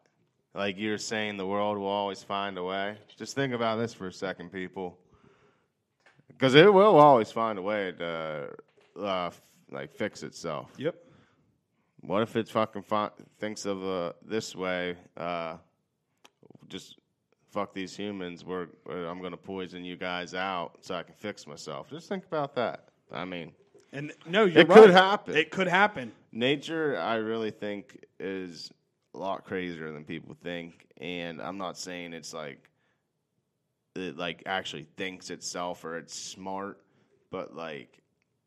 Like 0.55 0.77
you're 0.79 0.99
saying, 0.99 1.37
the 1.37 1.47
world 1.47 1.79
will 1.79 1.87
always 1.87 2.23
find 2.23 2.59
a 2.59 2.65
way. 2.65 2.97
Just 3.17 3.35
think 3.35 3.53
about 3.55 3.77
this 3.79 3.95
for 3.95 4.09
a 4.09 4.13
second, 4.13 4.51
people. 4.53 4.99
Because 6.29 6.55
it 6.55 6.73
will 6.73 6.97
always 6.99 7.31
find 7.31 7.59
a 7.59 7.63
way 7.63 7.93
to, 7.99 8.51
uh, 8.99 9.27
f- 9.27 9.43
like, 9.71 9.93
fix 9.93 10.23
itself. 10.23 10.73
Yep. 10.77 10.97
What 12.01 12.23
if 12.23 12.35
it 12.35 12.49
fucking 12.49 12.83
fi- 12.83 13.11
thinks 13.39 13.65
of 13.67 13.85
uh, 13.85 14.13
this 14.25 14.57
way? 14.57 14.97
Uh, 15.17 15.59
just 16.69 16.97
fuck 17.51 17.75
these 17.75 17.95
humans. 17.97 18.45
We're, 18.45 18.69
I'm 18.89 19.21
gonna 19.21 19.37
poison 19.37 19.85
you 19.85 19.97
guys 19.97 20.35
out 20.35 20.79
so 20.81 20.95
I 20.95 21.03
can 21.03 21.15
fix 21.15 21.47
myself. 21.47 21.91
Just 21.91 22.09
think 22.09 22.25
about 22.25 22.55
that. 22.57 22.89
I 23.13 23.25
mean, 23.25 23.53
And 23.93 24.13
no, 24.27 24.45
you're 24.47 24.63
It 24.63 24.69
right. 24.69 24.79
could 24.79 24.91
happen. 24.91 25.37
It 25.37 25.51
could 25.51 25.67
happen. 25.69 26.13
nature 26.33 26.97
i 26.99 27.17
really 27.17 27.51
think 27.51 28.05
is 28.21 28.71
a 29.15 29.19
lot 29.19 29.45
crazier 29.45 29.93
than 29.93 30.05
people 30.05 30.37
think 30.43 30.87
and 31.01 31.41
i'm 31.43 31.59
not 31.59 31.77
saying 31.77 32.13
it's 32.13 32.33
like 32.33 32.69
it 33.97 34.17
like 34.17 34.43
actually 34.47 34.87
thinks 34.97 35.31
itself 35.31 35.85
or 35.85 35.97
it's 35.99 36.15
smart 36.17 36.79
but 37.31 37.55
like 37.57 37.97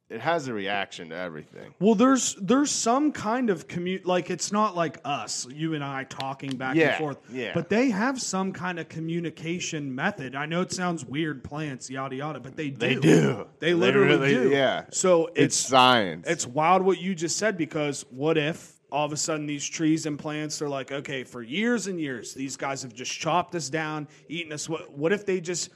it 0.09 0.21
has 0.21 0.47
a 0.47 0.53
reaction 0.53 1.09
to 1.09 1.15
everything 1.15 1.73
Well, 1.79 1.95
there's 1.95 2.35
there's 2.35 2.69
some 2.69 3.11
kind 3.13 3.49
of 3.49 3.67
commute 3.67 4.05
like 4.05 4.29
it's 4.29 4.51
not 4.51 4.75
like 4.75 4.99
us, 5.03 5.47
you 5.49 5.73
and 5.73 5.83
I 5.83 6.03
talking 6.03 6.55
back 6.55 6.75
and 6.77 6.95
forth. 6.97 7.17
yeah. 7.31 7.51
But 7.55 7.69
they 7.69 7.89
have 7.89 8.21
some 8.21 8.51
kind 8.51 8.77
of 8.79 8.89
communication 8.89 9.95
method. 9.95 10.35
I 10.35 10.45
know 10.45 10.61
it 10.61 10.71
sounds 10.71 11.03
weird, 11.03 11.43
plants, 11.43 11.89
yada 11.89 12.15
yada, 12.17 12.39
but 12.41 12.55
they 12.55 12.69
do. 12.69 12.77
They 12.77 12.95
do. 12.95 13.47
They 13.59 13.67
They 13.69 13.73
literally 13.73 14.17
really- 14.33 14.49
do. 14.49 14.49
yeah. 14.51 14.83
So 14.91 15.27
it's, 15.27 15.37
it's 15.37 15.55
science 15.55 16.27
it's 16.27 16.45
wild 16.45 16.83
what 16.83 17.01
you 17.01 17.15
just 17.15 17.37
said 17.37 17.57
because 17.57 18.05
what 18.11 18.37
if 18.37 18.72
all 18.93 19.05
of 19.07 19.11
a 19.11 19.17
sudden 19.17 19.47
these 19.47 19.67
trees 19.67 20.05
and 20.05 20.19
plants 20.19 20.61
are 20.61 20.69
like, 20.69 20.91
okay, 20.91 21.23
for 21.23 21.41
years 21.41 21.87
and 21.87 21.99
years, 21.99 22.35
these 22.35 22.55
guys 22.55 22.83
have 22.83 22.93
just 22.93 23.11
chopped 23.11 23.55
us 23.55 23.67
down, 23.67 24.07
eaten 24.29 24.53
us. 24.53 24.69
What, 24.69 24.95
what 24.95 25.11
if 25.11 25.25
they 25.25 25.41
just 25.41 25.71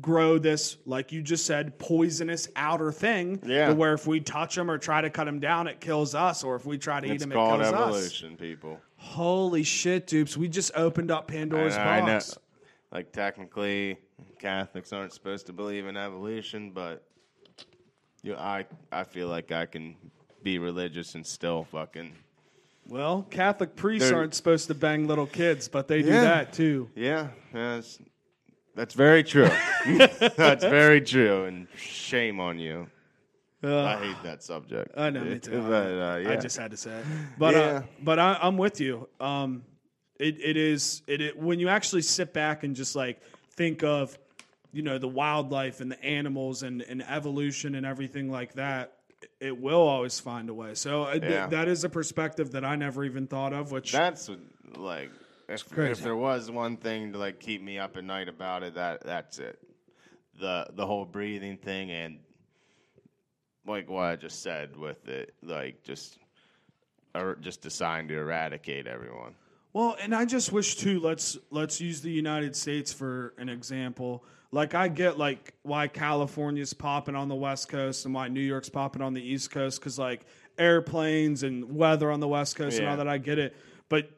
grow 0.00 0.38
this, 0.38 0.78
like 0.86 1.12
you 1.12 1.20
just 1.20 1.44
said, 1.44 1.78
poisonous 1.78 2.48
outer 2.56 2.90
thing? 2.90 3.38
Yeah. 3.44 3.72
Where 3.72 3.92
if 3.92 4.06
we 4.06 4.18
touch 4.18 4.54
them 4.54 4.70
or 4.70 4.78
try 4.78 5.02
to 5.02 5.10
cut 5.10 5.24
them 5.24 5.40
down, 5.40 5.68
it 5.68 5.78
kills 5.78 6.14
us, 6.14 6.42
or 6.42 6.56
if 6.56 6.64
we 6.64 6.78
try 6.78 7.00
to 7.00 7.06
eat 7.06 7.12
it's 7.12 7.22
them, 7.24 7.32
it 7.32 7.34
kills 7.34 7.60
us. 7.60 7.72
evolution 7.72 8.36
people 8.38 8.80
Holy 8.96 9.62
shit, 9.62 10.06
dupes! 10.06 10.34
We 10.34 10.48
just 10.48 10.70
opened 10.74 11.10
up 11.10 11.28
Pandora's 11.28 11.76
I 11.76 11.84
know, 11.84 11.90
I 11.90 12.00
know 12.00 12.06
box. 12.14 12.38
like 12.90 13.12
technically 13.12 13.98
catholics 14.38 14.92
aren't 14.94 15.12
supposed 15.12 15.44
to 15.46 15.52
believe 15.52 15.86
in 15.86 15.96
evolution 15.96 16.70
but 16.70 17.02
you 18.22 18.32
know, 18.32 18.38
i 18.38 18.64
i 18.92 19.02
feel 19.04 19.28
like 19.28 19.52
i 19.52 19.66
can 19.66 19.94
be 20.42 20.58
religious 20.58 21.14
and 21.14 21.26
still 21.26 21.64
fucking 21.64 22.12
Well, 22.86 23.26
Catholic 23.30 23.76
priests 23.76 24.08
They're- 24.10 24.18
aren't 24.18 24.34
supposed 24.34 24.66
to 24.68 24.74
bang 24.74 25.06
little 25.06 25.26
kids, 25.26 25.68
but 25.68 25.88
they 25.88 26.02
do 26.02 26.08
Yeah. 26.08 26.22
that 26.24 26.52
too. 26.52 26.90
Yeah, 26.94 27.28
that's 27.52 27.98
that's 28.74 28.94
very 28.94 29.22
true. 29.22 29.48
that's 30.36 30.64
very 30.64 31.00
true, 31.00 31.44
and 31.44 31.66
shame 31.76 32.40
on 32.40 32.58
you. 32.58 32.88
I 33.62 33.96
hate 33.96 34.22
that 34.24 34.42
subject. 34.42 34.92
I 34.96 35.08
know, 35.10 35.24
me 35.24 35.38
too. 35.38 35.52
But, 35.68 35.86
uh, 35.86 36.18
yeah. 36.22 36.30
I 36.32 36.36
just 36.36 36.56
had 36.58 36.70
to 36.72 36.76
say 36.76 36.90
it. 36.98 37.04
But 37.38 37.54
uh, 37.54 37.82
but 38.02 38.18
I, 38.18 38.38
I'm 38.42 38.58
with 38.58 38.80
you. 38.80 39.08
Um, 39.20 39.62
it 40.20 40.38
it 40.40 40.56
is 40.56 41.02
it, 41.06 41.20
it 41.20 41.38
when 41.38 41.58
you 41.58 41.68
actually 41.68 42.02
sit 42.02 42.32
back 42.34 42.62
and 42.64 42.76
just 42.76 42.94
like 42.94 43.20
think 43.52 43.82
of 43.82 44.18
you 44.72 44.82
know 44.82 44.98
the 44.98 45.08
wildlife 45.08 45.80
and 45.80 45.90
the 45.90 46.04
animals 46.04 46.62
and, 46.62 46.82
and 46.82 47.02
evolution 47.08 47.74
and 47.76 47.86
everything 47.86 48.30
like 48.30 48.52
that. 48.54 48.92
It 49.40 49.60
will 49.60 49.82
always 49.82 50.18
find 50.20 50.48
a 50.48 50.54
way. 50.54 50.74
So 50.74 51.02
uh, 51.02 51.18
th- 51.18 51.50
that 51.50 51.68
is 51.68 51.84
a 51.84 51.88
perspective 51.88 52.52
that 52.52 52.64
I 52.64 52.76
never 52.76 53.04
even 53.04 53.26
thought 53.26 53.52
of. 53.52 53.72
Which 53.72 53.92
that's 53.92 54.30
like 54.76 55.10
if, 55.48 55.76
if 55.76 56.00
there 56.00 56.16
was 56.16 56.50
one 56.50 56.76
thing 56.76 57.12
to 57.12 57.18
like 57.18 57.40
keep 57.40 57.62
me 57.62 57.78
up 57.78 57.96
at 57.96 58.04
night 58.04 58.28
about 58.28 58.62
it, 58.62 58.74
that 58.74 59.04
that's 59.04 59.38
it. 59.38 59.58
The 60.40 60.68
the 60.74 60.86
whole 60.86 61.04
breathing 61.04 61.58
thing 61.58 61.90
and 61.90 62.18
like 63.66 63.88
what 63.88 64.04
I 64.04 64.16
just 64.16 64.42
said 64.42 64.76
with 64.76 65.08
it, 65.08 65.34
like 65.42 65.82
just 65.82 66.18
or 67.14 67.36
just 67.40 67.60
deciding 67.60 68.08
to 68.08 68.18
eradicate 68.18 68.86
everyone. 68.86 69.34
Well, 69.72 69.96
and 70.00 70.14
I 70.14 70.24
just 70.24 70.52
wish 70.52 70.76
too. 70.76 71.00
Let's 71.00 71.36
let's 71.50 71.80
use 71.80 72.00
the 72.00 72.10
United 72.10 72.54
States 72.56 72.92
for 72.92 73.34
an 73.38 73.48
example. 73.48 74.24
Like 74.54 74.74
I 74.74 74.86
get 74.88 75.18
like 75.18 75.52
why 75.62 75.88
California's 75.88 76.72
popping 76.72 77.16
on 77.16 77.28
the 77.28 77.34
West 77.34 77.68
Coast 77.68 78.04
and 78.04 78.14
why 78.14 78.28
New 78.28 78.40
York's 78.40 78.68
popping 78.68 79.02
on 79.02 79.12
the 79.12 79.20
East 79.20 79.50
Coast 79.50 79.80
because 79.80 79.98
like 79.98 80.24
airplanes 80.56 81.42
and 81.42 81.74
weather 81.76 82.10
on 82.10 82.20
the 82.20 82.28
West 82.28 82.54
Coast 82.54 82.78
and 82.78 82.86
all 82.88 82.96
that. 82.96 83.08
I 83.08 83.18
get 83.18 83.38
it, 83.40 83.56
but 83.88 84.10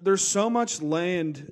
there's 0.00 0.22
so 0.22 0.50
much 0.50 0.82
land. 0.82 1.50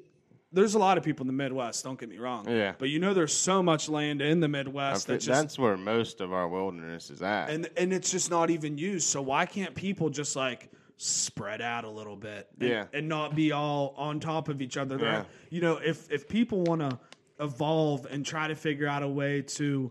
There's 0.53 0.75
a 0.75 0.79
lot 0.79 0.99
of 0.99 1.05
people 1.05 1.23
in 1.23 1.29
the 1.29 1.33
Midwest. 1.33 1.83
Don't 1.85 1.99
get 1.99 2.11
me 2.11 2.19
wrong. 2.19 2.47
Yeah. 2.47 2.75
But 2.79 2.91
you 2.91 2.99
know, 2.99 3.15
there's 3.15 3.33
so 3.33 3.63
much 3.63 3.89
land 3.89 4.21
in 4.21 4.41
the 4.41 4.49
Midwest 4.49 5.07
That's, 5.07 5.25
that's 5.25 5.59
where 5.59 5.79
most 5.79 6.21
of 6.21 6.35
our 6.35 6.47
wilderness 6.47 7.09
is 7.11 7.23
at. 7.23 7.49
and 7.49 7.71
and 7.79 7.95
it's 7.95 8.11
just 8.11 8.31
not 8.31 8.51
even 8.51 8.77
used. 8.77 9.09
So 9.09 9.23
why 9.23 9.47
can't 9.47 9.75
people 9.75 10.11
just 10.11 10.37
like 10.37 10.71
spread 10.99 11.63
out 11.63 11.85
a 11.85 11.91
little 11.91 12.17
bit? 12.17 12.47
And, 12.61 12.69
Yeah. 12.69 12.85
and 12.93 13.09
not 13.09 13.35
be 13.35 13.53
all 13.53 13.95
on 13.97 14.21
top 14.21 14.51
of 14.51 14.61
each 14.61 14.77
other. 14.77 14.99
Yeah. 14.99 15.25
You 15.49 15.63
know, 15.63 15.79
if 15.79 16.13
if 16.13 16.29
people 16.29 16.63
want 16.65 16.83
to 16.83 16.99
evolve 17.41 18.07
and 18.07 18.25
try 18.25 18.49
to 18.49 18.55
figure 18.55 18.87
out 18.87 19.03
a 19.03 19.09
way 19.09 19.43
to 19.43 19.91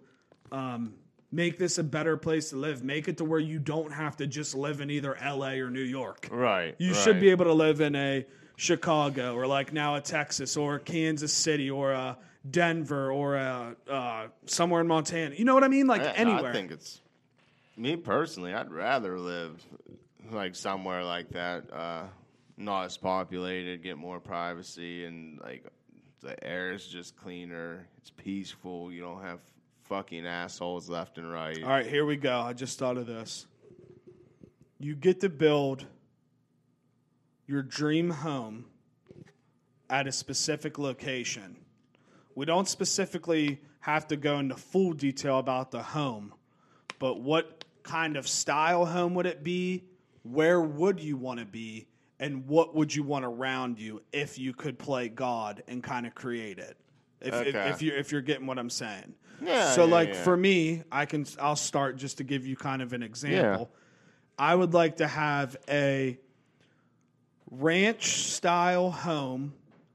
um, 0.51 0.93
make 1.31 1.57
this 1.57 1.77
a 1.77 1.83
better 1.83 2.17
place 2.17 2.49
to 2.49 2.57
live, 2.57 2.83
make 2.83 3.07
it 3.07 3.17
to 3.17 3.25
where 3.25 3.39
you 3.39 3.59
don't 3.59 3.91
have 3.91 4.17
to 4.17 4.27
just 4.27 4.55
live 4.55 4.81
in 4.81 4.89
either 4.89 5.15
L.A. 5.15 5.59
or 5.59 5.69
New 5.69 5.79
York. 5.79 6.27
right. 6.31 6.75
You 6.77 6.91
right. 6.91 7.03
should 7.03 7.19
be 7.19 7.29
able 7.29 7.45
to 7.45 7.53
live 7.53 7.81
in 7.81 7.95
a 7.95 8.25
Chicago 8.55 9.35
or 9.35 9.47
like 9.47 9.73
now 9.73 9.95
a 9.95 10.01
Texas 10.01 10.55
or 10.55 10.77
Kansas 10.77 11.33
City 11.33 11.71
or 11.71 11.93
a 11.93 12.17
Denver 12.49 13.11
or 13.11 13.35
a 13.35 13.75
uh, 13.89 14.27
somewhere 14.45 14.81
in 14.81 14.87
Montana. 14.87 15.35
You 15.35 15.45
know 15.45 15.55
what 15.55 15.63
I 15.63 15.67
mean? 15.67 15.87
Like 15.87 16.01
anywhere. 16.15 16.51
I 16.51 16.53
think 16.53 16.71
it's 16.71 17.01
me 17.75 17.95
personally. 17.95 18.53
I'd 18.53 18.71
rather 18.71 19.17
live 19.17 19.63
like 20.29 20.55
somewhere 20.55 21.03
like 21.03 21.29
that, 21.29 21.71
uh, 21.73 22.03
not 22.57 22.85
as 22.85 22.97
populated, 22.97 23.83
get 23.83 23.97
more 23.97 24.19
privacy, 24.19 25.05
and 25.05 25.39
like 25.41 25.65
the 26.21 26.41
air 26.43 26.71
is 26.71 26.87
just 26.87 27.15
cleaner. 27.15 27.87
It's 27.97 28.09
peaceful. 28.09 28.91
You 28.91 29.01
don't 29.01 29.21
have 29.21 29.39
fucking 29.83 30.25
assholes 30.25 30.89
left 30.89 31.17
and 31.17 31.31
right. 31.31 31.61
All 31.63 31.69
right, 31.69 31.85
here 31.85 32.05
we 32.05 32.15
go. 32.15 32.39
I 32.39 32.53
just 32.53 32.79
thought 32.79 32.97
of 32.97 33.07
this. 33.07 33.47
You 34.79 34.95
get 34.95 35.21
to 35.21 35.29
build 35.29 35.85
your 37.47 37.61
dream 37.61 38.09
home 38.09 38.65
at 39.89 40.07
a 40.07 40.11
specific 40.11 40.79
location. 40.79 41.57
we 42.35 42.45
don't 42.45 42.67
specifically 42.67 43.59
have 43.81 44.07
to 44.07 44.15
go 44.15 44.39
into 44.39 44.55
full 44.55 44.93
detail 44.93 45.39
about 45.39 45.71
the 45.71 45.81
home, 45.81 46.33
but 46.99 47.19
what 47.19 47.65
kind 47.83 48.15
of 48.15 48.27
style 48.27 48.85
home 48.85 49.15
would 49.15 49.25
it 49.25 49.43
be? 49.43 49.83
Where 50.23 50.61
would 50.61 50.99
you 50.99 51.17
want 51.17 51.39
to 51.39 51.45
be? 51.45 51.87
And 52.21 52.47
what 52.47 52.73
would 52.75 52.95
you 52.95 53.01
want 53.03 53.25
around 53.25 53.79
you 53.79 54.01
if 54.13 54.37
you 54.37 54.53
could 54.53 54.77
play 54.79 55.09
God 55.09 55.63
and 55.67 55.83
kind 55.83 56.05
of 56.05 56.15
create 56.15 56.59
it? 56.59 56.77
If, 57.19 57.33
if, 57.33 57.47
Okay. 57.47 57.69
if 57.71 57.81
you 57.81 57.91
if 57.93 58.11
you're 58.11 58.21
getting 58.21 58.45
what 58.47 58.57
I'm 58.57 58.69
saying. 58.69 59.15
Yeah, 59.43 59.71
So 59.71 59.85
yeah, 59.85 59.91
like 59.91 60.09
yeah. 60.09 60.23
for 60.23 60.37
me, 60.37 60.83
I 60.91 61.05
can 61.07 61.25
I'll 61.39 61.55
start 61.55 61.97
just 61.97 62.17
to 62.19 62.23
give 62.23 62.45
you 62.45 62.55
kind 62.55 62.81
of 62.83 62.93
an 62.93 63.01
example. 63.03 63.71
I 64.37 64.53
would 64.55 64.73
like 64.73 64.97
to 64.97 65.07
have 65.07 65.57
a 65.67 66.17
ranch 67.49 68.31
style 68.31 68.91
home 68.91 69.53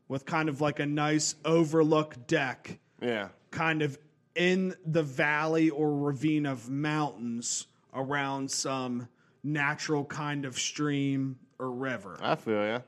with 0.09 0.25
kind 0.27 0.49
of 0.49 0.61
like 0.61 0.79
a 0.79 0.87
nice 0.87 1.35
overlook 1.45 2.27
deck, 2.27 2.79
Yeah. 3.01 3.29
kind 3.51 3.83
of 3.83 3.99
in 4.35 4.75
the 4.85 5.03
valley 5.03 5.71
or 5.71 5.93
ravine 5.97 6.47
of 6.47 6.69
mountains 6.69 7.67
around 7.95 8.51
some 8.51 9.09
natural 9.43 10.05
kind 10.05 10.45
of 10.45 10.59
stream 10.59 11.39
or 11.59 11.71
river. 11.71 12.19
I 12.23 12.35
feel 12.35 12.65
ya. 12.65 12.81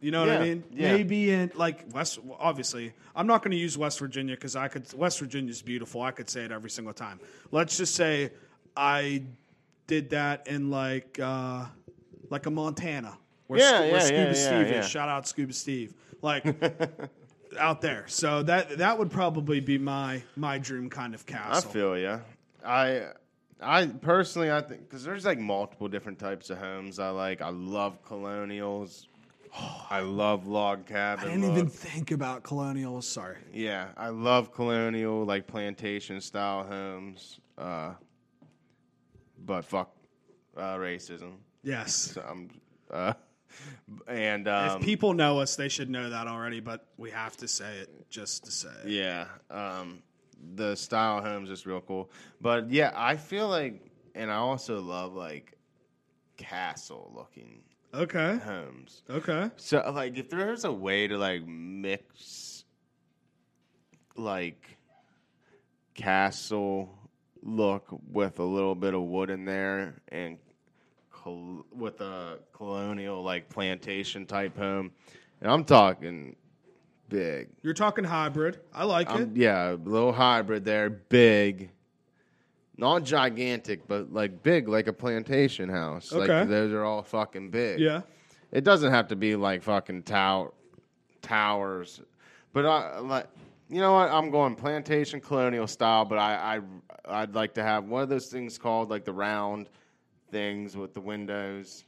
You 0.00 0.10
know 0.10 0.20
what 0.26 0.30
I 0.30 0.38
mean? 0.40 0.64
yeah. 0.72 0.92
Maybe 0.96 1.30
in 1.30 1.52
like 1.54 1.84
West. 1.92 2.18
Obviously, 2.38 2.92
I'm 3.14 3.26
not 3.28 3.42
going 3.42 3.52
to 3.52 3.56
use 3.56 3.78
West 3.78 4.00
Virginia 4.00 4.34
because 4.34 4.56
I 4.56 4.66
could. 4.68 4.92
West 4.94 5.20
Virginia's 5.20 5.62
beautiful. 5.62 6.02
I 6.02 6.10
could 6.10 6.28
say 6.28 6.44
it 6.44 6.50
every 6.50 6.70
single 6.70 6.92
time. 6.92 7.20
Let's 7.52 7.76
just 7.76 7.94
say 7.94 8.32
I 8.76 9.22
did 9.86 10.10
that 10.10 10.48
in 10.48 10.70
like 10.70 11.20
uh, 11.22 11.66
like 12.30 12.46
a 12.46 12.50
Montana, 12.50 13.16
where, 13.46 13.60
Yeah, 13.60 13.80
where 13.80 13.90
yeah, 13.90 13.98
Scuba 14.00 14.20
yeah, 14.20 14.26
yeah, 14.26 14.32
Steve 14.32 14.68
yeah. 14.70 14.80
is. 14.80 14.88
Shout 14.88 15.08
out 15.08 15.28
Scuba 15.28 15.52
Steve. 15.52 15.94
Like 16.20 16.46
out 17.58 17.80
there. 17.80 18.04
So 18.08 18.42
that 18.42 18.78
that 18.78 18.98
would 18.98 19.10
probably 19.10 19.60
be 19.60 19.78
my 19.78 20.22
my 20.34 20.58
dream 20.58 20.90
kind 20.90 21.14
of 21.14 21.26
castle. 21.26 21.70
I 21.70 21.72
feel 21.72 21.98
ya. 21.98 22.18
I 22.64 23.06
I 23.62 23.86
personally 23.86 24.50
I 24.50 24.60
think 24.60 24.88
because 24.88 25.04
there's 25.04 25.24
like 25.24 25.38
multiple 25.38 25.88
different 25.88 26.18
types 26.18 26.50
of 26.50 26.58
homes 26.58 26.98
I 26.98 27.10
like. 27.10 27.40
I 27.40 27.50
love 27.50 28.02
colonials. 28.04 29.06
I 29.90 30.00
love 30.00 30.46
log 30.46 30.86
cabin. 30.86 31.24
I 31.28 31.34
didn't 31.34 31.50
even 31.50 31.68
think 31.68 32.10
about 32.10 32.42
colonials. 32.42 33.06
Sorry. 33.06 33.38
Yeah, 33.52 33.88
I 33.96 34.08
love 34.08 34.52
colonial 34.52 35.24
like 35.24 35.46
plantation 35.46 36.20
style 36.20 36.64
homes. 36.64 37.40
Uh, 37.56 37.92
but 39.44 39.64
fuck 39.64 39.94
uh, 40.56 40.76
racism. 40.76 41.34
Yes. 41.62 41.94
So 41.94 42.24
I'm, 42.28 42.50
uh, 42.90 43.12
and 44.08 44.48
um, 44.48 44.80
if 44.80 44.84
people 44.84 45.14
know 45.14 45.40
us, 45.40 45.56
they 45.56 45.68
should 45.68 45.90
know 45.90 46.10
that 46.10 46.26
already, 46.26 46.60
but 46.60 46.86
we 46.96 47.10
have 47.10 47.36
to 47.38 47.48
say 47.48 47.78
it 47.78 47.88
just 48.10 48.44
to 48.44 48.50
say 48.50 48.68
it. 48.84 48.90
Yeah, 48.90 49.26
um, 49.50 50.02
the 50.54 50.74
style 50.74 51.22
homes 51.22 51.50
is 51.50 51.66
real 51.66 51.80
cool. 51.80 52.10
But 52.40 52.70
yeah, 52.70 52.92
I 52.94 53.16
feel 53.16 53.48
like, 53.48 53.90
and 54.14 54.30
I 54.30 54.36
also 54.36 54.80
love 54.80 55.14
like 55.14 55.56
castle 56.36 57.12
looking 57.14 57.62
Okay. 57.94 58.38
homes. 58.38 59.02
Okay. 59.10 59.50
So 59.56 59.90
like, 59.94 60.16
if 60.16 60.30
there's 60.30 60.64
a 60.64 60.72
way 60.72 61.06
to 61.06 61.16
like 61.18 61.46
mix 61.46 62.64
like 64.16 64.78
castle 65.94 66.88
look 67.42 67.86
with 68.10 68.38
a 68.38 68.44
little 68.44 68.74
bit 68.74 68.94
of 68.94 69.02
wood 69.02 69.30
in 69.30 69.44
there 69.44 70.00
and 70.08 70.38
col- 71.10 71.66
with 71.74 72.00
a 72.00 72.38
colonial 72.52 73.22
like 73.22 73.48
plantation 73.48 74.26
type 74.26 74.56
home, 74.56 74.90
and 75.40 75.50
I'm 75.50 75.64
talking 75.64 76.36
big. 77.12 77.48
You're 77.62 77.74
talking 77.74 78.04
hybrid. 78.04 78.58
I 78.74 78.84
like 78.84 79.08
it. 79.08 79.12
Um, 79.12 79.32
yeah, 79.34 79.72
a 79.72 79.74
little 79.74 80.12
hybrid 80.12 80.64
there, 80.64 80.90
big, 80.90 81.70
not 82.76 83.04
gigantic, 83.04 83.86
but 83.86 84.12
like 84.12 84.42
big, 84.42 84.68
like 84.68 84.86
a 84.86 84.92
plantation 84.92 85.68
house. 85.68 86.12
Okay. 86.12 86.40
Like 86.40 86.48
those 86.48 86.72
are 86.72 86.84
all 86.84 87.02
fucking 87.02 87.50
big. 87.50 87.78
Yeah. 87.78 88.02
It 88.50 88.64
doesn't 88.64 88.90
have 88.90 89.08
to 89.08 89.16
be 89.16 89.36
like 89.36 89.62
fucking 89.62 90.02
tower 90.02 90.52
towers, 91.20 92.00
but 92.52 92.66
I 92.66 92.98
like. 92.98 93.26
You 93.70 93.80
know 93.80 93.94
what? 93.94 94.10
I'm 94.10 94.30
going 94.30 94.54
plantation 94.54 95.18
colonial 95.18 95.66
style, 95.66 96.04
but 96.04 96.18
I, 96.18 96.60
I 97.08 97.22
I'd 97.22 97.34
like 97.34 97.54
to 97.54 97.62
have 97.62 97.84
one 97.84 98.02
of 98.02 98.10
those 98.10 98.26
things 98.26 98.58
called 98.58 98.90
like 98.90 99.06
the 99.06 99.14
round 99.14 99.70
things 100.30 100.76
with 100.76 100.92
the 100.92 101.00
windows. 101.00 101.84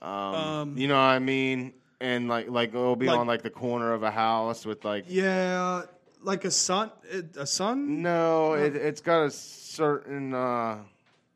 Um, 0.00 0.10
Um, 0.10 0.78
you 0.78 0.86
know 0.86 0.94
what 0.94 1.00
I 1.00 1.18
mean? 1.18 1.72
And 2.00 2.28
like 2.28 2.48
like 2.50 2.70
it'll 2.70 2.96
be 2.96 3.06
Like- 3.06 3.18
on 3.18 3.26
like 3.26 3.42
the 3.42 3.50
corner 3.50 3.92
of 3.92 4.02
a 4.02 4.10
house 4.10 4.64
with 4.66 4.84
like 4.84 5.04
Yeah. 5.08 5.82
Like 6.22 6.44
a 6.46 6.50
sun. 6.50 6.90
A 7.36 7.46
sun. 7.46 8.00
no, 8.02 8.54
it, 8.54 8.74
it's 8.76 9.02
got 9.02 9.24
a 9.24 9.30
certain 9.30 10.32
uh, 10.32 10.78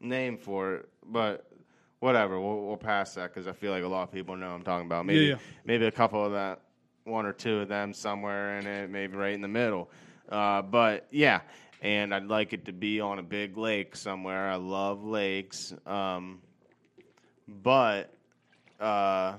name 0.00 0.38
for 0.38 0.76
it, 0.76 0.88
but 1.06 1.44
whatever. 2.00 2.40
We'll, 2.40 2.62
we'll 2.66 2.78
pass 2.78 3.12
that 3.14 3.34
because 3.34 3.46
I 3.46 3.52
feel 3.52 3.70
like 3.70 3.84
a 3.84 3.88
lot 3.88 4.04
of 4.04 4.12
people 4.12 4.34
know 4.36 4.48
what 4.48 4.54
I'm 4.54 4.62
talking 4.62 4.86
about. 4.86 5.04
Maybe 5.04 5.20
Yeah, 5.26 5.28
yeah. 5.32 5.36
maybe 5.66 5.84
a 5.86 5.90
couple 5.90 6.24
of 6.24 6.32
that, 6.32 6.60
one 7.04 7.26
or 7.26 7.34
two 7.34 7.58
of 7.60 7.68
them 7.68 7.92
somewhere 7.92 8.58
in 8.58 8.66
it, 8.66 8.88
maybe 8.88 9.14
right 9.14 9.34
in 9.34 9.42
the 9.42 9.48
middle. 9.48 9.90
Uh, 10.30 10.62
but 10.62 11.06
yeah, 11.10 11.40
and 11.82 12.14
I'd 12.14 12.24
like 12.24 12.54
it 12.54 12.64
to 12.64 12.72
be 12.72 12.98
on 12.98 13.18
a 13.18 13.22
big 13.22 13.58
lake 13.58 13.94
somewhere. 13.94 14.48
I 14.48 14.56
love 14.56 15.04
lakes, 15.04 15.74
um, 15.86 16.40
but 17.46 18.10
uh, 18.80 19.34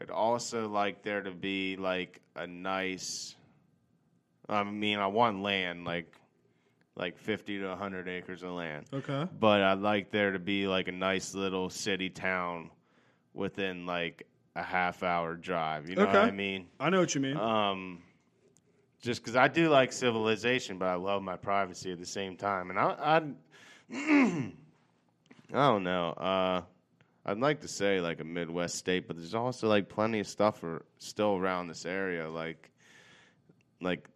I'd 0.00 0.10
also 0.10 0.68
like 0.68 1.02
there 1.02 1.22
to 1.22 1.30
be 1.30 1.76
like 1.76 2.20
a 2.36 2.46
nice. 2.46 3.34
I 4.48 4.62
mean, 4.64 4.98
I 4.98 5.06
want 5.06 5.42
land 5.42 5.84
like 5.84 6.12
like 6.96 7.18
fifty 7.18 7.58
to 7.60 7.74
hundred 7.76 8.08
acres 8.08 8.42
of 8.42 8.50
land, 8.52 8.86
Okay. 8.92 9.26
but 9.40 9.62
I'd 9.62 9.78
like 9.80 10.10
there 10.10 10.32
to 10.32 10.38
be 10.38 10.66
like 10.66 10.88
a 10.88 10.92
nice 10.92 11.34
little 11.34 11.70
city 11.70 12.10
town 12.10 12.70
within 13.32 13.86
like 13.86 14.26
a 14.54 14.62
half 14.62 15.02
hour 15.02 15.34
drive. 15.34 15.88
You 15.88 15.96
know 15.96 16.06
what 16.06 16.14
I 16.16 16.30
mean? 16.30 16.66
I 16.78 16.90
know 16.90 17.00
what 17.00 17.14
you 17.14 17.20
mean. 17.20 17.36
Um, 17.36 18.02
just 19.02 19.22
because 19.22 19.34
I 19.36 19.48
do 19.48 19.68
like 19.68 19.92
civilization, 19.92 20.78
but 20.78 20.86
I 20.88 20.94
love 20.94 21.22
my 21.22 21.36
privacy 21.36 21.90
at 21.92 21.98
the 21.98 22.06
same 22.06 22.36
time, 22.36 22.70
and 22.70 22.78
I, 22.78 22.96
I'd, 22.98 23.34
I 23.92 24.52
don't 25.52 25.82
know. 25.82 26.10
Uh, 26.10 26.62
I'd 27.26 27.38
like 27.38 27.60
to 27.62 27.68
say 27.68 28.00
like 28.00 28.20
a 28.20 28.24
Midwest 28.24 28.74
state, 28.76 29.06
but 29.06 29.16
there's 29.16 29.34
also 29.34 29.68
like 29.68 29.88
plenty 29.88 30.20
of 30.20 30.26
stuff 30.26 30.62
are 30.62 30.84
still 30.98 31.36
around 31.36 31.68
this 31.68 31.86
area, 31.86 32.28
like 32.28 32.70
like 33.80 34.08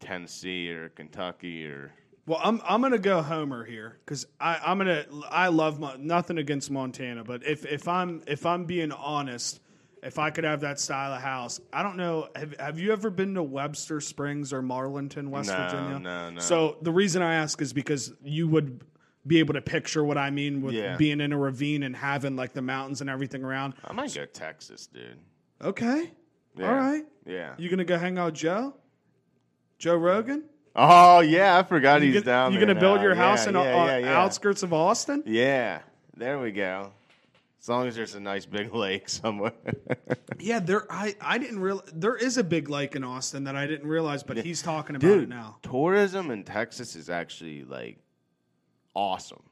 Tennessee 0.00 0.70
or 0.70 0.88
Kentucky 0.90 1.66
or 1.66 1.92
well, 2.26 2.40
I'm 2.42 2.60
I'm 2.64 2.80
gonna 2.80 2.98
go 2.98 3.20
Homer 3.22 3.64
here 3.64 3.98
because 4.04 4.26
I 4.40 4.58
I'm 4.64 4.78
gonna 4.78 5.04
I 5.28 5.48
love 5.48 5.78
Mon- 5.80 6.06
nothing 6.06 6.38
against 6.38 6.70
Montana, 6.70 7.24
but 7.24 7.44
if 7.46 7.66
if 7.66 7.86
I'm 7.88 8.22
if 8.26 8.46
I'm 8.46 8.64
being 8.64 8.92
honest, 8.92 9.60
if 10.02 10.18
I 10.18 10.30
could 10.30 10.44
have 10.44 10.60
that 10.60 10.80
style 10.80 11.12
of 11.12 11.20
house, 11.20 11.60
I 11.72 11.82
don't 11.82 11.96
know. 11.96 12.28
Have 12.36 12.54
Have 12.58 12.78
you 12.78 12.92
ever 12.92 13.10
been 13.10 13.34
to 13.34 13.42
Webster 13.42 14.00
Springs 14.00 14.52
or 14.52 14.62
Marlinton, 14.62 15.28
West 15.28 15.50
No, 15.50 15.56
Virginia? 15.56 15.98
no, 15.98 16.30
no. 16.30 16.40
So 16.40 16.78
the 16.80 16.92
reason 16.92 17.20
I 17.20 17.34
ask 17.34 17.60
is 17.60 17.72
because 17.74 18.12
you 18.22 18.48
would 18.48 18.82
be 19.26 19.38
able 19.38 19.54
to 19.54 19.62
picture 19.62 20.04
what 20.04 20.18
I 20.18 20.30
mean 20.30 20.60
with 20.62 20.74
Yeah. 20.74 20.96
being 20.96 21.20
in 21.20 21.32
a 21.32 21.38
ravine 21.38 21.82
and 21.82 21.96
having 21.96 22.36
like 22.36 22.52
the 22.52 22.62
mountains 22.62 23.00
and 23.00 23.08
everything 23.08 23.42
around. 23.44 23.74
I 23.84 23.92
might 23.92 24.14
go 24.14 24.26
Texas, 24.26 24.86
dude. 24.86 25.18
Okay, 25.62 26.10
Yeah. 26.56 26.68
all 26.68 26.74
right. 26.74 27.04
Yeah. 27.26 27.54
You 27.56 27.68
gonna 27.70 27.84
go 27.84 27.96
hang 27.98 28.18
out 28.18 28.26
with 28.26 28.34
Joe? 28.34 28.74
Joe 29.78 29.96
Rogan? 29.96 30.44
Oh 30.76 31.20
yeah, 31.20 31.56
I 31.58 31.62
forgot 31.62 32.02
he's 32.02 32.14
gonna, 32.14 32.24
down 32.26 32.52
you 32.52 32.58
there. 32.58 32.66
gonna 32.68 32.80
build 32.80 32.96
now. 32.98 33.02
your 33.04 33.14
house 33.14 33.44
yeah, 33.44 33.48
in 33.50 33.54
yeah, 33.54 33.60
uh, 33.60 33.86
yeah, 33.86 33.98
yeah. 33.98 34.18
outskirts 34.22 34.62
of 34.62 34.72
Austin? 34.72 35.22
Yeah, 35.26 35.80
there 36.16 36.38
we 36.38 36.50
go. 36.52 36.92
As 37.60 37.68
long 37.68 37.86
as 37.86 37.96
there's 37.96 38.14
a 38.14 38.20
nice 38.20 38.44
big 38.44 38.74
lake 38.74 39.08
somewhere. 39.08 39.52
Yeah, 40.38 40.58
there. 40.60 40.84
I 40.90 41.14
I 41.20 41.38
didn't 41.38 41.60
real. 41.60 41.82
There 41.94 42.16
is 42.16 42.36
a 42.36 42.44
big 42.44 42.68
lake 42.68 42.94
in 42.96 43.04
Austin 43.04 43.44
that 43.44 43.56
I 43.56 43.66
didn't 43.66 43.88
realize, 43.88 44.22
but 44.22 44.36
he's 44.36 44.60
talking 44.62 44.96
about 44.96 45.10
it 45.18 45.28
now. 45.28 45.56
tourism 45.62 46.30
in 46.30 46.44
Texas 46.44 46.94
is 46.96 47.08
actually 47.08 47.62
like 47.64 47.98
awesome. 48.94 49.42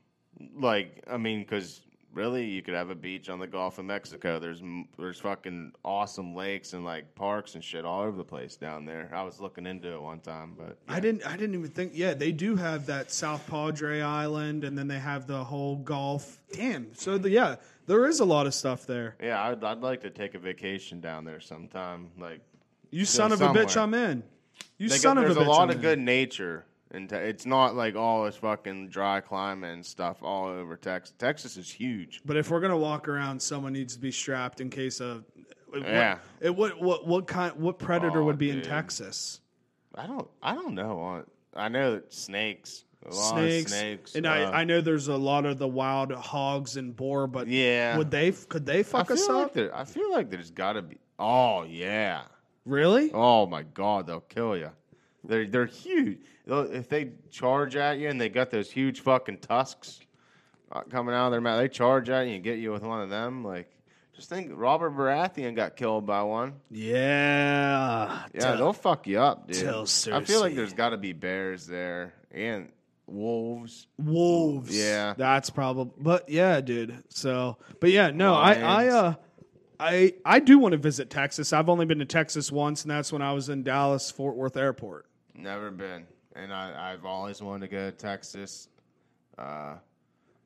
Like, 0.57 1.05
I 1.11 1.17
mean, 1.19 1.41
because 1.41 1.83
really, 2.15 2.45
you 2.47 2.63
could 2.63 2.75
have 2.75 2.91
a 2.91 2.95
beach 2.95 3.29
on 3.29 3.39
the 3.39 3.47
Gulf 3.47 3.79
of 3.79 3.85
Mexico. 3.85 4.39
There's 4.39 4.63
there's 4.99 5.21
fucking 5.21 5.73
awesome 5.85 6.35
lakes 6.35 6.73
and 6.73 6.85
like 6.85 7.15
parks 7.15 7.55
and 7.55 7.63
shit 7.63 7.85
all 7.85 8.03
over 8.03 8.17
the 8.17 8.25
place 8.25 8.57
down 8.57 8.85
there. 8.87 9.11
I 9.15 9.23
was 9.23 9.41
looking 9.41 9.67
into 9.67 9.93
it 9.93 10.01
one 10.03 10.21
time, 10.21 10.55
but 10.59 10.79
I 10.89 11.01
didn't. 11.01 11.25
I 11.27 11.37
didn't 11.37 11.55
even 11.55 11.71
think. 11.71 11.93
Yeah, 11.95 12.15
they 12.15 12.33
do 12.33 12.57
have 12.57 12.87
that 12.87 13.13
South 13.13 13.47
Padre 13.47 14.01
Island, 14.01 14.65
and 14.65 14.77
then 14.77 14.89
they 14.89 14.99
have 14.99 15.27
the 15.27 15.45
whole 15.45 15.77
Gulf. 15.77 16.41
Damn. 16.53 16.95
So 16.95 17.19
the, 17.19 17.31
yeah, 17.31 17.57
there 17.87 18.07
is 18.07 18.21
a 18.21 18.25
lot 18.25 18.47
of 18.47 18.55
stuff 18.55 18.87
there. 18.87 19.17
yeah, 19.23 19.43
I'd, 19.49 19.63
I'd 19.63 19.81
like 19.81 20.01
to 20.03 20.11
take 20.11 20.35
a 20.35 20.39
vacation 20.39 21.01
down 21.01 21.25
there 21.25 21.41
sometime. 21.41 22.11
Like, 22.19 22.41
You 22.91 23.05
son 23.05 23.33
of 23.33 23.41
a 23.43 23.49
bitch, 23.49 23.77
I'm 23.81 23.95
in. 23.95 24.23
You 24.79 24.89
They 24.89 24.97
son 24.97 25.17
got, 25.17 25.25
of 25.25 25.31
a 25.31 25.33
bitch. 25.33 25.37
there's 25.37 25.47
a 25.47 25.51
lot 25.51 25.63
I'm 25.65 25.71
of 25.71 25.77
in. 25.77 25.83
good 25.83 25.99
nature, 25.99 26.65
and 26.93 27.09
te- 27.09 27.17
it's 27.17 27.45
not 27.47 27.75
like 27.75 27.97
all 27.97 28.25
this 28.25 28.37
fucking 28.37 28.89
dry 28.89 29.21
climate 29.21 29.73
and 29.73 29.85
stuff 29.85 30.23
all 30.23 30.47
over 30.47 30.77
Texas. 30.77 31.15
Texas 31.19 31.57
is 31.57 31.71
huge. 31.71 32.21
But 32.25 32.37
if 32.37 32.51
we're 32.51 32.61
gonna 32.61 32.77
walk 32.79 33.09
around, 33.09 33.41
someone 33.41 33.73
needs 33.73 33.95
to 33.95 34.01
be 34.01 34.11
strapped 34.13 34.61
in 34.61 34.71
case 34.71 35.01
of. 35.01 35.25
What, 35.69 35.83
Yeah. 35.83 36.19
It, 36.41 36.55
what 36.55 36.81
what 36.81 37.07
what 37.07 37.27
kind? 37.27 37.55
What 37.57 37.79
predator 37.79 38.21
Oh, 38.21 38.25
would 38.27 38.39
be 38.39 38.51
in 38.51 38.57
dude. 38.57 38.65
Texas? 38.65 39.41
I 39.95 40.07
don't. 40.07 40.29
I 40.43 40.55
don't 40.55 40.75
know. 40.75 41.25
I 41.55 41.69
know 41.69 41.93
that 41.95 42.13
snakes. 42.13 42.85
A 43.05 43.13
lot 43.13 43.31
snakes, 43.35 43.73
of 43.73 43.79
snakes. 43.79 44.15
and 44.15 44.27
uh, 44.27 44.31
I, 44.31 44.61
I 44.61 44.65
know 44.65 44.81
there's 44.81 45.09
a 45.09 45.17
lot 45.17 45.45
of 45.45 45.59
the 45.59 45.67
wild 45.67 46.13
hogs 46.13 46.77
and 46.77 46.95
boar, 46.95 47.27
but 47.27 47.49
yeah. 47.49 47.99
would 47.99 48.13
they 48.13 48.31
could 48.31 48.65
they 48.65 48.79
I 48.79 48.83
fuck 48.85 49.09
feel 49.09 49.15
us 49.17 49.29
like 49.29 49.47
up? 49.47 49.55
there. 49.55 49.75
I 49.77 49.85
feel 49.85 50.13
like 50.13 50.31
there's 50.31 50.53
got 50.53 50.75
to 50.75 50.83
be. 50.83 50.99
Oh 51.19 51.65
yeah. 51.65 52.23
Really? 52.65 53.11
Oh 53.13 53.47
my 53.47 53.65
God, 53.65 54.07
they'll 54.07 54.21
kill 54.21 54.57
you. 54.57 54.71
They're 55.25 55.47
they're 55.47 55.67
huge. 55.67 56.19
If 56.47 56.89
they 56.89 57.13
charge 57.31 57.77
at 57.77 57.99
you 57.99 58.09
and 58.09 58.21
they 58.21 58.29
got 58.29 58.51
those 58.51 58.71
huge 58.71 59.01
fucking 59.01 59.39
tusks 59.39 60.01
uh, 60.73 60.83
coming 60.83 61.15
out 61.15 61.27
of 61.27 61.33
their 61.33 61.41
mouth, 61.41 61.61
they 61.61 61.69
charge 61.69 62.11
at 62.11 62.27
you 62.27 62.35
and 62.35 62.45
get 62.45 62.59
you 62.59 62.73
with 62.73 62.83
one 62.83 63.01
of 63.01 63.11
them. 63.11 63.45
Like, 63.45 63.71
just 64.15 64.29
think, 64.29 64.51
Robert 64.53 64.91
Baratheon 64.97 65.55
got 65.55 65.77
killed 65.77 66.07
by 66.07 66.23
one. 66.23 66.55
Yeah. 66.71 68.25
Yeah, 68.35 68.57
they'll 68.57 68.73
fuck 68.73 69.07
you 69.07 69.21
up, 69.21 69.47
dude. 69.47 69.63
tell 69.63 69.83
I 70.13 70.25
feel 70.25 70.41
like 70.41 70.55
there's 70.55 70.75
got 70.75 70.91
to 70.91 70.97
be 70.97 71.13
bears 71.13 71.67
there 71.67 72.15
and 72.33 72.71
wolves. 73.07 73.87
wolves. 73.99 74.77
Yeah. 74.77 75.15
that's 75.17 75.51
probably. 75.51 75.95
But 75.99 76.29
yeah, 76.29 76.61
dude. 76.61 77.03
So, 77.09 77.59
but 77.81 77.91
yeah, 77.91 78.11
no, 78.11 78.35
I, 78.35 78.55
I, 78.55 78.89
uh, 78.89 79.15
I, 79.79 80.15
I 80.25 80.41
do 80.41 80.59
want 80.59 80.73
to 80.73 80.79
visit 80.79 81.11
Texas. 81.11 81.53
I've 81.53 81.69
only 81.69 81.87
been 81.87 81.99
to 82.01 82.05
Texas 82.05 82.53
once, 82.53 82.83
and 82.83 82.91
that's 82.91 83.13
when 83.13 83.23
I 83.23 83.33
was 83.33 83.49
in 83.49 83.63
Dallas 83.63 84.11
Fort 84.11 84.37
Worth 84.37 84.57
Airport. 84.57 85.07
Never 85.43 85.73
been, 85.73 86.07
and 86.37 86.53
I, 86.53 86.93
I've 86.93 87.05
always 87.05 87.43
wanted 87.43 87.69
to 87.69 87.73
go 87.77 87.91
to 87.91 87.97
Texas. 87.97 88.69
Uh, 89.37 89.75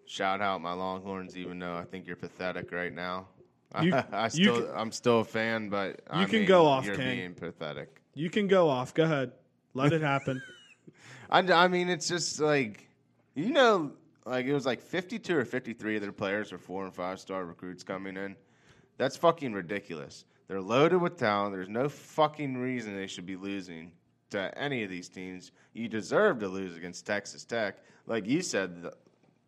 shout 0.07 0.41
out 0.41 0.63
my 0.63 0.73
Longhorns, 0.73 1.37
even 1.37 1.59
though 1.59 1.77
I 1.77 1.85
think 1.85 2.07
you're 2.07 2.17
pathetic 2.17 2.73
right 2.73 2.93
now. 2.93 3.29
You- 3.83 3.93
I 3.95 4.25
you 4.25 4.31
still, 4.31 4.63
can- 4.63 4.71
I'm 4.75 4.91
still 4.93 5.21
a 5.21 5.25
fan, 5.25 5.69
but 5.69 6.01
I 6.09 6.25
can 6.25 6.39
mean, 6.41 6.49
go 6.49 6.65
off, 6.65 6.87
You're 6.87 6.95
King. 6.97 7.17
being 7.17 7.35
pathetic. 7.35 8.01
You 8.15 8.31
can 8.31 8.47
go 8.47 8.71
off. 8.71 8.95
Go 8.95 9.05
ahead. 9.05 9.33
Let 9.75 9.93
it 9.93 10.01
happen. 10.01 10.41
I, 11.31 11.41
I 11.41 11.69
mean, 11.69 11.91
it's 11.91 12.09
just 12.09 12.41
like, 12.41 12.89
you 13.35 13.51
know, 13.51 13.93
like 14.25 14.47
it 14.47 14.55
was 14.55 14.65
like 14.65 14.81
52 14.81 15.37
or 15.37 15.45
53 15.45 15.97
of 15.97 16.01
their 16.03 16.13
players 16.13 16.53
are 16.55 16.59
four 16.59 16.85
and 16.87 16.95
five 16.95 17.21
star 17.21 17.45
recruits 17.45 17.83
coming 17.83 18.17
in. 18.17 18.35
That's 18.97 19.17
fucking 19.17 19.53
ridiculous. 19.53 20.25
They're 20.49 20.63
loaded 20.63 21.03
with 21.03 21.19
talent. 21.19 21.53
There's 21.53 21.69
no 21.69 21.91
fucking 21.91 22.57
reason 22.57 22.97
they 22.97 23.09
should 23.09 23.27
be 23.27 23.37
losing 23.37 23.93
to 24.31 24.57
any 24.59 24.83
of 24.83 24.91
these 24.91 25.09
teams. 25.09 25.53
You 25.73 25.89
deserve 25.89 26.41
to 26.41 26.49
lose 26.49 26.77
against 26.77 27.07
Texas 27.07 27.45
Tech. 27.45 27.79
Like 28.07 28.27
you 28.27 28.43
said 28.43 28.83
the, 28.83 28.93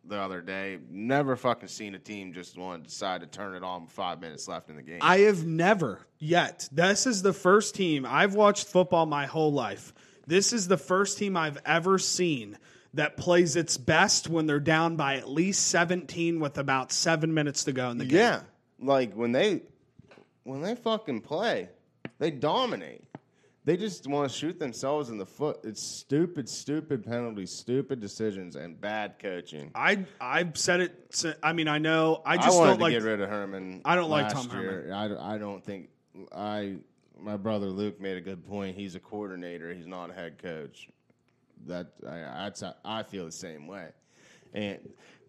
the 0.05 0.17
other 0.17 0.41
day, 0.41 0.79
never 0.89 1.35
fucking 1.35 1.67
seen 1.69 1.95
a 1.95 1.99
team 1.99 2.33
just 2.33 2.57
want 2.57 2.83
to 2.83 2.89
decide 2.89 3.21
to 3.21 3.27
turn 3.27 3.55
it 3.55 3.63
on 3.63 3.87
five 3.87 4.21
minutes 4.21 4.47
left 4.47 4.69
in 4.69 4.75
the 4.75 4.81
game. 4.81 4.99
I 5.01 5.19
have 5.19 5.45
never 5.45 6.05
yet. 6.17 6.67
This 6.71 7.05
is 7.05 7.21
the 7.21 7.33
first 7.33 7.75
team 7.75 8.05
I've 8.05 8.35
watched 8.35 8.67
football 8.67 9.05
my 9.05 9.25
whole 9.25 9.51
life. 9.51 9.93
This 10.27 10.53
is 10.53 10.67
the 10.67 10.77
first 10.77 11.17
team 11.17 11.35
I've 11.35 11.57
ever 11.65 11.97
seen 11.97 12.57
that 12.93 13.17
plays 13.17 13.55
its 13.55 13.77
best 13.77 14.29
when 14.29 14.45
they're 14.47 14.59
down 14.59 14.95
by 14.95 15.15
at 15.15 15.29
least 15.29 15.67
17 15.67 16.39
with 16.39 16.57
about 16.57 16.91
seven 16.91 17.33
minutes 17.33 17.65
to 17.65 17.71
go 17.71 17.89
in 17.89 17.97
the 17.97 18.05
game. 18.05 18.19
Yeah, 18.19 18.41
like 18.79 19.13
when 19.13 19.31
they 19.31 19.61
when 20.43 20.61
they 20.61 20.75
fucking 20.75 21.21
play, 21.21 21.69
they 22.17 22.31
dominate. 22.31 23.03
They 23.69 23.77
just 23.77 24.07
want 24.07 24.31
to 24.31 24.35
shoot 24.35 24.57
themselves 24.57 25.11
in 25.11 25.19
the 25.19 25.27
foot. 25.27 25.59
It's 25.63 25.79
stupid, 25.79 26.49
stupid 26.49 27.05
penalties, 27.05 27.51
stupid 27.51 27.99
decisions, 27.99 28.55
and 28.55 28.81
bad 28.81 29.19
coaching. 29.19 29.69
I 29.75 30.07
I've 30.19 30.57
said 30.57 30.79
it. 30.81 31.05
si- 31.11 31.35
I 31.43 31.53
mean, 31.53 31.67
I 31.67 31.77
know. 31.77 32.23
I 32.25 32.33
I, 32.33 32.37
just 32.37 32.57
wanted 32.57 32.69
don't 32.71 32.77
to 32.79 32.83
like. 32.85 32.93
get 32.93 33.03
rid 33.03 33.21
of 33.21 33.29
Herman. 33.29 33.83
I 33.85 33.93
don't 33.93 34.09
like 34.09 34.33
last 34.33 34.49
Tom 34.49 34.59
year. 34.59 34.91
I, 34.91 35.35
I 35.35 35.37
don't 35.37 35.63
think 35.63 35.89
I. 36.35 36.77
My 37.21 37.37
brother 37.37 37.67
Luke 37.67 38.01
made 38.01 38.17
a 38.17 38.21
good 38.21 38.43
point. 38.43 38.75
He's 38.75 38.95
a 38.95 38.99
coordinator. 38.99 39.71
He's 39.71 39.85
not 39.85 40.09
a 40.09 40.13
head 40.13 40.41
coach. 40.41 40.89
That 41.67 41.91
I, 42.03 42.45
that's 42.45 42.63
I 42.83 43.03
feel 43.03 43.25
the 43.25 43.31
same 43.31 43.67
way. 43.67 43.89
And 44.51 44.79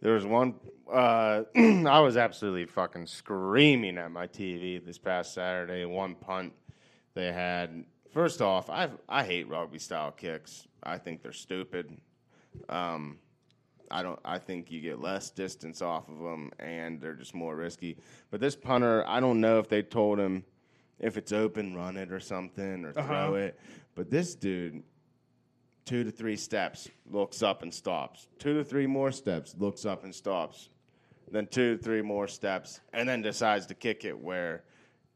there 0.01 0.15
was 0.15 0.25
one. 0.25 0.55
Uh, 0.91 1.43
I 1.55 2.01
was 2.01 2.17
absolutely 2.17 2.65
fucking 2.65 3.07
screaming 3.07 3.99
at 3.99 4.11
my 4.11 4.27
TV 4.27 4.83
this 4.83 4.97
past 4.97 5.35
Saturday. 5.35 5.85
One 5.85 6.15
punt 6.15 6.55
they 7.13 7.33
had. 7.33 7.85
First 8.13 8.43
off, 8.43 8.69
I 8.71 8.89
I 9.09 9.25
hate 9.25 9.49
rugby 9.49 9.79
style 9.79 10.11
kicks. 10.11 10.67
I 10.83 10.99
think 10.99 11.23
they're 11.23 11.33
stupid. 11.33 11.97
Um, 12.69 13.19
I 13.91 14.03
don't. 14.03 14.19
I 14.25 14.39
think 14.39 14.71
you 14.71 14.81
get 14.81 15.01
less 15.01 15.31
distance 15.31 15.83
off 15.83 16.09
of 16.09 16.19
them, 16.19 16.51
and 16.59 17.01
they're 17.01 17.15
just 17.15 17.35
more 17.35 17.57
risky. 17.57 17.99
But 18.31 18.41
this 18.41 18.57
punter, 18.57 19.07
I 19.07 19.21
don't 19.21 19.41
know 19.41 19.59
if 19.59 19.69
they 19.69 19.83
told 19.83 20.19
him 20.19 20.45
if 20.99 21.17
it's 21.17 21.33
open, 21.33 21.75
run 21.75 21.97
it 21.97 22.13
or 22.13 22.21
something, 22.21 22.85
or 22.85 22.93
throw 22.93 23.35
it. 23.35 23.59
But 23.95 24.11
this 24.11 24.35
dude, 24.35 24.83
two 25.85 26.05
to 26.05 26.11
three 26.11 26.37
steps, 26.37 26.89
looks 27.11 27.43
up 27.43 27.63
and 27.63 27.73
stops. 27.73 28.29
Two 28.39 28.55
to 28.55 28.65
three 28.65 28.87
more 28.87 29.11
steps, 29.11 29.55
looks 29.59 29.85
up 29.87 30.05
and 30.05 30.15
stops. 30.15 30.69
Then 31.31 31.47
two 31.47 31.77
to 31.77 31.83
three 31.83 32.03
more 32.03 32.27
steps, 32.27 32.81
and 32.93 33.09
then 33.09 33.23
decides 33.23 33.67
to 33.67 33.75
kick 33.75 34.05
it 34.05 34.19
where 34.19 34.65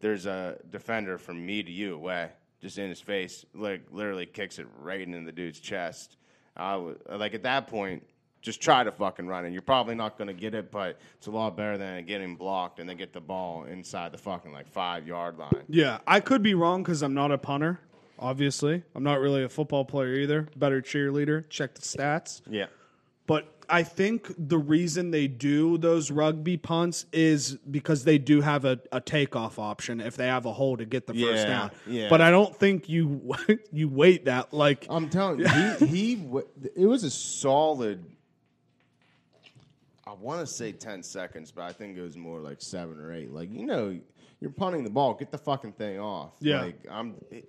there's 0.01 0.27
a 0.27 0.59
defender 0.71 1.19
from 1.19 1.45
me 1.45 1.63
to 1.63 1.71
you 1.71 1.95
away, 1.95 2.31
just 2.65 2.79
in 2.79 2.89
his 2.89 3.01
face. 3.01 3.45
Like 3.55 3.83
literally 3.93 4.25
kicks 4.25 4.59
it 4.59 4.67
right 4.81 4.99
into 4.99 5.21
the 5.21 5.33
dude's 5.33 5.61
chest. 5.61 6.17
I 6.57 6.77
was 6.77 6.97
like 7.11 7.35
at 7.35 7.43
that 7.43 7.67
point, 7.67 8.03
just 8.41 8.63
try 8.63 8.83
to 8.83 8.91
fucking 8.91 9.27
run 9.27 9.45
it. 9.45 9.53
You're 9.53 9.61
probably 9.61 9.95
not 9.95 10.17
going 10.17 10.29
to 10.29 10.35
get 10.35 10.55
it, 10.55 10.71
but 10.71 10.99
it's 11.19 11.27
a 11.27 11.31
lot 11.31 11.59
better 11.59 11.77
than 11.77 12.07
getting 12.07 12.37
blocked 12.37 12.81
and 12.81 12.89
then 12.89 12.97
get 12.97 13.13
the 13.13 13.21
ball 13.21 13.65
inside 13.65 14.13
the 14.13 14.19
fucking 14.19 14.51
like 14.51 14.67
five 14.67 15.07
yard 15.07 15.37
line. 15.37 15.65
Yeah, 15.69 15.99
I 16.07 16.21
could 16.21 16.43
be 16.43 16.55
wrong 16.55 16.83
because 16.83 17.03
I'm 17.03 17.13
not 17.13 17.31
a 17.33 17.39
punter. 17.39 17.81
Obviously, 18.19 18.83
I'm 18.95 19.03
not 19.03 19.21
really 19.21 19.45
a 19.45 19.49
football 19.49 19.85
player 19.85 20.15
either. 20.15 20.49
Better 20.57 20.81
cheerleader. 20.81 21.47
Check 21.51 21.75
the 21.75 21.83
stats. 21.83 22.41
Yeah. 22.49 22.67
But 23.27 23.49
I 23.71 23.83
think 23.83 24.31
the 24.37 24.59
reason 24.59 25.11
they 25.11 25.27
do 25.27 25.79
those 25.79 26.11
rugby 26.11 26.59
punts 26.59 27.07
is 27.13 27.53
because 27.71 28.05
they 28.05 28.19
do 28.19 28.43
have 28.43 28.67
a, 28.67 28.79
a 28.93 29.01
takeoff 29.01 29.59
option 29.59 30.01
if 30.03 30.17
they 30.17 30.27
have 30.27 30.45
a 30.45 30.53
hole 30.53 30.77
to 30.77 30.85
get 30.85 31.07
the 31.07 31.15
first 31.15 31.45
Yeah, 31.45 31.47
down. 31.47 31.71
yeah. 31.87 32.09
But 32.11 32.21
I 32.21 32.31
don't 32.31 32.55
think 32.55 32.89
you 32.91 33.35
you 33.73 33.89
wait 33.89 34.27
that 34.27 34.53
like 34.53 34.87
I'm 34.91 35.09
telling 35.09 35.41
you, 35.41 35.47
he, 35.79 35.87
he 35.87 36.15
w- 36.17 36.47
it 36.77 36.87
was 36.87 37.05
a 37.05 37.11
solid. 37.11 38.05
I 40.07 40.13
want 40.13 40.41
to 40.41 40.47
say 40.47 40.73
ten 40.73 41.03
seconds, 41.03 41.51
but 41.51 41.63
I 41.63 41.73
think 41.73 41.97
it 41.97 42.03
was 42.03 42.17
more 42.17 42.39
like 42.41 42.61
seven 42.61 43.01
or 43.01 43.13
eight. 43.13 43.33
Like 43.33 43.51
you 43.51 43.65
know, 43.65 43.99
you're 44.41 44.51
punting 44.51 44.85
the 44.85 44.91
ball, 44.91 45.15
get 45.15 45.31
the 45.31 45.39
fucking 45.39 45.73
thing 45.73 45.99
off. 45.99 46.33
Yeah. 46.41 46.61
like 46.63 46.81
I'm. 46.91 47.15
It, 47.31 47.49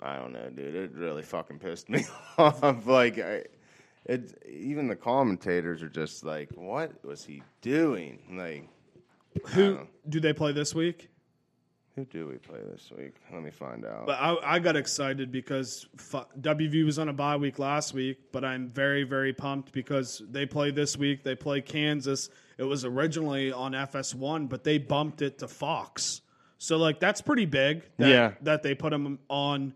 I 0.00 0.16
don't 0.16 0.32
know, 0.32 0.48
dude. 0.50 0.74
It 0.74 0.92
really 0.94 1.22
fucking 1.22 1.58
pissed 1.60 1.88
me 1.88 2.04
off. 2.38 2.86
Like, 2.86 3.18
I, 3.20 3.44
it. 4.06 4.42
Even 4.48 4.88
the 4.88 4.96
commentators 4.96 5.82
are 5.82 5.88
just 5.88 6.24
like, 6.24 6.50
"What 6.54 7.04
was 7.04 7.24
he 7.24 7.42
doing?" 7.60 8.18
Like, 8.32 8.68
who 9.48 9.80
do 10.08 10.20
they 10.20 10.32
play 10.32 10.52
this 10.52 10.74
week? 10.74 11.08
who 11.94 12.06
do 12.06 12.26
we 12.26 12.36
play 12.36 12.58
this 12.70 12.90
week? 12.96 13.16
Let 13.30 13.42
me 13.42 13.50
find 13.50 13.84
out. 13.84 14.06
But 14.06 14.18
I, 14.18 14.54
I 14.54 14.58
got 14.60 14.76
excited 14.76 15.30
because 15.30 15.86
fu- 15.98 16.24
WV 16.40 16.86
was 16.86 16.98
on 16.98 17.10
a 17.10 17.12
bye 17.12 17.36
week 17.36 17.58
last 17.58 17.92
week, 17.92 18.16
but 18.32 18.46
I'm 18.46 18.70
very, 18.70 19.02
very 19.02 19.34
pumped 19.34 19.72
because 19.72 20.22
they 20.30 20.46
play 20.46 20.70
this 20.70 20.96
week. 20.96 21.22
They 21.22 21.34
play 21.34 21.60
Kansas. 21.60 22.30
It 22.56 22.62
was 22.62 22.86
originally 22.86 23.52
on 23.52 23.72
FS1, 23.72 24.48
but 24.48 24.64
they 24.64 24.78
bumped 24.78 25.20
it 25.20 25.36
to 25.40 25.48
Fox. 25.48 26.22
So, 26.56 26.78
like, 26.78 26.98
that's 26.98 27.20
pretty 27.20 27.44
big 27.44 27.82
that, 27.98 28.08
Yeah. 28.08 28.32
that 28.40 28.62
they 28.62 28.74
put 28.74 28.88
them 28.90 29.18
on 29.28 29.74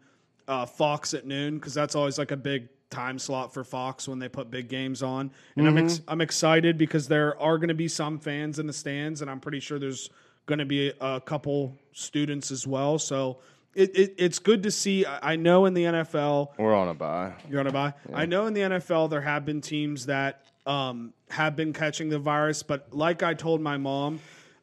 uh, 0.49 0.65
Fox 0.65 1.13
at 1.13 1.27
noon 1.27 1.57
because 1.57 1.75
that's 1.75 1.95
always 1.95 2.17
like 2.17 2.31
a 2.31 2.37
big 2.39 2.69
time 2.91 3.19
slot 3.19 3.53
for 3.53 3.65
Fox 3.65 4.07
when 4.09 4.19
they 4.19 4.29
put 4.29 4.51
big 4.51 4.69
games 4.69 5.03
on. 5.03 5.31
And 5.57 5.67
I'm, 5.67 5.77
ex- 5.79 6.01
I'm 6.09 6.21
excited 6.21 6.79
because 6.79 7.09
there 7.09 7.41
are 7.41 7.59
going 7.59 7.69
to 7.69 7.75
be 7.75 7.89
some 7.89 8.19
fans 8.19 8.59
in 8.59 8.67
the 8.67 8.73
stands, 8.73 9.23
and 9.23 9.31
I'm 9.31 9.41
pretty 9.41 9.61
sure 9.61 9.79
there's 9.79 10.09
going 10.47 10.61
to 10.61 10.65
be 10.65 10.93
a 11.01 11.21
couple 11.21 11.77
students 11.93 12.51
as 12.51 12.67
well. 12.67 12.99
So 12.99 13.39
it, 13.75 13.97
it 13.97 14.15
it's 14.19 14.39
good 14.39 14.63
to 14.63 14.71
see. 14.71 15.05
I 15.05 15.37
know 15.37 15.67
in 15.67 15.75
the 15.75 15.85
NFL, 15.85 16.51
We're 16.59 16.75
on 16.75 16.89
a 16.89 16.95
bye. 16.95 17.33
you're 17.51 17.61
on 17.61 17.67
a 17.67 17.73
bye. 17.73 17.93
I 18.15 18.25
know 18.27 18.47
in 18.47 18.55
the 18.55 18.61
NFL 18.63 19.11
there 19.11 19.21
have 19.21 19.45
been 19.45 19.61
teams 19.61 20.07
that 20.07 20.43
um, 20.65 21.13
have 21.31 21.57
been 21.57 21.73
catching 21.73 22.09
the 22.09 22.19
virus, 22.19 22.63
but 22.63 22.95
like 22.95 23.23
I 23.23 23.35
told 23.35 23.61
my 23.61 23.77
mom, 23.77 24.21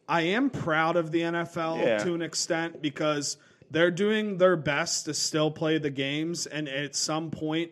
I 0.07 0.21
am 0.21 0.49
proud 0.49 0.95
of 0.95 1.11
the 1.11 1.21
NFL 1.21 1.82
Yeah. 1.84 1.97
to 1.99 2.13
an 2.15 2.21
extent 2.21 2.82
because 2.82 3.38
they're 3.69 3.91
doing 3.91 4.38
their 4.38 4.55
best 4.55 5.05
to 5.05 5.13
still 5.13 5.51
play 5.51 5.78
the 5.78 5.89
games, 5.89 6.45
and 6.47 6.67
at 6.69 6.95
some 6.95 7.30
point 7.30 7.71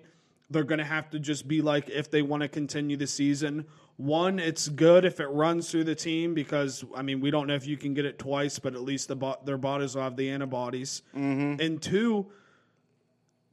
they're 0.51 0.63
gonna 0.63 0.83
have 0.85 1.09
to 1.11 1.19
just 1.19 1.47
be 1.47 1.61
like 1.61 1.89
if 1.89 2.11
they 2.11 2.21
want 2.21 2.41
to 2.43 2.49
continue 2.49 2.97
the 2.97 3.07
season. 3.07 3.65
One, 3.97 4.39
it's 4.39 4.67
good 4.67 5.05
if 5.05 5.19
it 5.19 5.27
runs 5.27 5.69
through 5.69 5.83
the 5.83 5.95
team 5.95 6.33
because 6.33 6.83
I 6.95 7.01
mean 7.01 7.21
we 7.21 7.31
don't 7.31 7.47
know 7.47 7.55
if 7.55 7.67
you 7.67 7.77
can 7.77 7.93
get 7.93 8.05
it 8.05 8.17
twice, 8.19 8.57
but 8.59 8.73
at 8.73 8.81
least 8.81 9.07
the 9.07 9.15
bo- 9.15 9.39
their 9.45 9.57
bodies 9.57 9.95
will 9.95 10.03
have 10.03 10.15
the 10.15 10.29
antibodies. 10.29 11.03
Mm-hmm. 11.15 11.61
And 11.61 11.81
two, 11.81 12.27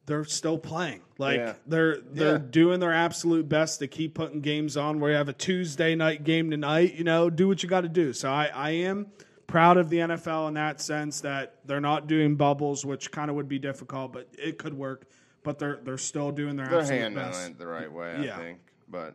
they're 0.07 0.25
still 0.25 0.59
playing. 0.59 1.03
Like 1.19 1.37
Yeah. 1.39 1.55
they're 1.67 1.99
they're 1.99 2.33
Yeah. 2.39 2.43
doing 2.51 2.81
their 2.81 2.95
absolute 2.95 3.49
best 3.49 3.79
to 3.81 3.87
keep 3.89 4.15
putting 4.15 4.41
games 4.41 4.77
on. 4.77 5.01
Where 5.01 5.11
you 5.11 5.17
have 5.19 5.29
a 5.29 5.35
Tuesday 5.35 5.95
night 5.95 6.25
game 6.25 6.51
tonight, 6.51 6.95
you 6.95 7.05
know, 7.05 7.29
do 7.31 7.47
what 7.47 7.63
you 7.63 7.69
got 7.69 7.83
to 7.83 7.89
do. 7.89 8.13
So 8.13 8.31
I 8.31 8.47
I 8.47 8.71
am 8.71 9.09
proud 9.47 9.77
of 9.77 9.91
the 9.91 9.99
NFL 9.99 10.49
in 10.49 10.55
that 10.55 10.81
sense 10.81 11.21
that 11.23 11.57
they're 11.67 11.81
not 11.81 12.07
doing 12.07 12.37
bubbles, 12.37 12.85
which 12.87 13.11
kind 13.11 13.29
of 13.31 13.37
would 13.37 13.49
be 13.49 13.59
difficult, 13.59 14.13
but 14.13 14.29
it 14.39 14.57
could 14.59 14.75
work. 14.75 15.07
But 15.49 15.59
they're 15.59 15.79
they're 15.83 15.97
still 15.97 16.31
doing 16.31 16.57
their 16.57 16.67
They're 16.69 16.81
absolute 16.81 17.01
handling 17.01 17.25
best. 17.27 17.51
it 17.53 17.59
the 17.59 17.67
right 17.67 17.91
way, 17.91 18.11
I 18.11 18.23
Yeah. 18.23 18.37
think. 18.37 18.59
But 18.87 19.15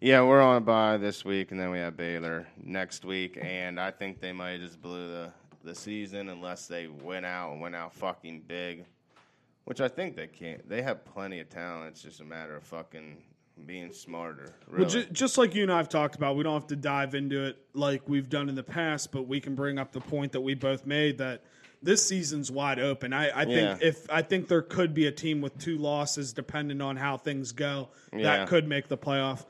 yeah, 0.00 0.22
we're 0.22 0.40
on 0.40 0.56
a 0.56 0.60
bye 0.62 0.96
this 0.96 1.22
week, 1.22 1.50
and 1.50 1.60
then 1.60 1.70
we 1.70 1.76
have 1.78 1.98
Baylor 1.98 2.46
next 2.56 3.04
week, 3.04 3.36
and 3.42 3.78
I 3.78 3.90
think 3.90 4.20
they 4.22 4.32
might 4.32 4.60
just 4.60 4.80
blew 4.80 5.06
the 5.08 5.32
the 5.64 5.74
season 5.74 6.30
unless 6.30 6.66
they 6.66 6.86
went 6.86 7.26
out 7.26 7.52
and 7.52 7.60
went 7.60 7.74
out 7.74 7.92
fucking 7.92 8.40
big, 8.46 8.86
which 9.64 9.82
I 9.82 9.88
think 9.88 10.16
they 10.16 10.28
can't. 10.28 10.66
They 10.66 10.80
have 10.80 11.04
plenty 11.04 11.40
of 11.40 11.50
talent. 11.50 11.88
It's 11.90 12.02
just 12.02 12.20
a 12.20 12.24
matter 12.24 12.56
of 12.56 12.62
fucking 12.62 13.18
being 13.66 13.92
smarter. 13.92 14.54
Really. 14.68 14.82
Well, 14.84 14.90
ju- 14.90 15.06
just 15.12 15.36
like 15.36 15.54
you 15.54 15.62
and 15.64 15.72
I 15.72 15.76
have 15.78 15.88
talked 15.90 16.14
about, 16.14 16.36
we 16.36 16.42
don't 16.44 16.54
have 16.54 16.68
to 16.68 16.76
dive 16.76 17.14
into 17.14 17.44
it 17.44 17.58
like 17.74 18.08
we've 18.08 18.30
done 18.30 18.48
in 18.48 18.54
the 18.54 18.62
past, 18.62 19.10
but 19.12 19.26
we 19.26 19.40
can 19.40 19.54
bring 19.54 19.78
up 19.78 19.92
the 19.92 20.00
point 20.00 20.32
that 20.32 20.40
we 20.40 20.54
both 20.54 20.86
made 20.86 21.18
that 21.18 21.42
this 21.86 22.06
season's 22.06 22.50
wide 22.50 22.78
open. 22.78 23.12
I, 23.14 23.30
I 23.40 23.44
think 23.46 23.56
Yeah. 23.56 23.78
if 23.80 24.06
I 24.10 24.20
think 24.20 24.48
there 24.48 24.60
could 24.62 24.92
be 24.92 25.06
a 25.06 25.12
team 25.12 25.40
with 25.40 25.56
two 25.58 25.78
losses, 25.78 26.34
depending 26.34 26.82
on 26.82 26.96
how 26.96 27.16
things 27.16 27.52
go, 27.52 27.88
Yeah. 28.12 28.24
that 28.38 28.48
could 28.48 28.68
make 28.68 28.88
the 28.88 28.98
playoff. 28.98 29.46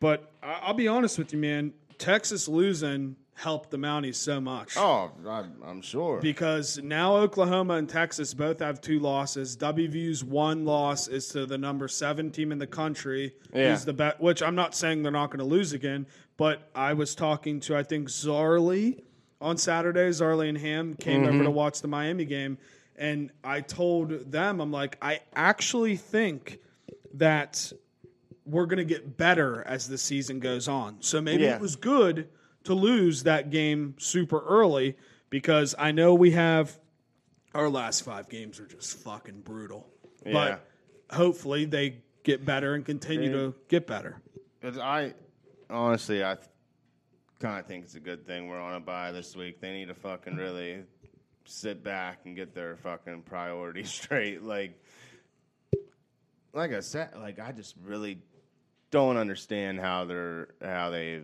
But 0.00 0.30
I- 0.42 0.60
I'll 0.62 0.74
be 0.74 0.88
honest 0.88 1.18
with 1.18 1.32
you, 1.34 1.38
man. 1.38 1.74
Texas 1.98 2.48
losing 2.48 3.16
helped 3.34 3.70
the 3.70 3.76
Mounties 3.76 4.16
so 4.16 4.40
much. 4.40 4.76
oh, 4.76 5.10
I, 5.26 5.44
I'm 5.64 5.80
sure. 5.82 6.20
Because 6.20 6.78
now 6.82 7.16
Oklahoma 7.16 7.74
and 7.74 7.88
Texas 7.88 8.34
both 8.34 8.60
have 8.60 8.80
two 8.80 8.98
losses. 9.00 9.56
WVU's 9.56 10.22
one 10.22 10.64
loss 10.64 11.08
is 11.08 11.28
to 11.28 11.46
the 11.46 11.58
number 11.58 11.88
seven 11.88 12.30
team 12.30 12.52
in 12.52 12.58
the 12.58 12.66
country. 12.66 13.34
Yeah. 13.54 13.70
Who's 13.70 13.84
the 13.84 13.92
bet? 13.94 14.20
Which 14.20 14.42
I'm 14.42 14.54
not 14.54 14.74
saying 14.74 15.02
they're 15.02 15.10
not 15.12 15.28
going 15.28 15.38
to 15.40 15.44
lose 15.44 15.72
again, 15.72 16.06
but 16.36 16.68
I 16.74 16.92
was 16.94 17.14
talking 17.14 17.60
to 17.60 17.76
I 17.76 17.82
think 17.84 18.08
Zarly 18.08 19.00
on 19.42 19.58
Saturday. 19.58 20.08
Zarly 20.08 20.48
and 20.48 20.56
Ham 20.56 20.94
came 20.94 21.24
over 21.24 21.32
to 21.32 21.38
mm-hmm. 21.38 21.52
watch 21.52 21.82
the 21.82 21.88
Miami 21.88 22.24
game, 22.24 22.58
and 22.96 23.30
I 23.44 23.60
told 23.60 24.30
them 24.30 24.60
I'm 24.60 24.70
like 24.70 24.96
I 25.02 25.20
actually 25.34 25.96
think 25.96 26.58
that 27.14 27.72
we're 28.44 28.66
going 28.66 28.78
to 28.78 28.84
get 28.84 29.16
better 29.16 29.62
as 29.66 29.88
the 29.88 29.98
season 29.98 30.40
goes 30.40 30.68
on. 30.68 30.96
So 31.00 31.20
maybe 31.20 31.44
Yeah. 31.44 31.56
it 31.56 31.60
was 31.60 31.76
good 31.76 32.28
to 32.64 32.74
lose 32.74 33.22
that 33.24 33.50
game 33.50 33.94
super 33.98 34.40
early 34.40 34.96
because 35.30 35.74
I 35.78 35.92
know 35.92 36.14
we 36.14 36.32
have 36.32 36.78
our 37.54 37.68
last 37.68 38.02
five 38.02 38.28
games 38.28 38.58
are 38.58 38.66
just 38.66 38.98
fucking 38.98 39.42
brutal. 39.42 39.88
Yeah. 40.24 40.32
But 40.32 41.16
hopefully 41.16 41.64
they 41.66 41.98
get 42.22 42.44
better 42.44 42.74
and 42.74 42.84
continue 42.84 43.32
to 43.32 43.54
get 43.68 43.86
better. 43.86 44.20
I 44.62 45.14
honestly, 45.68 46.24
I 46.24 46.36
kind 47.42 47.58
of 47.58 47.66
think 47.66 47.84
it's 47.84 47.96
a 47.96 48.00
good 48.00 48.24
thing 48.24 48.46
we're 48.46 48.60
on 48.60 48.74
a 48.74 48.80
bye 48.80 49.10
this 49.10 49.34
week. 49.34 49.60
They 49.60 49.72
need 49.72 49.88
to 49.88 49.94
fucking 49.94 50.36
really 50.36 50.84
sit 51.44 51.82
back 51.82 52.20
and 52.24 52.36
get 52.36 52.54
their 52.54 52.76
fucking 52.76 53.22
priorities 53.22 53.90
straight. 54.00 54.42
Like, 54.42 54.80
like 56.54 56.72
I 56.72 56.80
said, 56.80 57.10
like 57.16 57.40
I 57.40 57.50
just 57.50 57.74
really 57.84 58.18
don't 58.92 59.16
understand 59.16 59.80
how 59.80 60.04
they're 60.04 60.48
how 60.62 60.90
they 60.90 61.22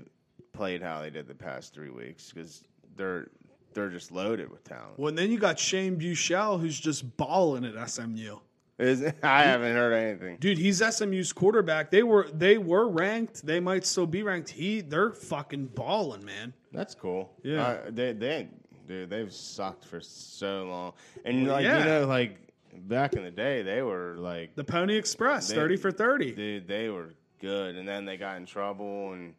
played 0.53 0.83
how 0.83 1.01
they 1.01 1.11
did 1.11 1.29
the 1.29 1.35
past 1.35 1.73
three 1.73 1.91
weeks 1.91 2.33
because 2.33 2.65
they're 2.97 3.29
they're 3.75 3.91
just 3.91 4.11
loaded 4.11 4.51
with 4.51 4.65
talent. 4.65 4.99
Well, 4.99 5.09
and 5.09 5.19
then 5.19 5.31
you 5.31 5.39
got 5.39 5.59
Shane 5.59 6.01
Buechele 6.01 6.61
who's 6.61 6.81
just 6.81 7.17
balling 7.17 7.65
at 7.65 7.91
SMU. 7.91 8.39
Is 8.79 9.03
I 9.23 9.43
haven't 9.43 9.75
heard 9.75 9.93
anything. 9.93 10.37
Dude, 10.39 10.59
he's 10.59 10.79
SMU's 10.79 11.33
quarterback. 11.33 11.91
They 11.91 12.03
were 12.03 12.29
they 12.33 12.59
were 12.59 12.89
ranked. 12.89 13.45
They 13.45 13.61
might 13.61 13.85
still 13.85 14.07
be 14.07 14.23
ranked. 14.23 14.51
He 14.51 14.81
they're 14.81 15.13
fucking 15.13 15.67
balling, 15.67 16.25
man. 16.25 16.55
That's 16.73 16.95
cool. 16.95 17.33
Yeah. 17.43 17.67
Uh, 17.67 17.81
they 17.91 18.13
they 18.13 18.49
dude, 18.87 19.11
they've 19.11 19.33
sucked 19.33 19.85
for 19.85 20.01
so 20.01 20.65
long. 20.65 20.93
And 21.25 21.49
like 21.49 21.65
yeah. 21.65 21.79
you 21.81 21.85
know, 21.85 22.07
like 22.07 22.39
back 22.73 23.15
in 23.15 23.25
the 23.25 23.31
day, 23.31 23.63
they 23.63 23.83
were 23.83 24.17
like 24.19 24.55
The 24.55 24.65
Pony 24.65 24.97
Express, 24.97 25.49
They- 25.49 25.55
thirty 25.57 25.77
for 25.77 25.91
thirty. 25.91 26.33
dude, 26.33 26.69
they 26.69 26.89
were 26.89 27.11
good. 27.41 27.77
And 27.77 27.89
then 27.89 28.05
they 28.05 28.17
got 28.17 28.37
in 28.37 28.47
trouble 28.47 29.13
and 29.13 29.35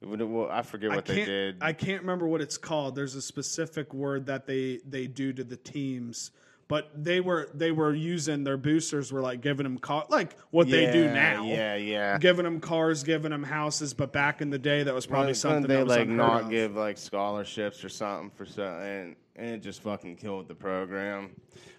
what- 0.00 0.50
I 0.52 0.62
forget 0.62 0.92
I 0.92 0.96
what 0.96 1.04
they 1.06 1.24
did. 1.24 1.56
I 1.60 1.72
can't 1.72 2.02
remember 2.02 2.28
what 2.28 2.40
it's 2.40 2.58
called. 2.58 2.94
There's 2.94 3.16
a 3.16 3.22
specific 3.22 3.92
word 3.92 4.26
that 4.26 4.46
they 4.46 4.78
they 4.88 5.08
do 5.08 5.32
to 5.32 5.42
the 5.42 5.56
teams, 5.56 6.30
but 6.68 6.90
they 6.94 7.20
were 7.20 7.48
they 7.54 7.72
were 7.72 7.94
using 7.94 8.44
their 8.44 8.58
boosters 8.58 9.10
were 9.10 9.22
like 9.22 9.40
giving 9.40 9.64
them 9.64 9.78
car 9.78 10.04
like 10.10 10.36
what 10.50 10.68
they 10.68 10.92
do 10.92 11.06
now. 11.06 11.44
Yeah, 11.44 11.74
yeah. 11.76 12.18
Giving 12.18 12.44
them 12.44 12.60
cars, 12.60 13.02
giving 13.02 13.30
them 13.30 13.42
houses, 13.42 13.94
but 13.94 14.12
back 14.12 14.40
in 14.42 14.50
the 14.50 14.58
day 14.58 14.82
that 14.82 14.94
was 14.94 15.06
probably 15.06 15.28
Why 15.28 15.32
something 15.32 15.62
they 15.62 15.76
that 15.76 15.86
was 15.86 15.96
like 15.96 16.08
not 16.08 16.42
of. 16.42 16.50
give 16.50 16.76
like 16.76 16.98
scholarships 16.98 17.82
or 17.82 17.88
something 17.88 18.30
for 18.30 18.44
something 18.44 18.86
and, 18.86 19.16
and 19.36 19.46
it 19.54 19.62
just 19.62 19.82
fucking 19.82 20.16
killed 20.16 20.46
the 20.46 20.54
program. 20.54 21.30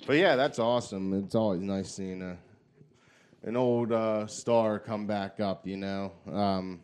But 0.08 0.18
yeah, 0.18 0.36
that's 0.36 0.58
awesome. 0.60 1.14
It's 1.14 1.36
always 1.36 1.62
nice 1.62 1.94
seeing 1.96 2.22
a 2.24 2.38
an 3.44 3.56
old 3.56 3.92
uh, 3.92 4.28
star 4.28 4.80
come 4.80 5.08
back 5.08 5.40
up, 5.40 5.66
you 5.66 5.78
know. 5.78 6.12
Um, 6.32 6.82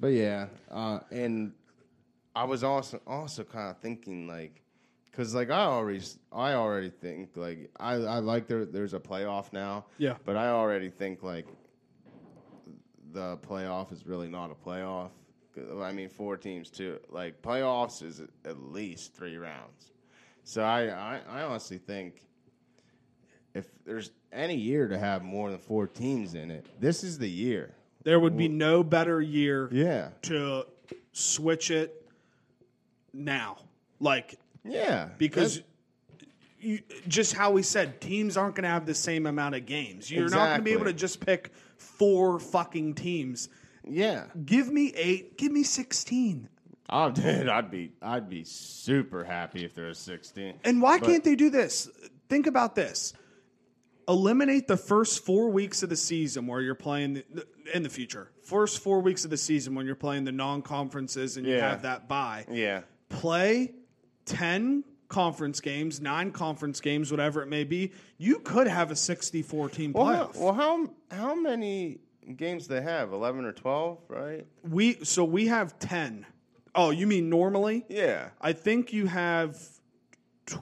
but 0.00 0.08
yeah, 0.08 0.46
uh, 0.70 1.00
and 1.10 1.52
I 2.34 2.44
was 2.44 2.64
also 2.64 3.00
also 3.06 3.44
kind 3.44 3.70
of 3.70 3.78
thinking 3.78 4.26
like, 4.26 4.61
because 5.12 5.34
like 5.34 5.50
I 5.50 5.60
already 5.66 6.00
I 6.32 6.54
already 6.54 6.90
think 6.90 7.30
like 7.36 7.70
I 7.78 7.92
I 7.94 8.18
like 8.18 8.46
there 8.48 8.64
there's 8.64 8.94
a 8.94 8.98
playoff 9.00 9.52
now. 9.52 9.84
Yeah. 9.98 10.14
But 10.24 10.36
I 10.36 10.48
already 10.48 10.88
think 10.90 11.22
like 11.22 11.46
the 13.12 13.36
playoff 13.38 13.92
is 13.92 14.06
really 14.06 14.28
not 14.28 14.50
a 14.50 14.54
playoff. 14.54 15.10
I 15.82 15.92
mean, 15.92 16.08
four 16.08 16.36
teams 16.38 16.70
too. 16.70 16.98
Like 17.10 17.42
playoffs 17.42 18.02
is 18.02 18.22
at 18.46 18.58
least 18.72 19.12
three 19.14 19.36
rounds. 19.36 19.90
So 20.44 20.62
I, 20.62 20.86
I, 20.86 21.20
I 21.28 21.42
honestly 21.42 21.76
think 21.78 22.22
if 23.54 23.66
there's 23.84 24.10
any 24.32 24.56
year 24.56 24.88
to 24.88 24.98
have 24.98 25.22
more 25.22 25.50
than 25.50 25.58
four 25.58 25.86
teams 25.86 26.32
in 26.34 26.50
it, 26.50 26.64
this 26.80 27.04
is 27.04 27.18
the 27.18 27.28
year. 27.28 27.74
There 28.02 28.18
would 28.18 28.36
be 28.36 28.48
no 28.48 28.82
better 28.82 29.20
year 29.20 29.68
Yeah. 29.70 30.08
to 30.22 30.64
switch 31.12 31.70
it 31.70 32.10
now. 33.12 33.58
Like 34.00 34.36
Yeah. 34.64 35.08
because 35.18 35.62
you, 36.60 36.80
just 37.08 37.34
how 37.34 37.50
we 37.50 37.62
said, 37.62 38.00
teams 38.00 38.36
aren't 38.36 38.54
going 38.54 38.62
to 38.64 38.68
have 38.70 38.86
the 38.86 38.94
same 38.94 39.26
amount 39.26 39.54
of 39.56 39.66
games. 39.66 40.10
You're 40.10 40.28
not 40.28 40.46
going 40.48 40.58
to 40.58 40.62
be 40.64 40.72
able 40.72 40.84
to 40.84 40.92
just 40.92 41.24
pick 41.24 41.50
four 41.76 42.38
fucking 42.38 42.94
teams. 42.94 43.48
yeah. 43.84 44.26
Give 44.44 44.72
me 44.72 44.92
eight. 44.94 45.36
Give 45.38 45.50
me 45.50 45.64
sixteen. 45.64 46.48
Oh, 46.88 47.10
dude, 47.12 47.48
I'd 47.48 47.70
be 47.70 47.92
I'd 48.00 48.28
be 48.28 48.44
super 48.44 49.24
happy 49.24 49.64
if 49.64 49.74
there 49.74 49.86
was 49.86 49.98
sixteen. 49.98 50.54
And 50.64 50.80
why 50.80 50.98
But- 51.00 51.08
can't 51.08 51.24
they 51.24 51.34
do 51.34 51.50
this? 51.50 51.88
Think 52.28 52.46
about 52.46 52.74
this. 52.76 53.12
Eliminate 54.08 54.66
the 54.66 54.76
first 54.76 55.24
four 55.24 55.50
weeks 55.50 55.82
of 55.84 55.88
the 55.88 55.96
season 55.96 56.46
where 56.48 56.60
you're 56.60 56.74
playing 56.74 57.22
the, 57.32 57.46
in 57.72 57.82
the 57.84 57.88
future. 57.88 58.30
First 58.42 58.80
four 58.82 59.00
weeks 59.00 59.24
of 59.24 59.30
the 59.30 59.36
season 59.36 59.74
when 59.76 59.86
you're 59.86 59.94
playing 59.94 60.24
the 60.24 60.32
non-conferences 60.32 61.36
and 61.36 61.46
you 61.46 61.54
Yeah. 61.54 61.70
have 61.70 61.82
that 61.82 62.08
bye. 62.08 62.44
Yeah. 62.50 62.82
Play 63.08 63.72
ten 64.32 64.84
conference 65.08 65.60
games, 65.60 66.00
nine 66.00 66.30
conference 66.30 66.80
games, 66.80 67.10
whatever 67.10 67.42
it 67.42 67.46
may 67.48 67.64
be. 67.64 67.92
You 68.16 68.38
could 68.38 68.66
have 68.66 68.90
a 68.90 68.96
64 68.96 69.68
team 69.68 69.92
Well, 69.92 70.06
playoff. 70.06 70.34
how, 70.38 70.44
well, 70.44 70.54
how 70.54 70.90
how 71.16 71.34
many 71.34 71.98
games 72.36 72.66
do 72.66 72.74
they 72.74 72.80
have? 72.82 73.12
Eleven 73.12 73.44
or 73.44 73.52
twelve, 73.52 73.98
right? 74.08 74.46
we 74.62 74.94
so 75.04 75.24
we 75.24 75.46
have 75.48 75.78
10. 75.78 76.24
Oh, 76.74 76.88
you 76.90 77.06
mean 77.06 77.28
normally? 77.28 77.84
Yeah. 77.90 78.30
I 78.40 78.54
think 78.54 78.94
you 78.94 79.06
have 79.06 79.58
tw- 80.46 80.60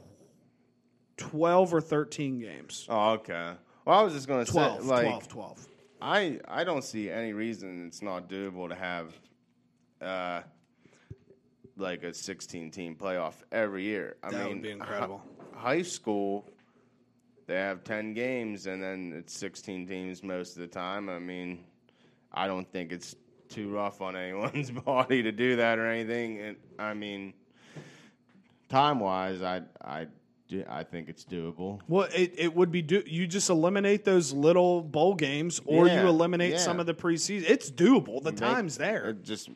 12 1.16 1.72
or 1.72 1.80
13 1.80 2.40
games. 2.40 2.86
Oh, 2.88 3.10
okay. 3.12 3.52
Well, 3.84 3.98
I 3.98 4.02
was 4.02 4.12
just 4.14 4.26
gonna 4.26 4.44
12, 4.44 4.82
say, 4.82 4.88
like, 4.88 5.04
12, 5.06 5.28
12. 5.28 5.68
I 6.02 6.40
I 6.48 6.64
don't 6.64 6.82
see 6.82 7.08
any 7.10 7.32
reason 7.32 7.86
it's 7.86 8.02
not 8.02 8.28
doable 8.28 8.68
to 8.68 8.74
have, 8.74 9.14
uh, 10.02 10.40
like 11.80 12.02
a 12.04 12.12
sixteen 12.14 12.70
team 12.70 12.94
playoff 12.94 13.34
every 13.50 13.84
year. 13.84 14.16
I 14.22 14.30
That 14.30 14.40
mean, 14.44 14.48
would 14.54 14.62
be 14.62 14.70
incredible. 14.70 15.22
hi- 15.54 15.76
high 15.76 15.82
school, 15.82 16.46
they 17.46 17.56
have 17.56 17.82
ten 17.84 18.14
games 18.14 18.66
and 18.66 18.82
then 18.82 19.12
it's 19.16 19.36
sixteen 19.36 19.86
teams 19.86 20.22
most 20.22 20.54
of 20.56 20.60
the 20.62 20.68
time. 20.68 21.08
I 21.08 21.18
mean, 21.18 21.64
I 22.32 22.46
don't 22.46 22.70
think 22.70 22.92
it's 22.92 23.16
too 23.48 23.68
rough 23.70 24.00
on 24.00 24.14
anyone's 24.16 24.70
body 24.86 25.22
to 25.24 25.32
do 25.32 25.56
that 25.56 25.78
or 25.78 25.86
anything. 25.86 26.38
And 26.38 26.56
I 26.78 26.94
mean, 26.94 27.32
time 28.68 29.00
wise, 29.00 29.42
I 29.42 29.62
I 29.82 30.06
do- 30.48 30.64
I 30.68 30.82
think 30.84 31.08
it's 31.08 31.24
doable. 31.24 31.80
Well, 31.88 32.08
it, 32.14 32.34
it 32.36 32.54
would 32.54 32.70
be 32.72 32.82
do 32.82 33.02
you 33.06 33.26
just 33.26 33.50
eliminate 33.50 34.04
those 34.04 34.32
little 34.32 34.82
bowl 34.82 35.14
games 35.14 35.60
or 35.64 35.86
Yeah, 35.86 36.02
you 36.02 36.08
eliminate 36.08 36.52
yeah. 36.52 36.58
some 36.58 36.80
of 36.80 36.86
the 36.86 36.94
preseason. 36.94 37.44
It's 37.48 37.70
doable. 37.70 38.22
The 38.22 38.32
Make- 38.32 38.40
time's 38.40 38.76
there. 38.78 39.12
Just, 39.12 39.48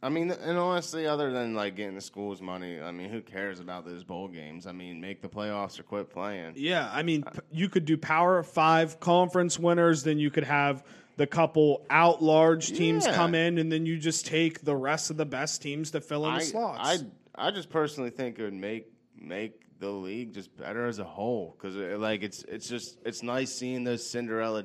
I 0.00 0.10
mean, 0.10 0.30
and 0.30 0.56
honestly, 0.58 1.06
other 1.06 1.32
than 1.32 1.54
like 1.54 1.74
getting 1.74 1.96
the 1.96 2.00
school's 2.00 2.40
money, 2.40 2.80
I 2.80 2.92
mean, 2.92 3.10
who 3.10 3.20
cares 3.20 3.58
about 3.58 3.84
those 3.84 4.04
bowl 4.04 4.28
games? 4.28 4.66
I 4.66 4.72
mean, 4.72 5.00
make 5.00 5.22
the 5.22 5.28
playoffs 5.28 5.80
or 5.80 5.82
quit 5.82 6.08
playing. 6.10 6.52
Yeah, 6.56 6.88
I 6.92 7.02
mean, 7.02 7.24
p- 7.24 7.40
you 7.50 7.68
could 7.68 7.84
do 7.84 7.96
Power 7.96 8.42
Five 8.44 9.00
conference 9.00 9.58
winners, 9.58 10.04
then 10.04 10.18
you 10.18 10.30
could 10.30 10.44
have 10.44 10.84
the 11.16 11.26
couple 11.26 11.84
out 11.90 12.22
large 12.22 12.68
teams 12.68 13.06
Yeah. 13.06 13.14
come 13.16 13.34
in, 13.34 13.58
and 13.58 13.72
then 13.72 13.86
you 13.86 13.98
just 13.98 14.24
take 14.24 14.60
the 14.64 14.76
rest 14.76 15.10
of 15.10 15.16
the 15.16 15.26
best 15.26 15.62
teams 15.62 15.90
to 15.90 16.00
fill 16.00 16.26
in 16.26 16.32
I, 16.32 16.38
the 16.38 16.44
slots. 16.44 16.78
I, 16.80 17.46
I 17.48 17.50
just 17.50 17.68
personally 17.68 18.10
think 18.10 18.38
it 18.38 18.44
would 18.44 18.54
make 18.54 18.86
make 19.20 19.62
the 19.80 19.90
league 19.90 20.32
just 20.32 20.56
better 20.56 20.86
as 20.86 21.00
a 21.00 21.04
whole 21.04 21.56
because 21.58 21.74
like 21.98 22.22
it's 22.22 22.44
it's 22.44 22.68
just 22.68 22.98
it's 23.04 23.24
nice 23.24 23.52
seeing 23.52 23.82
those 23.82 24.08
Cinderella 24.08 24.64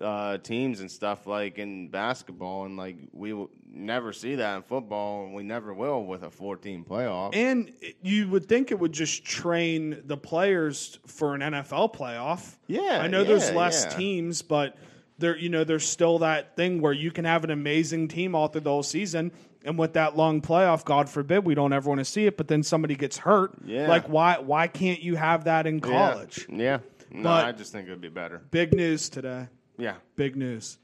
uh, 0.00 0.38
teams 0.38 0.80
and 0.80 0.90
stuff 0.90 1.26
like 1.26 1.58
in 1.58 1.88
basketball, 1.88 2.64
and 2.64 2.78
like 2.78 2.96
we 3.12 3.34
will 3.34 3.50
never 3.74 4.12
see 4.12 4.36
that 4.36 4.56
in 4.56 4.62
football, 4.62 5.24
and 5.24 5.34
we 5.34 5.42
never 5.42 5.74
will 5.74 6.04
with 6.04 6.22
a 6.22 6.30
14 6.30 6.84
playoff. 6.84 7.34
And 7.34 7.72
you 8.02 8.28
would 8.28 8.46
think 8.46 8.70
it 8.70 8.78
would 8.78 8.92
just 8.92 9.24
train 9.24 10.02
the 10.04 10.16
players 10.16 10.98
for 11.06 11.34
an 11.34 11.40
NFL 11.40 11.94
playoff. 11.94 12.56
Yeah, 12.66 13.00
I 13.02 13.08
know 13.08 13.24
there's 13.24 13.50
less 13.52 13.84
yeah. 13.84 13.96
teams, 13.96 14.42
but 14.42 14.76
there, 15.18 15.36
you 15.36 15.48
know, 15.48 15.64
there's 15.64 15.86
still 15.86 16.20
that 16.20 16.56
thing 16.56 16.80
where 16.80 16.92
you 16.92 17.10
can 17.10 17.24
have 17.24 17.44
an 17.44 17.50
amazing 17.50 18.08
team 18.08 18.34
all 18.34 18.48
through 18.48 18.62
the 18.62 18.70
whole 18.70 18.82
season, 18.82 19.32
and 19.64 19.78
with 19.78 19.94
that 19.94 20.16
long 20.16 20.40
playoff, 20.40 20.84
God 20.84 21.08
forbid, 21.08 21.44
we 21.44 21.54
don't 21.54 21.72
ever 21.72 21.88
want 21.88 22.00
to 22.00 22.04
see 22.04 22.26
it. 22.26 22.36
But 22.36 22.48
then 22.48 22.62
somebody 22.62 22.94
gets 22.96 23.18
hurt. 23.18 23.52
Yeah. 23.64 23.88
Like 23.88 24.08
why? 24.08 24.38
Why 24.38 24.68
can't 24.68 25.02
you 25.02 25.16
have 25.16 25.44
that 25.44 25.66
in 25.66 25.80
college? 25.80 26.46
Yeah, 26.48 26.56
yeah. 26.56 26.78
No, 27.10 27.22
But- 27.24 27.46
I 27.46 27.52
just 27.52 27.72
think 27.72 27.86
it 27.86 27.90
would 27.90 28.00
be 28.00 28.08
better. 28.08 28.42
Big 28.50 28.74
news 28.74 29.08
today. 29.08 29.48
Yeah. 29.78 29.94
Big 30.16 30.36
news. 30.36 30.78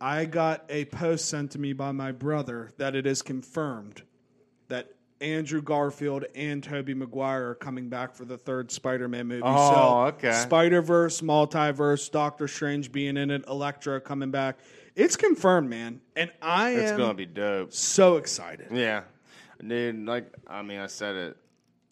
I 0.00 0.24
got 0.24 0.64
a 0.68 0.86
post 0.86 1.28
sent 1.28 1.50
to 1.52 1.58
me 1.58 1.72
by 1.72 1.92
my 1.92 2.12
brother 2.12 2.70
that 2.78 2.94
it 2.94 3.06
is 3.06 3.22
confirmed 3.22 4.02
that 4.68 4.94
Andrew 5.20 5.60
Garfield 5.60 6.24
and 6.34 6.64
Tobey 6.64 6.94
Maguire 6.94 7.50
are 7.50 7.54
coming 7.54 7.90
back 7.90 8.14
for 8.14 8.24
the 8.24 8.38
third 8.38 8.70
Spider-Man 8.70 9.26
movie. 9.26 9.42
Oh, 9.44 10.04
okay. 10.06 10.32
Spider-Verse, 10.32 11.20
multiverse, 11.20 12.10
Doctor 12.10 12.48
Strange 12.48 12.90
being 12.90 13.18
in 13.18 13.30
it, 13.30 13.44
Electro 13.46 14.00
coming 14.00 14.30
back. 14.30 14.58
It's 14.96 15.16
confirmed, 15.16 15.68
man. 15.68 16.00
And 16.16 16.32
I 16.40 16.70
It's 16.70 16.92
am 16.92 16.98
gonna 16.98 17.14
be 17.14 17.26
dope. 17.26 17.72
so 17.74 18.16
excited. 18.16 18.68
Yeah, 18.72 19.02
dude. 19.64 20.06
Like, 20.06 20.32
I 20.46 20.62
mean, 20.62 20.80
I 20.80 20.86
said 20.86 21.14
it 21.16 21.36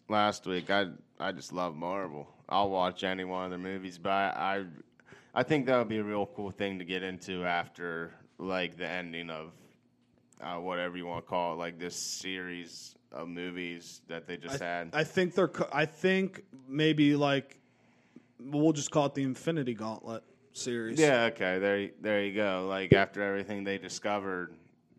last 0.08 0.46
week. 0.46 0.70
I 0.70 0.86
I 1.20 1.32
just 1.32 1.52
love 1.52 1.76
Marvel. 1.76 2.28
I'll 2.48 2.70
watch 2.70 3.04
any 3.04 3.24
one 3.24 3.44
of 3.44 3.50
their 3.50 3.58
movies, 3.58 3.98
but 3.98 4.10
I 4.10 4.64
I 5.34 5.42
think 5.42 5.66
that 5.66 5.78
would 5.78 5.88
be 5.88 5.98
a 5.98 6.04
real 6.04 6.26
cool 6.26 6.50
thing 6.50 6.78
to 6.78 6.84
get 6.84 7.02
into 7.02 7.44
after 7.44 8.12
like 8.38 8.76
the 8.76 8.86
ending 8.86 9.30
of 9.30 9.52
uh, 10.40 10.56
whatever 10.56 10.96
you 10.96 11.06
want 11.06 11.24
to 11.24 11.28
call 11.28 11.54
it, 11.54 11.56
like 11.56 11.78
this 11.78 11.96
series 12.20 12.94
of 13.12 13.28
movies 13.28 14.00
that 14.08 14.26
they 14.26 14.36
just 14.36 14.60
had. 14.60 14.90
I 14.92 15.04
think 15.04 15.34
they're 15.34 15.50
I 15.72 15.86
think 15.86 16.44
maybe 16.68 17.16
like 17.16 17.58
we'll 18.40 18.72
just 18.72 18.90
call 18.90 19.06
it 19.06 19.14
the 19.14 19.22
Infinity 19.24 19.74
Gauntlet 19.74 20.22
series. 20.52 20.98
yeah, 20.98 21.24
okay. 21.24 21.58
There, 21.58 21.88
there 22.00 22.24
you 22.24 22.34
go. 22.34 22.66
Like 22.68 22.92
after 22.92 23.22
everything 23.22 23.64
they 23.64 23.78
discovered 23.78 24.54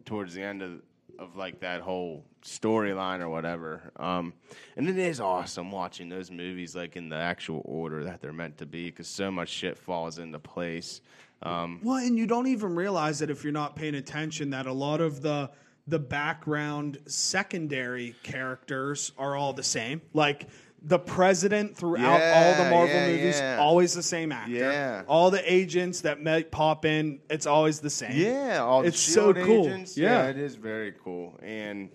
towards 0.06 0.34
the 0.34 0.42
end 0.42 0.62
of 0.62 0.82
of 1.20 1.36
like 1.36 1.60
that 1.60 1.82
whole 1.82 2.24
storyline 2.44 3.20
or 3.20 3.30
whatever. 3.30 3.92
Um, 3.98 4.34
and 4.76 4.88
it 4.88 4.98
is 4.98 5.20
awesome 5.20 5.72
watching 5.72 6.10
those 6.10 6.32
movies 6.32 6.76
like 6.76 6.96
in 6.96 7.10
the 7.10 7.18
actual 7.18 7.62
order 7.66 8.06
that 8.06 8.22
they're 8.22 8.34
meant 8.34 8.58
to 8.60 8.66
be 8.66 8.86
because 8.86 9.08
so 9.08 9.30
much 9.30 9.50
shit 9.50 9.78
falls 9.78 10.18
into 10.18 10.40
place. 10.40 11.02
Um, 11.44 11.82
Well, 11.84 11.98
and 11.98 12.18
you 12.18 12.26
don't 12.26 12.48
even 12.48 12.76
realize 12.76 13.20
that 13.20 13.30
if 13.30 13.44
you're 13.44 13.54
not 13.54 13.76
paying 13.76 13.96
attention 13.96 14.50
that 14.52 14.66
a 14.66 14.74
lot 14.74 15.02
of 15.02 15.22
the 15.22 15.52
the 15.88 16.00
background 16.00 17.00
secondary 17.08 18.16
characters 18.22 19.12
are 19.18 19.36
all 19.36 19.54
the 19.54 19.64
same. 19.64 20.02
Like 20.14 20.48
the 20.82 21.00
president 21.00 21.76
throughout 21.76 22.22
all 22.22 22.64
the 22.64 22.70
Marvel 22.70 22.96
yeah, 22.96 23.08
movies, 23.08 23.40
yeah. 23.40 23.58
always 23.60 23.94
the 23.94 24.04
same 24.04 24.32
actor. 24.32 24.52
Yeah. 24.52 25.04
All 25.08 25.30
the 25.32 25.52
agents 25.52 26.02
that 26.02 26.22
might 26.24 26.52
pop 26.52 26.86
in, 26.86 27.20
it's 27.30 27.46
always 27.46 27.80
the 27.80 27.90
same. 27.90 28.14
yeah, 28.18 28.60
all 28.60 28.82
the 28.82 28.88
It's 28.90 29.00
so 29.00 29.34
cool. 29.34 29.66
agents. 29.68 29.98
Yeah. 29.98 30.28
it 30.28 30.38
is 30.38 30.56
very 30.56 30.94
cool. 31.04 31.38
And 31.44 31.90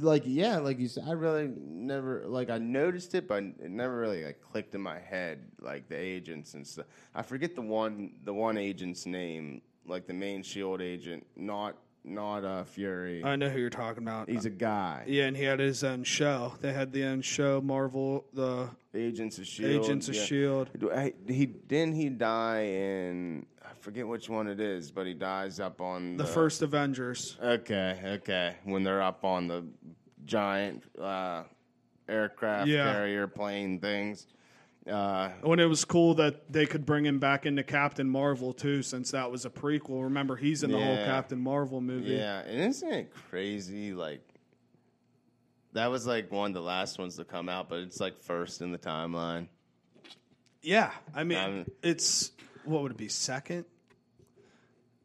like, 0.00 0.22
yeah, 0.26 0.58
like 0.58 0.78
you 0.78 0.88
said, 0.88 1.04
I 1.06 1.12
really 1.12 1.50
never 1.58 2.24
like 2.26 2.50
I 2.50 2.58
noticed 2.58 3.14
it, 3.14 3.28
but 3.28 3.42
it 3.42 3.70
never 3.70 3.96
really 3.98 4.24
like 4.24 4.40
clicked 4.40 4.74
in 4.74 4.80
my 4.80 4.98
head. 4.98 5.40
Like 5.60 5.88
the 5.88 5.96
agents 5.96 6.54
and 6.54 6.66
stuff. 6.66 6.86
I 7.14 7.22
forget 7.22 7.54
the 7.54 7.62
one 7.62 8.12
the 8.24 8.34
one 8.34 8.56
agent's 8.58 9.06
name, 9.06 9.62
like 9.86 10.06
the 10.06 10.14
main 10.14 10.42
Shield 10.42 10.80
agent, 10.80 11.26
not 11.36 11.76
not 12.06 12.44
uh, 12.44 12.64
Fury. 12.64 13.22
I 13.24 13.36
know 13.36 13.48
who 13.48 13.58
you're 13.58 13.70
talking 13.70 14.02
about. 14.02 14.28
He's 14.28 14.44
a 14.44 14.50
guy. 14.50 15.04
yeah, 15.06 15.24
and 15.24 15.36
he 15.36 15.42
had 15.44 15.58
his 15.60 15.82
own 15.84 16.04
show. 16.04 16.54
They 16.60 16.72
had 16.72 16.92
the 16.92 17.04
own 17.04 17.22
show, 17.22 17.60
Marvel, 17.60 18.24
the 18.32 18.68
Agents 18.94 19.38
of 19.38 19.46
Shield. 19.46 19.84
Agents 19.84 20.08
of 20.08 20.14
yeah. 20.14 20.24
Shield. 20.24 20.70
I- 20.94 21.12
He 21.28 21.46
didn't 21.46 21.94
he 21.94 22.08
die 22.08 22.62
in 22.62 23.46
I 23.64 23.74
forget 23.80 24.06
which 24.06 24.28
one 24.28 24.46
it 24.48 24.60
is, 24.60 24.90
but 24.90 25.06
he 25.06 25.14
dies 25.14 25.60
up 25.60 25.80
on 25.80 26.16
The 26.16 26.24
first 26.24 26.62
Avengers. 26.62 27.36
Okay, 27.42 28.00
okay. 28.04 28.56
When 28.64 28.82
they're 28.84 29.02
up 29.02 29.24
on 29.24 29.48
the 29.48 29.64
giant 30.24 30.82
uh, 31.00 31.42
aircraft 32.08 32.68
Yeah. 32.68 32.92
carrier 32.92 33.26
plane 33.26 33.78
things. 33.80 34.26
Uh, 34.88 35.30
When 35.42 35.58
it 35.58 35.64
was 35.64 35.84
cool 35.84 36.14
that 36.14 36.52
they 36.52 36.64
could 36.66 36.86
bring 36.86 37.04
him 37.04 37.18
back 37.18 37.44
into 37.44 37.62
Captain 37.64 38.08
Marvel 38.08 38.52
too, 38.52 38.82
since 38.82 39.10
that 39.10 39.30
was 39.30 39.44
a 39.44 39.50
prequel. 39.50 40.04
Remember, 40.04 40.36
he's 40.36 40.62
in 40.62 40.70
the 40.70 40.78
whole 40.80 40.96
Captain 40.96 41.40
Marvel 41.40 41.80
movie. 41.80 42.12
yeah, 42.14 42.40
and 42.40 42.60
isn't 42.60 42.92
it 42.92 43.12
crazy? 43.30 43.92
Like 43.94 44.22
that 45.72 45.88
was 45.90 46.06
like 46.06 46.30
one 46.30 46.50
of 46.50 46.54
the 46.54 46.60
last 46.62 46.98
ones 46.98 47.16
to 47.16 47.24
come 47.24 47.48
out, 47.48 47.68
but 47.68 47.80
it's 47.80 47.98
like 48.00 48.20
first 48.22 48.62
in 48.62 48.70
the 48.70 48.78
timeline. 48.78 49.48
Yeah, 50.62 50.90
I 51.14 51.24
mean, 51.24 51.38
Um, 51.38 51.66
it's 51.82 52.30
what 52.64 52.82
would 52.82 52.92
it 52.92 52.96
be? 52.98 53.08
Second, 53.08 53.64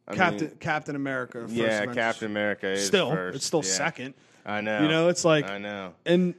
I 0.07 0.15
Captain 0.15 0.47
mean, 0.49 0.57
Captain 0.59 0.95
America. 0.95 1.41
First 1.41 1.53
yeah, 1.53 1.65
Avengers. 1.77 1.95
Captain 1.95 2.27
America 2.31 2.67
is 2.71 2.85
Still, 2.85 3.11
first. 3.11 3.35
it's 3.35 3.45
still 3.45 3.63
yeah. 3.63 3.69
second. 3.71 4.13
I 4.45 4.61
know. 4.61 4.81
You 4.81 4.87
know, 4.87 5.09
it's 5.09 5.23
like- 5.25 5.47
I 5.49 5.57
know. 5.59 5.93
and 6.05 6.33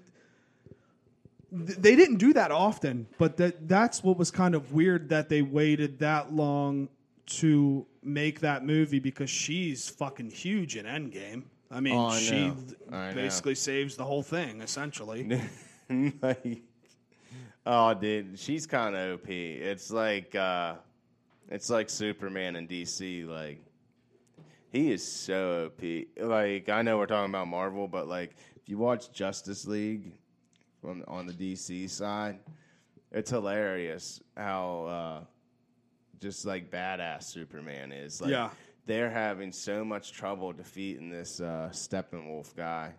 th- 1.66 1.78
they 1.78 1.94
didn't 1.96 2.16
do 2.16 2.32
that 2.32 2.50
often 2.50 3.06
but 3.18 3.36
that 3.36 3.68
that's 3.68 4.02
what 4.02 4.16
was 4.18 4.30
kind 4.30 4.54
of 4.54 4.72
weird 4.72 5.08
that 5.10 5.28
they 5.28 5.42
waited 5.42 5.98
that 5.98 6.32
long 6.32 6.88
to 7.26 7.86
make 8.02 8.40
that 8.40 8.64
movie 8.64 8.98
because 8.98 9.30
she's 9.30 9.88
fucking 9.88 10.30
huge 10.30 10.76
in 10.76 10.86
Endgame. 10.86 11.44
I 11.70 11.80
mean, 11.80 11.94
Oh, 11.94 12.06
I 12.06 12.18
she 12.18 12.48
know. 12.48 12.56
I 12.90 13.12
basically 13.12 13.54
saves 13.54 13.96
the 13.96 14.04
whole 14.04 14.22
thing 14.22 14.60
essentially. 14.60 15.40
like, 16.20 16.62
oh, 17.64 17.94
dude, 17.94 18.38
she's 18.38 18.66
kind 18.66 18.94
of 18.94 19.20
OP. 19.20 19.28
It's 19.28 19.90
like, 19.90 20.34
uh, 20.34 20.74
it's 21.48 21.70
like 21.70 21.88
Superman 21.88 22.56
in 22.56 22.66
DC. 22.68 23.26
Like, 23.26 23.64
he 24.70 24.90
is 24.90 25.06
so 25.06 25.66
OP. 25.66 25.82
Like, 26.20 26.68
I 26.68 26.82
know 26.82 26.98
we're 26.98 27.06
talking 27.06 27.30
about 27.30 27.48
Marvel, 27.48 27.88
but 27.88 28.08
like, 28.08 28.34
if 28.56 28.68
you 28.68 28.78
watch 28.78 29.12
Justice 29.12 29.66
League 29.66 30.12
on 30.84 31.04
on 31.08 31.26
the 31.26 31.32
DC 31.32 31.88
side, 31.90 32.38
it's 33.10 33.30
hilarious 33.30 34.20
how 34.36 34.84
uh, 34.86 35.24
just 36.20 36.44
like 36.46 36.70
badass 36.70 37.24
Superman 37.24 37.92
is. 37.92 38.20
Like, 38.20 38.30
Yeah. 38.30 38.50
they're 38.86 39.10
having 39.10 39.52
so 39.52 39.84
much 39.84 40.12
trouble 40.12 40.52
defeating 40.52 41.10
this 41.10 41.40
uh, 41.40 41.68
Steppenwolf 41.72 42.54
guy. 42.56 42.92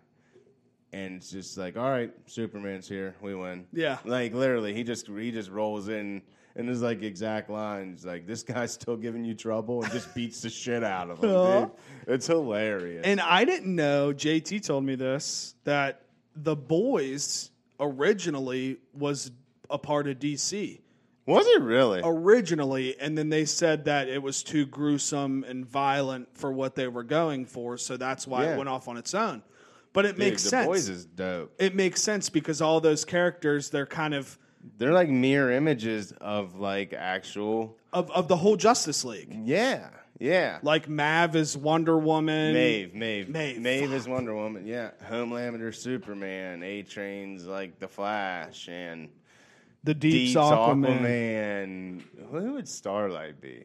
And 0.92 1.16
it's 1.16 1.30
just 1.30 1.58
like, 1.58 1.76
all 1.76 1.90
right, 1.90 2.12
Superman's 2.26 2.88
here, 2.88 3.16
we 3.20 3.34
win. 3.34 3.66
Yeah. 3.72 3.98
like 4.04 4.32
literally, 4.32 4.72
he 4.74 4.84
just 4.84 5.08
he 5.08 5.32
just 5.32 5.50
rolls 5.50 5.88
in 5.88 6.22
and 6.56 6.70
is 6.70 6.82
like 6.82 7.02
exact 7.02 7.50
lines, 7.50 8.04
like 8.04 8.28
this 8.28 8.44
guy's 8.44 8.72
still 8.74 8.96
giving 8.96 9.24
you 9.24 9.34
trouble, 9.34 9.82
and 9.82 9.90
just 9.92 10.14
beats 10.14 10.40
the 10.42 10.48
shit 10.48 10.84
out 10.84 11.10
of 11.10 11.18
him. 11.18 11.30
Dude. 12.06 12.14
It's 12.14 12.28
hilarious. 12.28 13.02
And 13.04 13.20
I 13.20 13.44
didn't 13.44 13.74
know, 13.74 14.12
JT 14.12 14.64
told 14.64 14.84
me 14.84 14.94
this, 14.94 15.56
that 15.64 16.02
the 16.36 16.54
boys 16.54 17.50
originally 17.80 18.78
was 18.92 19.30
a 19.70 19.78
part 19.78 20.06
of 20.08 20.18
DC. 20.18 20.80
Was 21.26 21.46
it 21.46 21.62
really? 21.62 22.02
Originally, 22.04 22.98
and 23.00 23.16
then 23.16 23.30
they 23.30 23.46
said 23.46 23.86
that 23.86 24.08
it 24.08 24.22
was 24.22 24.42
too 24.42 24.66
gruesome 24.66 25.42
and 25.48 25.64
violent 25.64 26.28
for 26.36 26.52
what 26.52 26.74
they 26.74 26.86
were 26.86 27.02
going 27.02 27.46
for, 27.46 27.78
so 27.78 27.96
that's 27.96 28.26
why 28.26 28.44
Yeah. 28.44 28.54
it 28.54 28.58
went 28.58 28.68
off 28.68 28.88
on 28.88 28.98
its 28.98 29.14
own. 29.14 29.42
But 29.94 30.04
it 30.04 30.08
Dude, 30.10 30.18
makes 30.18 30.42
sense. 30.42 30.64
the. 30.66 30.70
Boys 30.70 30.88
is 30.90 31.06
dope. 31.06 31.54
it 31.58 31.74
makes 31.74 32.02
sense 32.02 32.28
because 32.28 32.60
all 32.60 32.80
those 32.80 33.04
characters, 33.06 33.70
they're 33.70 33.86
kind 33.86 34.12
of 34.12 34.38
They're 34.76 34.92
like 34.92 35.08
mirror 35.08 35.50
images 35.50 36.12
of 36.20 36.56
like 36.58 36.92
actual. 36.92 37.78
of, 37.92 38.10
of 38.10 38.28
the 38.28 38.36
whole 38.36 38.56
Justice 38.56 39.02
League. 39.04 39.34
Yeah, 39.44 39.88
yeah. 40.18 40.58
Like 40.62 40.88
Mav 40.88 41.36
is 41.36 41.56
Wonder 41.56 41.98
Woman. 41.98 42.54
Maeve, 42.54 42.94
Maeve, 42.94 43.28
Maeve, 43.28 43.60
Maeve 43.60 43.92
is 43.92 44.06
Wonder 44.08 44.34
Woman. 44.34 44.66
Yeah, 44.66 44.90
Homelander, 45.10 45.74
Superman, 45.74 46.62
A 46.62 46.82
Train's 46.82 47.46
like 47.46 47.78
the 47.78 47.88
Flash, 47.88 48.68
and 48.68 49.08
The 49.84 49.94
Deep 49.94 50.12
Deep's 50.12 50.36
Aquaman. 50.36 51.00
Aquaman. 51.00 52.02
Who 52.30 52.52
would 52.54 52.68
Starlight 52.68 53.40
be? 53.40 53.64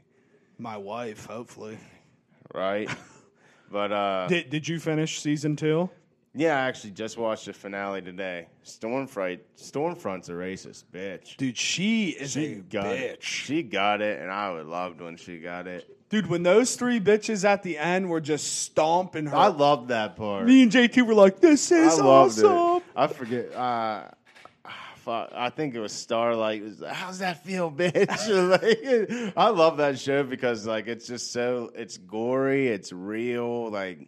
My 0.57 0.77
wife, 0.77 1.25
hopefully. 1.25 1.77
Right? 2.53 2.89
but 3.71 3.91
uh, 3.91 4.27
Did, 4.27 4.49
did 4.49 4.67
you 4.67 4.79
finish 4.79 5.21
season 5.21 5.55
two? 5.55 5.89
yeah, 6.35 6.55
I 6.57 6.67
actually 6.67 6.91
just 6.91 7.17
watched 7.17 7.45
the 7.45 7.53
finale 7.53 8.01
today. 8.01 8.47
Stormfront, 8.65 9.39
Stormfront's 9.57 10.29
a 10.29 10.33
racist 10.33 10.83
bitch. 10.93 11.37
Dude, 11.37 11.57
she 11.57 12.09
is 12.09 12.31
She 12.31 12.53
a 12.53 12.55
got 12.57 12.85
bitch. 12.85 12.99
it. 12.99 13.23
She 13.23 13.63
got 13.63 14.01
it, 14.01 14.19
and 14.21 14.31
I 14.31 14.51
would 14.51 14.65
loved 14.67 15.01
when 15.01 15.15
she 15.17 15.39
got 15.39 15.67
it. 15.67 15.89
Dude, 16.09 16.27
when 16.27 16.41
those 16.43 16.75
three 16.75 16.99
bitches 16.99 17.45
at 17.45 17.61
the 17.61 17.77
end 17.77 18.09
were 18.09 18.19
just 18.21 18.61
stomping 18.63 19.27
her, 19.27 19.35
I 19.37 19.47
love 19.47 19.89
that 19.89 20.15
part. 20.15 20.45
me 20.45 20.63
and 20.63 20.71
JT 20.71 21.05
were 21.05 21.13
like, 21.13 21.39
"This 21.39 21.71
I 21.71 21.75
is 21.75 21.99
loved 21.99 22.39
awesome." 22.43 22.77
it. 22.77 22.83
I 22.95 23.07
forget. 23.07 23.53
Uh, 23.53 24.03
fuck, 24.97 25.31
I 25.35 25.49
think 25.51 25.75
it 25.75 25.79
was 25.79 25.93
Starlight. 25.93 26.61
It 26.61 26.65
was, 26.65 26.83
How's 26.89 27.19
that 27.19 27.43
feel, 27.43 27.71
bitch? 27.77 28.07
like, 29.27 29.33
I 29.37 29.49
love 29.49 29.77
that 29.77 29.99
show 29.99 30.23
because 30.23 30.65
like 30.65 30.87
it's 30.87 31.05
just 31.05 31.31
so 31.31 31.71
it's 31.75 31.97
gory, 31.97 32.69
it's 32.69 32.91
real. 32.91 33.69
Like 33.69 34.07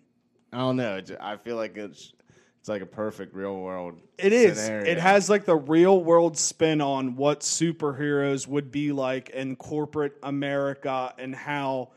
I 0.52 0.58
don't 0.58 0.78
know. 0.78 0.97
It's, 0.97 1.12
I 1.20 1.38
feel 1.38 1.56
like 1.56 1.78
it's 1.78 2.14
it's 2.62 2.70
like 2.70 2.84
a 2.84 2.86
perfect 2.86 3.34
real 3.34 3.57
world. 3.57 3.99
It 4.20 4.32
is. 4.34 4.59
scenario. 4.59 4.91
It 4.91 4.99
has 4.99 5.32
like 5.32 5.45
the 5.45 5.55
real 5.55 6.03
world 6.03 6.38
spin 6.38 6.80
on 6.80 7.16
what 7.16 7.39
superheroes 7.39 8.45
would 8.45 8.72
be 8.72 8.91
like 8.91 9.32
in 9.32 9.55
corporate 9.55 10.14
America 10.22 11.12
and 11.18 11.34
how 11.34 11.89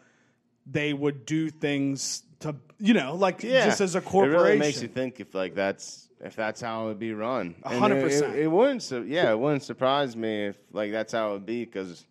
they 0.65 0.95
would 0.95 1.27
do 1.27 1.51
things 1.51 2.23
to, 2.41 2.57
you 2.79 2.95
know, 2.95 3.15
like 3.15 3.41
just 3.41 3.83
as 3.83 3.95
a 3.95 4.01
corporation. 4.01 4.41
It 4.41 4.43
really 4.43 4.59
makes 4.59 4.81
you 4.81 4.89
think 4.89 5.21
if 5.21 5.35
like 5.35 5.55
that's 5.55 6.09
if 6.19 6.35
that's 6.35 6.63
how 6.63 6.85
it 6.85 6.87
would 6.87 6.99
be 6.99 7.13
run. 7.13 7.57
A 7.65 7.79
hundred 7.79 8.03
percent. 8.03 8.35
It, 8.35 8.45
it 8.45 8.51
wouldn't. 8.51 8.83
Su- 8.83 9.05
yeah, 9.07 9.33
it 9.33 9.39
wouldn't 9.39 9.65
surprise 9.65 10.17
me 10.17 10.47
if 10.47 10.57
like 10.73 10.93
that's 10.93 11.13
how 11.13 11.29
it 11.29 11.33
would 11.35 11.47
be 11.47 11.67
because 11.67 12.07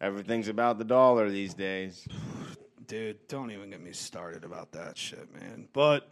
everything's 0.00 0.48
about 0.48 0.78
the 0.78 0.84
dollar 0.84 1.28
these 1.28 1.52
days. 1.52 2.08
Dude, 2.86 3.28
don't 3.28 3.50
even 3.50 3.68
get 3.68 3.82
me 3.82 3.92
started 3.92 4.44
about 4.44 4.72
that 4.72 4.96
shit, 4.96 5.30
man. 5.38 5.68
But 5.74 6.08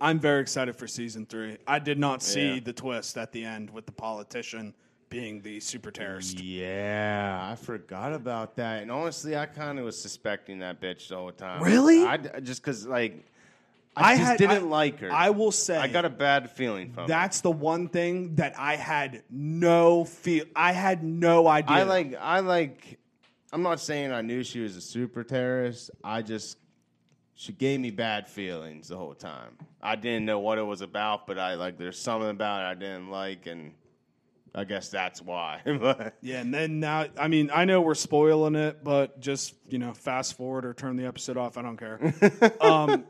I'm 0.00 0.18
very 0.20 0.40
excited 0.40 0.76
for 0.76 0.86
season 0.86 1.26
three. 1.26 1.58
I 1.66 1.78
did 1.78 1.98
not 1.98 2.22
see 2.22 2.54
Yeah. 2.54 2.60
the 2.64 2.72
twist 2.72 3.16
at 3.16 3.32
the 3.32 3.44
end 3.44 3.70
with 3.70 3.86
the 3.86 3.92
politician 3.92 4.74
being 5.08 5.42
the 5.42 5.60
super 5.60 5.90
terrorist. 5.90 6.40
Yeah, 6.40 7.48
I 7.52 7.54
forgot 7.56 8.12
about 8.12 8.56
that. 8.56 8.82
And 8.82 8.90
honestly, 8.90 9.36
I 9.36 9.46
kind 9.46 9.78
of 9.78 9.84
was 9.84 10.00
suspecting 10.00 10.58
that 10.58 10.80
bitch 10.80 11.10
all 11.12 11.18
the 11.18 11.22
whole 11.22 11.32
time. 11.32 11.62
Really? 11.62 12.04
I 12.04 12.16
just 12.16 12.62
because 12.62 12.86
like 12.86 13.24
I, 13.96 14.14
I 14.14 14.16
just 14.16 14.28
had- 14.30 14.38
didn't 14.38 14.64
I- 14.64 14.68
like 14.68 14.98
her. 15.00 15.12
I 15.12 15.30
will 15.30 15.52
say 15.52 15.76
I 15.78 15.86
got 15.86 16.04
a 16.04 16.10
bad 16.10 16.50
feeling 16.50 16.92
from. 16.92 17.04
her. 17.04 17.08
That's 17.08 17.42
the 17.42 17.50
one 17.52 17.88
thing 17.88 18.34
that 18.36 18.54
I 18.58 18.74
had 18.76 19.22
no 19.30 20.04
feel. 20.04 20.46
I 20.56 20.72
had 20.72 21.04
no 21.04 21.46
idea. 21.46 21.76
I 21.76 21.82
like. 21.84 22.14
I 22.20 22.40
like. 22.40 22.98
I'm 23.52 23.62
not 23.62 23.78
saying 23.78 24.10
I 24.10 24.20
knew 24.22 24.42
she 24.42 24.58
was 24.58 24.74
a 24.74 24.80
super 24.80 25.22
terrorist. 25.22 25.92
I 26.02 26.22
just 26.22 26.58
she 27.34 27.52
gave 27.52 27.80
me 27.80 27.90
bad 27.90 28.28
feelings 28.28 28.88
the 28.88 28.96
whole 28.96 29.14
time. 29.14 29.56
I 29.82 29.96
didn't 29.96 30.24
know 30.24 30.38
what 30.38 30.58
it 30.58 30.62
was 30.62 30.80
about, 30.80 31.26
but 31.26 31.38
I 31.38 31.54
like. 31.54 31.78
There's 31.78 31.98
something 31.98 32.30
about 32.30 32.62
it 32.62 32.64
I 32.64 32.74
didn't 32.74 33.10
like, 33.10 33.46
and 33.46 33.72
I 34.54 34.64
guess 34.64 34.88
that's 34.88 35.20
why. 35.20 35.60
But- 35.80 36.16
Yeah, 36.22 36.40
and 36.40 36.54
then 36.54 36.80
now, 36.80 37.06
I 37.18 37.28
mean, 37.28 37.50
I 37.52 37.64
know 37.64 37.80
we're 37.80 37.94
spoiling 37.94 38.54
it, 38.54 38.84
but 38.84 39.20
just 39.20 39.54
you 39.68 39.78
know, 39.78 39.92
fast 39.92 40.36
forward 40.36 40.64
or 40.64 40.74
turn 40.74 40.96
the 40.96 41.06
episode 41.06 41.36
off. 41.36 41.56
I 41.58 41.62
don't 41.62 41.76
care. 41.76 42.14
um, 42.60 43.04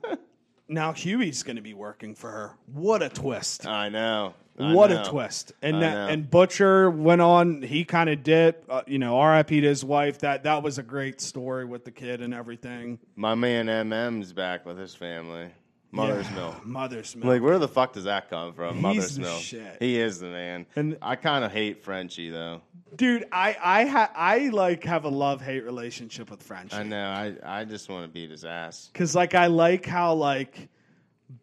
now 0.69 0.93
Huey's 0.93 1.43
going 1.43 1.57
to 1.57 1.63
be 1.63 1.75
working 1.75 2.15
for 2.15 2.31
her. 2.31 2.53
What 2.73 3.03
a 3.03 3.09
twist! 3.11 3.67
I 3.67 3.89
know. 3.91 4.35
What 4.57 4.93
a 4.93 5.03
twist! 5.05 5.53
And 5.63 5.83
that, 5.83 6.11
and 6.11 6.31
Butcher 6.31 6.89
went 6.91 7.21
on. 7.21 7.63
He 7.63 7.85
kind 7.85 8.09
of 8.09 8.23
did. 8.23 8.55
Uh, 8.69 8.83
you 8.87 8.99
know, 8.99 9.19
R.I.P. 9.19 9.61
to 9.63 9.67
his 9.67 9.85
wife. 9.85 10.19
That 10.21 10.45
that 10.45 10.63
was 10.63 10.79
a 10.79 10.83
great 10.83 11.21
story 11.21 11.65
with 11.65 11.85
the 11.85 11.91
kid 11.91 12.21
and 12.23 12.33
everything. 12.33 12.99
My 13.17 13.35
man 13.35 13.67
MM's 13.67 14.33
back 14.33 14.65
with 14.65 14.79
his 14.79 14.95
family. 14.95 15.49
Mother's 15.91 16.27
Yeah, 16.31 16.35
milk. 16.35 16.67
Mother's 16.67 17.15
milk. 17.17 17.27
Like, 17.27 17.43
where 17.43 17.59
the 17.59 17.69
fuck 17.69 17.93
does 17.93 18.05
that 18.05 18.29
come 18.29 18.53
from? 18.53 18.75
He's 18.75 18.83
Mother's 18.83 19.15
the 19.15 19.21
milk. 19.23 19.41
shit. 19.41 19.77
He 19.81 20.01
is 20.01 20.19
the 20.19 20.27
man. 20.27 20.67
And- 20.75 20.99
I 21.01 21.15
kind 21.17 21.45
of 21.45 21.53
hate 21.53 21.83
Frenchie 21.85 22.31
though. 22.31 22.63
Dude, 22.97 23.25
I 23.33 23.57
I 23.61 23.85
ha- 23.87 24.13
I 24.15 24.49
like 24.51 24.85
have 24.85 25.05
a 25.05 25.09
love 25.09 25.41
hate 25.41 25.65
relationship 25.65 26.31
with 26.31 26.43
Frenchie. 26.43 26.77
I 26.77 26.83
know. 26.85 27.07
I 27.09 27.35
I 27.61 27.65
just 27.65 27.89
want 27.89 28.05
to 28.05 28.09
beat 28.09 28.31
his 28.31 28.45
ass. 28.45 28.91
Cause 28.95 29.17
like 29.17 29.35
I 29.35 29.47
like 29.47 29.85
how 29.85 30.15
like 30.15 30.69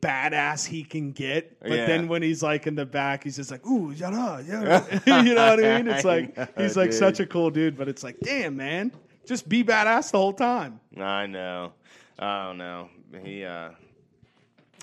badass 0.02 0.66
he 0.68 0.84
can 0.84 1.12
get, 1.12 1.60
but 1.60 1.72
Yeah. 1.72 1.86
then 1.86 2.08
when 2.08 2.22
he's 2.22 2.44
like 2.44 2.68
in 2.68 2.76
the 2.76 2.86
back, 2.86 3.24
he's 3.24 3.36
just 3.36 3.52
like, 3.52 3.66
ooh, 3.66 3.92
yada, 3.92 4.44
yada. 4.48 5.02
you 5.26 5.34
know 5.34 5.50
what 5.50 5.64
I 5.64 5.78
mean? 5.78 5.88
It's 5.88 6.06
like 6.06 6.38
know, 6.38 6.48
he's 6.58 6.78
like 6.78 6.92
dude. 6.92 7.00
such 7.00 7.20
a 7.20 7.26
cool 7.26 7.50
dude, 7.50 7.78
but 7.78 7.88
it's 7.88 8.04
like, 8.04 8.20
damn 8.20 8.56
man, 8.56 8.92
just 9.26 9.50
be 9.50 9.64
badass 9.64 10.12
the 10.12 10.18
whole 10.18 10.34
time. 10.34 10.80
I 10.98 11.26
know. 11.26 11.74
I 12.20 12.46
don't 12.46 12.58
know. 12.58 12.90
He. 13.24 13.44
uh 13.44 13.72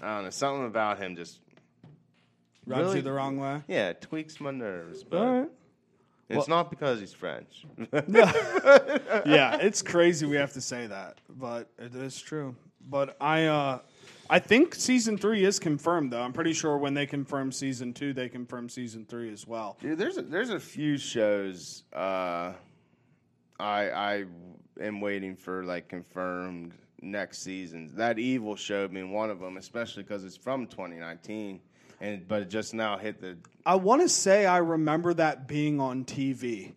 I 0.03 0.15
don't 0.15 0.25
know. 0.25 0.31
Something 0.31 0.67
about 0.67 0.99
him 0.99 1.17
just. 1.17 1.41
Rubs 2.67 2.83
Really? 2.83 2.97
you 2.97 3.03
the 3.03 3.13
wrong 3.13 3.39
way. 3.39 3.63
Yeah, 3.67 3.95
tweaks 3.95 4.41
my 4.41 4.51
nerves. 4.51 5.03
But 5.03 5.23
right. 5.27 5.49
it's 6.29 6.49
not 6.49 6.71
because 6.71 7.01
he's 7.01 7.13
French. 7.15 7.65
yeah, 7.93 9.57
it's 9.57 9.81
crazy 9.81 10.27
we 10.27 10.37
have 10.37 10.53
to 10.53 10.61
say 10.61 10.87
that, 10.87 11.19
but 11.31 11.71
it 11.79 11.95
is 11.95 12.21
true. 12.21 12.55
But 12.89 13.17
I 13.21 13.47
uh 13.47 13.79
I 14.31 14.39
think 14.39 14.75
season 14.75 15.17
three 15.17 15.45
is 15.45 15.59
confirmed 15.59 16.13
though. 16.13 16.21
I'm 16.21 16.33
pretty 16.33 16.53
sure 16.53 16.77
when 16.77 16.95
they 16.95 17.07
confirm 17.07 17.53
season 17.53 17.95
two, 17.95 18.13
they 18.13 18.29
confirm 18.29 18.69
season 18.69 19.07
three 19.07 19.33
as 19.33 19.47
well. 19.47 19.79
Dude, 19.81 19.99
there's 19.99 20.19
a, 20.19 20.23
there's 20.23 20.51
a 20.51 20.61
few 20.61 20.99
shows 20.99 21.85
uh, 21.95 22.53
I 23.59 23.91
I 23.91 24.25
am 24.81 25.01
waiting 25.01 25.37
for 25.37 25.65
like 25.65 25.89
confirmed 25.89 26.73
next 27.01 27.39
seasons. 27.39 27.95
That 27.95 28.19
Evil 28.19 28.57
show 28.57 28.87
being 28.89 29.13
one 29.13 29.31
of 29.31 29.41
them, 29.41 29.57
especially 29.57 30.03
because 30.03 30.25
it's 30.25 30.37
from 30.37 30.67
2019, 30.67 31.61
and 32.01 32.29
but 32.29 32.43
it 32.43 32.51
just 32.51 32.75
now 32.75 32.99
hit 32.99 33.21
the. 33.21 33.37
I 33.67 33.77
want 33.77 34.03
to 34.03 34.09
say 34.09 34.47
I 34.47 34.59
remember 34.59 35.15
that 35.15 35.49
being 35.49 35.81
on 35.81 36.05
TV. 36.05 36.75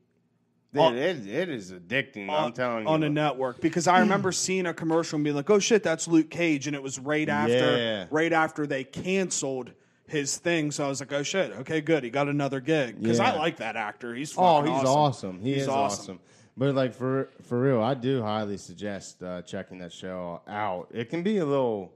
Dude, 0.74 0.82
On- 0.82 0.97
it, 0.97 1.28
it 1.28 1.49
is 1.49 1.74
addicting. 1.74 2.30
I'm 2.30 2.53
telling 2.53 2.84
you. 2.84 2.89
on 2.89 3.03
a 3.03 3.09
network 3.09 3.59
because 3.59 3.88
I 3.88 3.99
remember 3.99 4.32
seeing 4.32 4.65
a 4.65 4.74
commercial 4.74 5.17
and 5.17 5.24
being 5.24 5.36
like, 5.36 5.49
"Oh 5.49 5.59
shit, 5.59 5.84
that's 5.84 6.07
Luke 6.07 6.30
Cage," 6.30 6.65
and 6.67 6.76
it 6.76 6.82
was 6.82 6.97
right 6.97 7.28
after 7.28 7.78
Yeah. 7.78 8.05
right 8.09 8.32
after 8.32 8.65
they 8.65 8.86
canceled 8.86 9.72
his 10.07 10.38
thing. 10.38 10.72
So 10.72 10.86
I 10.86 10.88
was 10.88 11.01
like, 11.01 11.11
"Oh 11.11 11.24
shit, 11.24 11.51
okay, 11.59 11.82
good, 11.82 12.03
he 12.05 12.09
got 12.09 12.30
another 12.30 12.61
gig." 12.61 13.01
Because 13.01 13.19
I 13.19 13.36
like 13.36 13.57
that 13.57 13.76
actor. 13.76 14.15
He's 14.15 14.34
Oh, 14.38 14.61
he's 14.61 14.86
awesome. 14.88 15.41
He 15.41 15.53
He's 15.55 15.63
is 15.63 15.67
awesome. 15.67 15.99
awesome. 16.15 16.19
But 16.55 16.74
like 16.76 16.93
for 16.93 17.30
for 17.43 17.59
real, 17.59 17.82
I 17.82 17.93
do 17.93 18.22
highly 18.22 18.55
suggest 18.57 19.22
uh, 19.24 19.41
checking 19.41 19.80
that 19.80 19.91
show 19.91 20.41
out. 20.47 20.88
It 20.93 21.09
can 21.09 21.22
be 21.22 21.38
a 21.39 21.45
little 21.45 21.91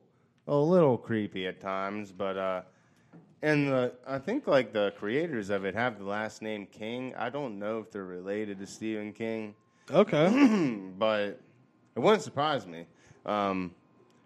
a 0.48 0.56
little 0.56 0.98
creepy 0.98 1.48
at 1.48 1.62
times, 1.62 2.12
but 2.12 2.38
uh, 2.38 2.62
and 3.46 3.68
the 3.68 3.94
I 4.08 4.20
think 4.20 4.48
like 4.48 4.74
the 4.74 4.94
creators 4.98 5.50
of 5.50 5.66
it 5.66 5.76
have 5.76 6.00
the 6.00 6.06
last 6.06 6.42
name 6.42 6.66
King. 6.66 7.14
I 7.18 7.30
don't 7.30 7.60
know 7.60 7.80
if 7.80 7.92
they're 7.92 8.04
related 8.04 8.60
to 8.60 8.68
Stephen 8.68 9.14
King, 9.14 9.56
Okay, 9.92 10.90
but 10.98 11.40
it 11.96 12.00
wouldn't 12.00 12.24
surprise 12.24 12.66
me. 12.66 12.86
Um, 13.26 13.76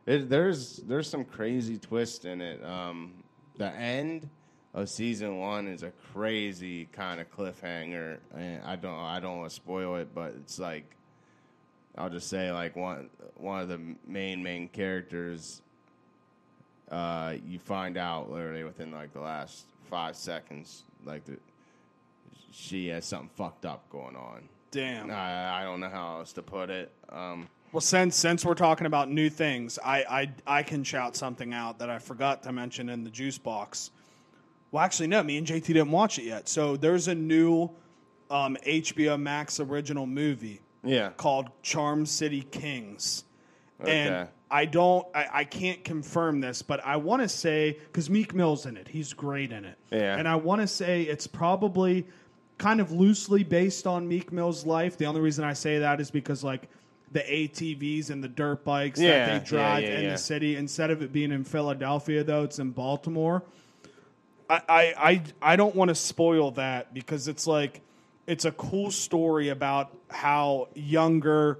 it, 0.05 0.29
there's 0.29 0.77
there's 0.77 1.09
some 1.09 1.25
crazy 1.25 1.77
twist 1.77 2.23
in 2.25 2.39
it. 2.41 2.63
Um, 2.63 3.23
the 3.57 3.69
end 3.73 4.29
of 4.73 4.89
season 4.89 5.37
one 5.37 5.67
is 5.67 5.83
a 5.83 5.91
crazy 6.13 6.85
kind 6.93 7.19
of 7.19 7.29
cliffhanger, 7.29 8.19
and 8.33 8.63
I 8.63 8.77
don't 8.77 8.97
I 8.97 9.19
don't 9.19 9.39
want 9.39 9.49
to 9.49 9.55
spoil 9.55 9.97
it, 9.97 10.15
but 10.15 10.33
it's 10.37 10.59
like 10.59 10.95
I'll 11.97 12.09
just 12.09 12.29
say 12.29 12.51
like 12.51 12.77
one 12.77 13.09
one 13.35 13.59
of 13.59 13.67
the 13.67 13.81
main 14.07 14.41
main 14.41 14.69
characters. 14.69 15.61
Uh, 16.89 17.35
you 17.47 17.59
find 17.59 17.97
out 17.97 18.31
literally 18.31 18.63
within 18.63 18.91
like 18.91 19.13
the 19.13 19.19
last 19.19 19.65
five 19.89 20.15
seconds, 20.15 20.83
like 21.05 21.23
the, 21.25 21.37
she 22.51 22.87
has 22.87 23.05
something 23.05 23.29
fucked 23.35 23.65
up 23.65 23.87
going 23.89 24.15
on. 24.15 24.49
damn. 24.71 25.11
I, 25.11 25.61
I 25.61 25.63
don't 25.63 25.79
know 25.79 25.89
how 25.89 26.19
else 26.19 26.33
to 26.33 26.41
put 26.41 26.69
it. 26.69 26.91
Um, 27.09 27.47
Well, 27.71 27.81
since 27.81 28.15
since 28.15 28.43
we're 28.43 28.55
talking 28.55 28.87
about 28.87 29.09
new 29.09 29.29
things, 29.29 29.77
I, 29.83 30.03
I 30.47 30.59
I 30.59 30.63
can 30.63 30.83
shout 30.83 31.15
something 31.15 31.53
out 31.53 31.79
that 31.79 31.89
I 31.89 31.99
forgot 31.99 32.43
to 32.43 32.51
mention 32.51 32.89
in 32.89 33.03
the 33.03 33.11
juice 33.11 33.37
box. 33.37 33.91
Well, 34.71 34.83
actually, 34.83 35.07
no, 35.07 35.23
me 35.23 35.37
and 35.37 35.47
JT 35.47 35.65
didn't 35.65 35.91
watch 35.91 36.19
it 36.19 36.25
yet. 36.25 36.47
So 36.47 36.77
there's 36.77 37.07
a 37.07 37.15
new 37.15 37.69
um, 38.29 38.57
HBO 38.65 39.19
Max 39.19 39.59
original 39.59 40.05
movie 40.05 40.61
yeah. 40.83 41.09
called 41.17 41.49
Charm 41.63 42.05
City 42.05 42.41
Kings. 42.41 43.23
Okay. 43.81 43.91
And 43.91 44.27
I 44.51 44.65
don't, 44.65 45.05
I, 45.13 45.27
I 45.31 45.43
can't 45.43 45.83
confirm 45.83 46.39
this, 46.39 46.61
but 46.61 46.83
I 46.85 46.97
want 46.97 47.21
to 47.21 47.29
say, 47.29 47.77
because 47.87 48.09
Meek 48.09 48.33
Mill's 48.33 48.65
in 48.65 48.77
it, 48.77 48.87
he's 48.87 49.13
great 49.13 49.51
in 49.51 49.65
it. 49.65 49.77
Yeah. 49.91 50.17
And 50.17 50.27
I 50.27 50.35
want 50.35 50.61
to 50.61 50.67
say 50.67 51.03
it's 51.03 51.27
probably 51.27 52.07
kind 52.57 52.81
of 52.81 52.91
loosely 52.91 53.43
based 53.43 53.85
on 53.85 54.07
Meek 54.07 54.31
Mill's 54.31 54.65
life. 54.65 54.97
The 54.97 55.05
only 55.05 55.21
reason 55.21 55.43
I 55.45 55.53
say 55.53 55.79
that 55.79 56.01
is 56.01 56.09
because, 56.09 56.43
like, 56.43 56.67
the 57.11 57.21
ATVs 57.21 58.09
and 58.09 58.23
the 58.23 58.27
dirt 58.27 58.63
bikes 58.63 58.99
Yeah, 58.99 59.09
that 59.11 59.27
yeah, 59.27 59.39
they 59.39 59.45
drive 59.45 59.83
yeah, 59.83 59.97
in 59.97 60.03
yeah. 60.05 60.11
the 60.11 60.17
city, 60.17 60.55
instead 60.55 60.91
of 60.91 61.01
it 61.01 61.11
being 61.11 61.31
in 61.31 61.43
Philadelphia, 61.43 62.23
though, 62.23 62.43
it's 62.43 62.59
in 62.59 62.71
Baltimore. 62.71 63.43
I, 64.49 64.61
I, 64.67 64.93
I, 64.97 65.23
I 65.41 65.55
don't 65.55 65.75
want 65.75 65.89
to 65.89 65.95
spoil 65.95 66.51
that 66.51 66.93
because 66.93 67.27
it's 67.27 67.45
like 67.45 67.81
it's 68.25 68.45
a 68.45 68.51
cool 68.51 68.91
story 68.91 69.49
about 69.49 69.95
how 70.09 70.69
younger 70.73 71.59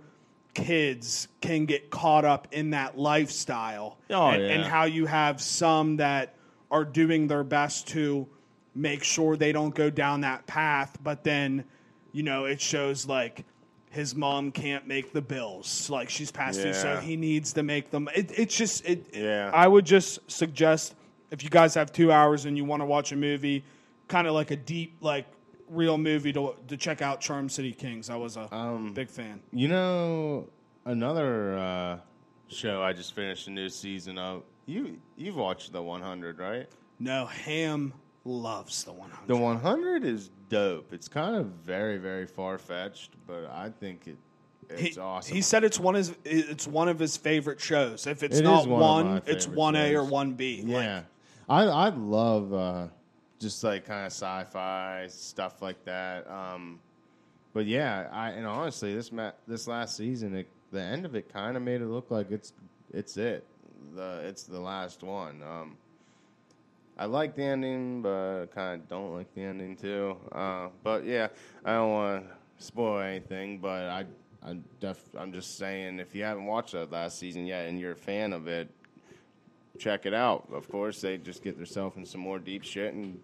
kids 0.54 1.28
can 1.41 1.66
get 1.66 1.89
caught 1.89 2.26
up 2.26 2.47
in 2.52 2.72
that 2.72 2.97
lifestyle 2.97 3.97
Oh, 4.10 4.30
and, 4.30 4.41
yeah. 4.41 4.50
and 4.50 4.64
how 4.66 4.86
you 4.86 5.06
have 5.06 5.39
some 5.41 5.97
that 5.97 6.36
are 6.72 6.84
doing 6.86 7.28
their 7.28 7.43
best 7.43 7.88
to 7.89 8.28
make 8.76 9.04
sure 9.04 9.36
they 9.36 9.52
don't 9.52 9.74
go 9.76 9.89
down 9.89 10.22
that 10.22 10.45
path 10.47 10.97
but 11.04 11.24
then 11.24 11.64
you 12.12 12.24
know 12.24 12.45
it 12.45 12.62
shows 12.62 13.06
like 13.08 13.43
his 13.91 14.16
mom 14.16 14.52
can't 14.52 14.88
make 14.88 15.12
the 15.14 15.22
bills 15.22 15.89
like 15.89 16.10
she's 16.10 16.32
passed 16.32 16.62
due 16.62 16.74
so 16.74 16.97
he 16.97 17.16
needs 17.16 17.54
to 17.54 17.64
make 17.64 17.89
them 17.91 18.08
it, 18.16 18.32
it's 18.38 18.56
just 18.56 18.86
it 18.86 19.06
Yeah. 19.14 19.50
i 19.54 19.68
would 19.68 19.86
just 19.86 20.20
suggest 20.30 20.93
if 21.32 21.43
you 21.43 21.50
guys 21.50 21.74
have 21.76 21.91
two 21.91 22.12
hours 22.12 22.45
and 22.45 22.56
you 22.58 22.64
want 22.66 22.82
to 22.82 22.86
watch 22.86 23.12
a 23.12 23.16
movie 23.16 23.64
kind 24.08 24.28
of 24.28 24.34
like 24.34 24.50
a 24.52 24.56
deep, 24.56 24.95
like 25.02 25.26
real 25.70 25.97
movie 25.97 26.34
to 26.34 26.55
to 26.67 26.78
check 26.78 27.01
out. 27.01 27.22
Charm 27.22 27.49
City 27.49 27.72
Kings. 27.72 28.09
I 28.09 28.15
was 28.15 28.38
a 28.38 28.53
Um, 28.53 28.93
big 28.93 29.09
fan. 29.09 29.41
You 29.51 29.67
know, 29.67 30.47
another 30.86 31.57
uh, 31.57 31.97
show 32.47 32.82
I 32.82 32.93
just 32.93 33.13
finished 33.13 33.47
a 33.47 33.51
new 33.51 33.70
season 33.70 34.17
of. 34.17 34.43
You 34.65 34.99
you've 35.17 35.36
watched 35.36 35.72
the 35.74 35.82
100, 35.82 36.38
right? 36.39 36.67
No, 36.99 37.26
Ham 37.26 37.93
loves 38.26 38.84
the 38.84 38.91
100. 38.93 39.28
The 39.28 39.36
100 39.38 40.03
is 40.03 40.30
dope. 40.49 40.93
It's 40.93 41.07
kind 41.07 41.36
of 41.36 41.45
very 41.47 41.97
very 41.97 42.28
far 42.28 42.57
fetched, 42.57 43.11
but 43.26 43.45
I 43.51 43.70
think 43.70 44.07
it 44.07 44.17
it's 44.70 44.95
he, 44.95 45.01
awesome. 45.01 45.36
he 45.36 45.41
said 45.41 45.63
it's 45.63 45.80
one 45.80 45.95
of 45.95 45.99
his, 45.99 46.15
it's 46.24 46.67
one 46.67 46.88
of 46.89 46.99
his 46.99 47.17
favorite 47.17 47.59
shows. 47.59 48.05
If 48.05 48.22
it's 48.22 48.38
It 48.38 48.43
not 48.43 48.67
one 48.67 48.80
one, 49.07 49.22
it's 49.26 49.47
one 49.47 49.76
A 49.76 49.95
or 49.95 50.03
one 50.03 50.34
B. 50.34 50.61
yeah, 50.63 51.01
I 51.49 51.63
I 51.63 51.89
love 51.89 52.53
uh, 52.53 52.88
just 53.39 53.63
like 53.63 53.85
kind 53.85 54.05
of 54.05 54.11
sci-fi 54.11 55.07
stuff 55.09 55.61
like 55.61 55.83
that. 55.85 56.29
Um, 56.29 56.79
but 57.53 57.65
yeah, 57.65 58.07
I 58.11 58.31
and 58.31 58.45
honestly, 58.45 58.93
this 58.93 59.11
ma- 59.11 59.31
this 59.47 59.67
last 59.67 59.95
season, 59.95 60.35
it, 60.35 60.47
the 60.71 60.81
end 60.81 61.05
of 61.05 61.15
it 61.15 61.31
kind 61.31 61.57
of 61.57 61.63
made 61.63 61.81
it 61.81 61.87
look 61.87 62.11
like 62.11 62.31
it's 62.31 62.53
it's 62.93 63.17
it. 63.17 63.45
The 63.95 64.21
it's 64.25 64.43
the 64.43 64.59
last 64.59 65.03
one. 65.03 65.41
Um, 65.41 65.77
I 66.97 67.05
like 67.05 67.35
the 67.35 67.43
ending, 67.43 68.01
but 68.01 68.47
kind 68.47 68.81
of 68.81 68.89
don't 68.89 69.13
like 69.13 69.33
the 69.33 69.41
ending 69.41 69.75
too. 69.75 70.17
Uh, 70.31 70.67
but 70.83 71.05
yeah, 71.05 71.29
I 71.63 71.73
don't 71.73 71.91
want 71.91 72.25
to 72.25 72.63
spoil 72.63 72.99
anything, 72.99 73.59
but 73.59 73.89
I. 73.89 74.05
I 74.41 74.57
def, 74.79 75.01
I'm 75.17 75.33
just 75.33 75.57
saying, 75.57 75.99
if 75.99 76.15
you 76.15 76.23
haven't 76.23 76.45
watched 76.45 76.71
that 76.71 76.89
last 76.89 77.19
season 77.19 77.45
yet 77.45 77.67
and 77.67 77.77
you're 77.77 77.91
a 77.91 77.95
fan 77.97 78.31
of 78.31 78.47
it, 78.47 78.69
check 79.77 80.05
it 80.05 80.13
out. 80.13 80.47
Of 80.53 80.69
course, 80.69 81.01
they 81.01 81.17
just 81.17 81.43
get 81.43 81.57
themselves 81.57 81.97
in 81.97 82.05
some 82.05 82.21
more 82.21 82.39
deep 82.39 82.63
shit 82.63 82.93
and 82.93 83.19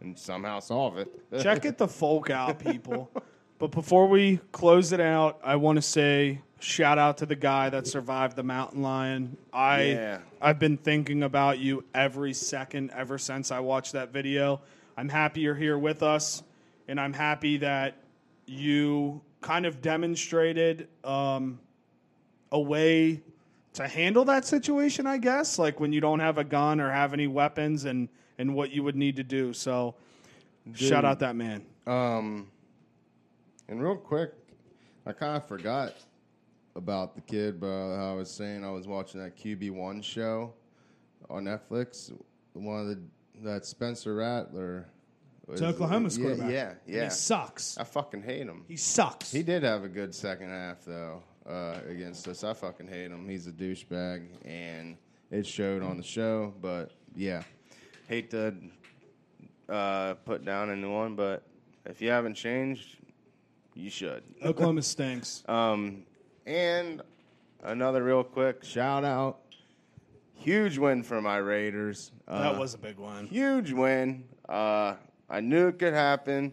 and 0.00 0.18
somehow 0.18 0.60
solve 0.60 0.98
it. 0.98 1.08
Check 1.42 1.64
it 1.64 1.78
the 1.78 1.88
folk 1.88 2.30
out, 2.30 2.58
people. 2.58 3.10
but 3.58 3.70
before 3.70 4.06
we 4.06 4.38
close 4.52 4.92
it 4.92 5.00
out, 5.00 5.40
I 5.42 5.56
want 5.56 5.76
to 5.76 5.82
say 5.82 6.40
shout 6.60 6.98
out 6.98 7.18
to 7.18 7.26
the 7.26 7.36
guy 7.36 7.70
that 7.70 7.86
survived 7.86 8.36
the 8.36 8.42
mountain 8.42 8.82
lion. 8.82 9.36
I 9.52 9.82
Yeah. 9.82 10.18
I've 10.40 10.58
been 10.58 10.76
thinking 10.76 11.22
about 11.22 11.58
you 11.58 11.84
every 11.94 12.32
second 12.32 12.90
ever 12.92 13.18
since 13.18 13.50
I 13.50 13.60
watched 13.60 13.92
that 13.92 14.12
video. 14.12 14.60
I'm 14.96 15.08
happy 15.08 15.40
you're 15.40 15.54
here 15.54 15.78
with 15.78 16.02
us, 16.02 16.42
and 16.88 17.00
I'm 17.00 17.12
happy 17.12 17.58
that 17.58 18.02
you 18.46 19.20
kind 19.40 19.66
of 19.66 19.80
demonstrated 19.80 20.88
um, 21.04 21.60
a 22.50 22.60
way 22.60 23.22
to 23.74 23.86
handle 23.86 24.24
that 24.24 24.44
situation. 24.44 25.06
I 25.06 25.18
guess 25.18 25.58
like 25.58 25.78
when 25.78 25.92
you 25.92 26.00
don't 26.00 26.20
have 26.20 26.38
a 26.38 26.44
gun 26.44 26.80
or 26.80 26.90
have 26.90 27.12
any 27.12 27.26
weapons, 27.26 27.84
and 27.84 28.08
and 28.38 28.54
what 28.54 28.70
you 28.70 28.82
would 28.82 28.96
need 28.96 29.16
to 29.16 29.24
do. 29.24 29.52
So. 29.52 29.94
Shout 30.74 31.04
out 31.04 31.20
that 31.20 31.34
man. 31.34 31.64
Um, 31.86 32.48
and 33.68 33.82
real 33.82 33.96
quick, 33.96 34.32
I 35.06 35.12
kind 35.12 35.36
of 35.36 35.46
forgot 35.46 35.94
about 36.76 37.14
the 37.14 37.20
kid, 37.20 37.60
but 37.60 37.94
I 37.94 38.12
was 38.14 38.30
saying 38.30 38.64
I 38.64 38.70
was 38.70 38.86
watching 38.86 39.20
that 39.20 39.36
QB 39.36 39.70
one 39.70 40.02
show 40.02 40.52
on 41.30 41.44
Netflix. 41.44 42.12
One 42.52 42.80
of 42.80 42.86
the 42.88 43.00
that 43.42 43.64
Spencer 43.64 44.14
Rattler. 44.16 44.88
To 45.56 45.66
Oklahoma's 45.66 46.18
yeah, 46.18 46.24
quarterback. 46.24 46.50
Yeah, 46.50 46.74
yeah. 46.86 47.04
He 47.04 47.10
sucks. 47.10 47.78
I 47.78 47.84
fucking 47.84 48.22
hate 48.22 48.46
him. 48.46 48.64
He 48.68 48.76
sucks. 48.76 49.32
He 49.32 49.42
did 49.42 49.62
have 49.62 49.82
a 49.82 49.88
good 49.88 50.14
second 50.14 50.50
half 50.50 50.84
though 50.84 51.22
uh, 51.48 51.78
against 51.88 52.28
us. 52.28 52.44
I 52.44 52.52
fucking 52.52 52.86
hate 52.86 53.10
him. 53.10 53.26
He's 53.26 53.46
a 53.46 53.52
douchebag, 53.52 54.26
and 54.44 54.98
it 55.30 55.46
showed 55.46 55.82
on 55.82 55.96
the 55.96 56.02
show. 56.02 56.52
But 56.60 56.90
yeah, 57.16 57.42
hate 58.08 58.30
to 58.30 58.54
uh, 59.68 60.14
put 60.24 60.44
down 60.44 60.70
a 60.70 60.76
new 60.76 60.90
one, 60.90 61.14
but 61.14 61.42
if 61.84 62.00
you 62.00 62.10
haven't 62.10 62.34
changed, 62.34 62.96
you 63.74 63.90
should. 63.90 64.22
Oklahoma 64.44 64.82
stinks. 64.82 65.44
Um, 65.46 66.04
and 66.46 67.02
another 67.62 68.02
real 68.02 68.24
quick 68.24 68.64
shout 68.64 69.04
out. 69.04 69.40
Huge 70.34 70.78
win 70.78 71.02
for 71.02 71.20
my 71.20 71.36
Raiders. 71.36 72.12
Uh, 72.26 72.40
that 72.40 72.58
was 72.58 72.74
a 72.74 72.78
big 72.78 72.96
one. 72.96 73.26
huge 73.26 73.72
win. 73.72 74.24
Uh, 74.48 74.94
I 75.28 75.40
knew 75.40 75.68
it 75.68 75.78
could 75.78 75.92
happen. 75.92 76.52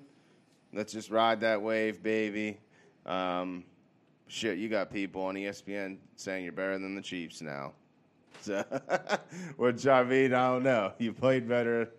Let's 0.74 0.92
just 0.92 1.10
ride 1.10 1.40
that 1.42 1.62
wave, 1.62 2.04
baby. 2.04 2.58
Um, 3.06 3.64
shit, 4.28 4.58
you 4.58 4.68
got 4.68 4.92
people 4.92 5.22
on 5.22 5.36
ESPN 5.36 5.98
saying 6.16 6.44
you're 6.44 6.52
better 6.52 6.78
than 6.78 6.96
the 6.96 7.02
Chiefs 7.02 7.42
now. 7.42 7.74
I 9.88 10.04
mean, 10.04 10.34
I 10.34 10.48
don't 10.50 10.64
know. 10.64 10.94
You 10.98 11.14
played 11.14 11.48
better 11.48 11.92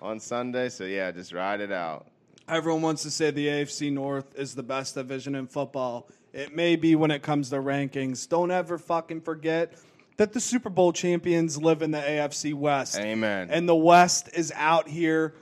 on 0.00 0.20
Sunday, 0.20 0.68
so 0.68 0.84
yeah, 0.84 1.10
just 1.10 1.32
ride 1.32 1.60
it 1.60 1.72
out. 1.72 2.06
Everyone 2.48 2.82
wants 2.82 3.02
to 3.02 3.10
say 3.10 3.30
the 3.30 3.46
AFC 3.46 3.92
North 3.92 4.38
is 4.38 4.54
the 4.54 4.62
best 4.62 4.94
division 4.94 5.34
in 5.34 5.46
football. 5.46 6.08
It 6.32 6.54
may 6.54 6.76
be 6.76 6.94
when 6.94 7.10
it 7.10 7.22
comes 7.22 7.50
to 7.50 7.56
rankings. 7.56 8.28
Don't 8.28 8.50
ever 8.50 8.78
fucking 8.78 9.22
forget 9.22 9.74
that 10.16 10.32
the 10.32 10.40
Super 10.40 10.70
Bowl 10.70 10.92
champions 10.92 11.60
live 11.60 11.82
in 11.82 11.90
the 11.90 11.98
AFC 11.98 12.54
West. 12.54 12.98
Amen. 12.98 13.48
And 13.50 13.68
the 13.68 13.76
West 13.76 14.30
is 14.34 14.52
out 14.54 14.88
here 14.88 15.34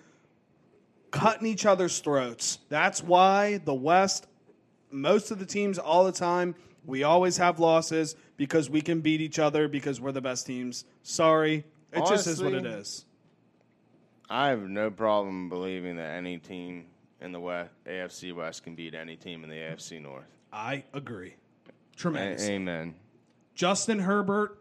cutting 1.11 1.47
each 1.47 1.66
other's 1.66 1.99
throats. 1.99 2.59
That's 2.68 3.03
why 3.03 3.59
the 3.59 3.75
West, 3.75 4.27
most 4.91 5.31
of 5.31 5.39
the 5.39 5.47
teams 5.47 5.79
all 5.79 6.05
the 6.05 6.12
time, 6.12 6.55
we 6.85 7.03
always 7.03 7.37
have 7.37 7.61
losses 7.61 8.16
because 8.37 8.68
we 8.70 8.80
can 8.80 9.01
beat 9.01 9.20
each 9.20 9.39
other 9.39 9.68
because 9.68 10.01
we're 10.01 10.12
the 10.12 10.20
best 10.20 10.47
teams. 10.47 10.85
Sorry. 11.03 11.64
It 11.93 12.05
just 12.09 12.26
is 12.26 12.43
what 12.43 12.53
it 12.53 12.59
Honestly, 12.66 12.80
is. 12.80 13.05
I 14.28 14.49
have 14.49 14.62
no 14.62 14.91
problem 14.91 15.49
believing 15.49 15.97
that 15.97 16.11
any 16.16 16.39
team 16.39 16.87
in 17.20 17.32
the 17.32 17.41
West, 17.41 17.70
AFC 17.87 18.35
West 18.35 18.64
can 18.64 18.74
beat 18.74 18.95
any 18.95 19.16
team 19.16 19.45
in 19.45 19.51
the 19.51 19.57
AFC 19.57 20.01
North. 20.03 20.24
I 20.53 20.85
agree. 20.93 21.35
A- 21.68 21.97
Tremendous. 21.97 22.43
amen. 22.49 22.95
Justin 23.55 24.01
Herbert 24.01 24.59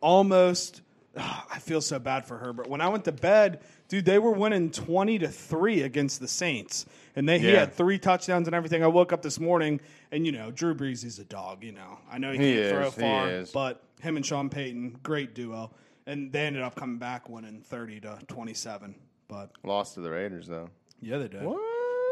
almost 0.00 0.80
I 1.18 1.58
feel 1.60 1.80
so 1.80 1.98
bad 1.98 2.26
for 2.26 2.36
Herbert. 2.38 2.68
When 2.68 2.80
I 2.80 2.88
went 2.88 3.04
to 3.06 3.12
bed, 3.12 3.60
dude, 3.88 4.04
they 4.04 4.18
were 4.18 4.32
winning 4.32 4.70
20 4.70 5.18
to 5.20 5.28
3 5.28 5.82
against 5.82 6.20
the 6.20 6.28
Saints. 6.28 6.86
And 7.14 7.26
they 7.28 7.38
he 7.38 7.48
had 7.48 7.72
three 7.72 7.98
touchdowns 7.98 8.46
and 8.48 8.54
everything. 8.54 8.84
I 8.84 8.88
woke 8.88 9.12
up 9.12 9.22
this 9.22 9.40
morning 9.40 9.80
and 10.12 10.26
you 10.26 10.32
know, 10.32 10.50
Drew 10.50 10.74
Brees 10.74 11.04
is 11.04 11.18
a 11.18 11.24
dog, 11.24 11.64
you 11.64 11.72
know. 11.72 11.98
I 12.10 12.18
know 12.18 12.32
he, 12.32 12.38
He 12.38 12.54
can't 12.54 12.68
throw 12.70 12.86
is, 12.88 12.94
he 12.94 13.00
far, 13.00 13.44
but 13.54 13.82
him 14.02 14.16
and 14.16 14.26
Sean 14.26 14.50
Payton, 14.50 14.98
great 15.02 15.34
duo. 15.34 15.70
And 16.06 16.30
they 16.30 16.42
ended 16.46 16.62
up 16.62 16.74
coming 16.76 16.98
back 16.98 17.28
winning 17.28 17.62
30 17.62 18.00
to 18.00 18.18
27. 18.28 18.94
But 19.28 19.50
Lost 19.64 19.94
to 19.94 20.00
the 20.00 20.10
Raiders 20.10 20.46
though. 20.46 20.68
yeah, 21.00 21.18
they 21.18 21.28
did. 21.28 21.42
What? 21.42 21.58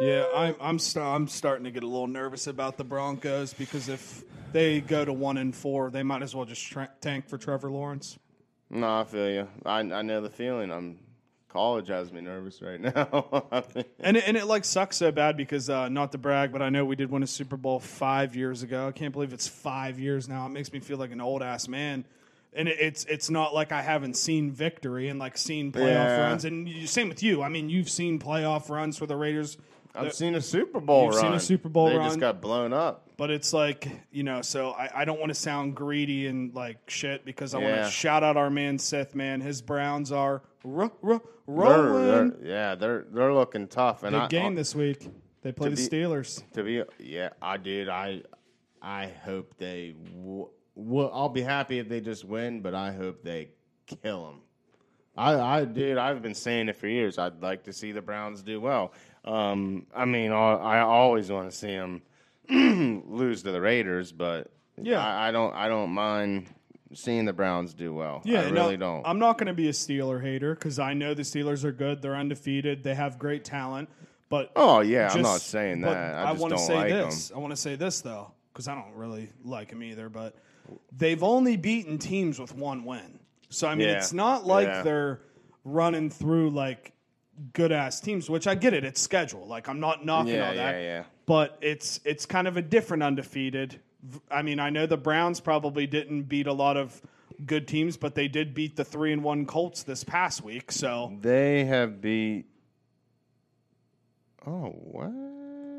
Yeah, 0.00 0.24
I'm 0.34 0.56
I'm, 0.60 0.78
st- 0.80 1.04
I'm 1.04 1.28
starting 1.28 1.64
to 1.64 1.70
get 1.70 1.84
a 1.84 1.86
little 1.86 2.08
nervous 2.08 2.46
about 2.48 2.76
the 2.78 2.82
Broncos 2.84 3.54
because 3.54 3.88
if 3.88 4.24
they 4.52 4.80
go 4.80 5.04
to 5.04 5.12
one 5.12 5.36
and 5.36 5.54
four, 5.54 5.90
they 5.90 6.02
might 6.02 6.22
as 6.22 6.34
well 6.34 6.44
just 6.44 6.66
tra- 6.66 6.90
tank 7.00 7.28
for 7.28 7.38
Trevor 7.38 7.70
Lawrence. 7.70 8.18
No, 8.74 9.00
I 9.00 9.04
feel 9.04 9.30
you. 9.30 9.48
I 9.64 9.78
I 9.80 10.02
know 10.02 10.20
the 10.20 10.28
feeling. 10.30 10.70
I'm 10.70 10.98
college 11.48 11.86
has 11.88 12.12
me 12.12 12.20
nervous 12.20 12.60
right 12.60 12.80
now. 12.94 13.46
And 14.00 14.16
it, 14.16 14.24
and 14.26 14.36
it 14.36 14.46
like 14.46 14.64
sucks 14.64 14.96
so 14.96 15.12
bad 15.12 15.36
because 15.36 15.70
uh, 15.70 15.88
not 15.88 16.10
to 16.12 16.18
brag, 16.18 16.50
but 16.52 16.60
I 16.60 16.68
know 16.68 16.84
we 16.84 16.96
did 16.96 17.10
win 17.10 17.22
a 17.22 17.26
Super 17.28 17.56
Bowl 17.56 17.78
five 17.78 18.34
years 18.34 18.64
ago. 18.64 18.88
I 18.88 18.92
can't 18.92 19.12
believe 19.12 19.32
it's 19.32 19.46
five 19.46 19.98
years 20.00 20.28
now. 20.28 20.44
It 20.46 20.50
makes 20.50 20.72
me 20.72 20.80
feel 20.80 20.98
like 20.98 21.12
an 21.12 21.20
old 21.20 21.42
ass 21.42 21.68
man. 21.68 22.04
And 22.52 22.68
it, 22.68 22.76
it's 22.80 23.04
it's 23.04 23.30
not 23.30 23.54
like 23.54 23.70
I 23.72 23.82
haven't 23.82 24.14
seen 24.14 24.50
victory 24.50 25.08
and 25.08 25.18
like 25.20 25.38
seen 25.38 25.70
playoff 25.70 25.86
Yeah. 26.08 26.20
runs. 26.22 26.44
And 26.44 26.68
you, 26.68 26.86
same 26.88 27.08
with 27.08 27.22
you. 27.22 27.42
I 27.42 27.48
mean, 27.48 27.68
you've 27.70 27.88
seen 27.90 28.18
playoff 28.18 28.68
runs 28.68 28.98
for 28.98 29.06
the 29.06 29.16
Raiders. 29.16 29.56
I've 29.94 30.12
seen 30.14 30.34
a 30.34 30.40
Super 30.40 30.80
Bowl 30.80 31.04
You've 31.06 31.14
run. 31.14 31.22
seen 31.22 31.32
a 31.34 31.40
Super 31.40 31.68
Bowl 31.68 31.88
they 31.88 31.96
run. 31.96 32.08
just 32.08 32.20
got 32.20 32.40
blown 32.40 32.72
up. 32.72 33.02
But 33.16 33.30
it's 33.30 33.52
like, 33.52 33.88
you 34.10 34.24
know, 34.24 34.42
so 34.42 34.70
I, 34.72 34.90
I 35.02 35.04
don't 35.04 35.20
want 35.20 35.30
to 35.30 35.34
sound 35.36 35.76
greedy 35.76 36.26
and 36.26 36.52
like 36.54 36.78
shit 36.90 37.24
because 37.24 37.54
I 37.54 37.58
want 37.58 37.70
Yeah. 37.76 37.84
to 37.84 37.90
shout 37.90 38.24
out 38.24 38.36
our 38.36 38.50
man 38.50 38.78
seth 38.78 39.14
man. 39.14 39.40
His 39.40 39.62
Browns 39.62 40.10
are 40.10 40.42
ro- 40.64 40.90
ro- 41.00 41.22
They're, 41.46 41.54
rolling. 41.54 42.30
they're- 42.30 42.36
yeah, 42.42 42.74
they're 42.74 43.04
they're 43.12 43.32
looking 43.32 43.68
tough. 43.68 44.02
And 44.02 44.12
Big 44.14 44.22
I, 44.22 44.26
game 44.28 44.54
this 44.56 44.74
week. 44.74 45.08
They 45.42 45.52
play 45.52 45.68
the 45.68 45.76
be- 45.76 45.82
Steelers. 45.88 46.42
to 46.54 46.62
be 46.64 46.82
yeah, 46.98 47.28
I 47.40 47.56
did. 47.58 47.88
I 47.88 48.22
I 48.82 49.12
hope 49.24 49.54
they. 49.58 49.94
W- 50.16 50.48
I'll 51.12 51.28
be 51.28 51.42
happy 51.42 51.78
if 51.78 51.88
they 51.88 52.00
just 52.00 52.24
win, 52.24 52.60
but 52.62 52.74
I 52.74 52.92
hope 52.92 53.22
they 53.22 53.50
kill 53.86 54.26
them. 54.26 54.40
I, 55.16 55.38
I 55.60 55.64
did. 55.64 55.96
I've 55.98 56.20
been 56.20 56.34
saying 56.34 56.68
it 56.68 56.76
for 56.76 56.88
years. 56.88 57.16
I'd 57.18 57.40
like 57.40 57.62
to 57.64 57.72
see 57.72 57.92
the 57.92 58.02
Browns 58.02 58.42
do 58.42 58.60
well. 58.60 58.92
Um, 59.24 59.86
I 59.94 60.04
mean, 60.04 60.32
I, 60.32 60.52
I 60.54 60.78
always 60.80 61.30
want 61.30 61.50
to 61.50 61.56
see 61.56 61.68
them 61.68 62.02
lose 63.08 63.42
to 63.44 63.52
the 63.52 63.60
Raiders, 63.60 64.12
but 64.12 64.50
Yeah. 64.80 65.04
I, 65.04 65.28
I 65.28 65.30
don't. 65.32 65.54
I 65.54 65.68
don't 65.68 65.90
mind 65.90 66.46
seeing 66.92 67.24
the 67.24 67.32
Browns 67.32 67.74
do 67.74 67.92
well. 67.92 68.22
Yeah, 68.24 68.42
I 68.42 68.50
no, 68.50 68.64
really 68.64 68.76
don't. 68.76 69.02
I'm 69.06 69.18
not 69.18 69.38
going 69.38 69.48
to 69.48 69.54
be 69.54 69.68
a 69.68 69.72
Steeler 69.72 70.22
hater 70.22 70.54
because 70.54 70.78
I 70.78 70.94
know 70.94 71.14
the 71.14 71.22
Steelers 71.22 71.64
are 71.64 71.72
good. 71.72 72.02
They're 72.02 72.16
undefeated. 72.16 72.82
They 72.84 72.94
have 72.94 73.18
great 73.18 73.44
talent. 73.44 73.88
But 74.30 74.52
oh 74.56 74.80
yeah, 74.80 75.10
I'm 75.12 75.22
not 75.22 75.40
saying 75.42 75.82
that. 75.82 76.14
I 76.16 76.30
just 76.32 76.40
wanna 76.42 76.58
say 76.58 76.74
like 76.74 76.88
this. 76.88 77.28
them. 77.28 77.36
I 77.38 77.40
want 77.40 77.52
to 77.52 77.56
say 77.56 77.76
this 77.76 78.00
though, 78.00 78.32
because 78.52 78.68
I 78.68 78.74
don't 78.74 78.94
really 78.94 79.28
like 79.44 79.68
them 79.70 79.82
either. 79.82 80.08
But 80.08 80.34
they've 80.96 81.22
only 81.22 81.56
beaten 81.56 81.98
teams 81.98 82.40
with 82.40 82.54
one 82.54 82.84
win. 82.84 83.20
So 83.50 83.68
I 83.68 83.74
mean, 83.74 83.86
Yeah. 83.88 83.98
it's 83.98 84.12
not 84.12 84.44
like 84.46 84.66
Yeah. 84.66 84.82
they're 84.82 85.20
running 85.64 86.10
through 86.10 86.50
like 86.50 86.94
good 87.52 87.72
ass 87.72 88.00
teams. 88.00 88.28
Which 88.30 88.46
I 88.46 88.54
get 88.54 88.74
it. 88.74 88.84
It's 88.84 89.00
schedule. 89.00 89.46
Like 89.46 89.68
I'm 89.68 89.80
not 89.80 90.04
knocking 90.04 90.34
Yeah, 90.34 90.48
all 90.48 90.54
that. 90.54 90.74
yeah, 90.76 90.80
yeah. 90.80 91.04
But 91.26 91.58
it's 91.60 92.00
it's 92.04 92.26
kind 92.26 92.46
of 92.48 92.56
a 92.56 92.62
different 92.62 93.02
undefeated. 93.02 93.80
I 94.30 94.42
mean, 94.42 94.60
I 94.60 94.70
know 94.70 94.86
the 94.86 94.96
Browns 94.98 95.40
probably 95.40 95.86
didn't 95.86 96.24
beat 96.24 96.46
a 96.46 96.52
lot 96.52 96.76
of 96.76 97.00
good 97.46 97.66
teams, 97.66 97.96
but 97.96 98.14
they 98.14 98.28
did 98.28 98.52
beat 98.54 98.76
the 98.76 98.84
three 98.84 99.12
and 99.12 99.24
one 99.24 99.46
Colts 99.46 99.82
this 99.82 100.04
past 100.04 100.42
week. 100.44 100.70
So 100.70 101.16
They 101.20 101.64
have 101.64 102.00
beat. 102.00 102.44
Oh 104.46 104.66
what? 104.68 105.10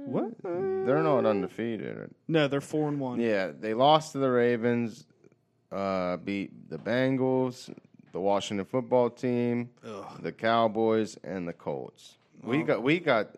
What? 0.08 0.32
They're 0.43 1.01
not 1.03 1.26
undefeated. 1.26 2.12
no, 2.28 2.47
they're 2.47 2.62
four 2.62 2.88
and 2.89 2.99
one. 2.99 3.20
Yeah, 3.20 3.51
they 3.60 3.74
lost 3.74 4.12
to 4.14 4.20
the 4.20 4.30
Ravens. 4.30 5.06
Uh, 5.72 6.18
beat 6.18 6.70
the 6.70 6.78
Bengals, 6.78 7.74
the 8.16 8.22
Washington 8.22 8.66
football 8.66 9.09
team, 9.09 9.70
Ugh. 9.86 10.05
the 10.22 10.32
Cowboys, 10.32 11.18
and 11.26 11.45
the 11.45 11.51
Colts. 11.51 12.16
We 12.41 12.63
got 12.63 12.82
we 12.82 13.01
got 13.01 13.36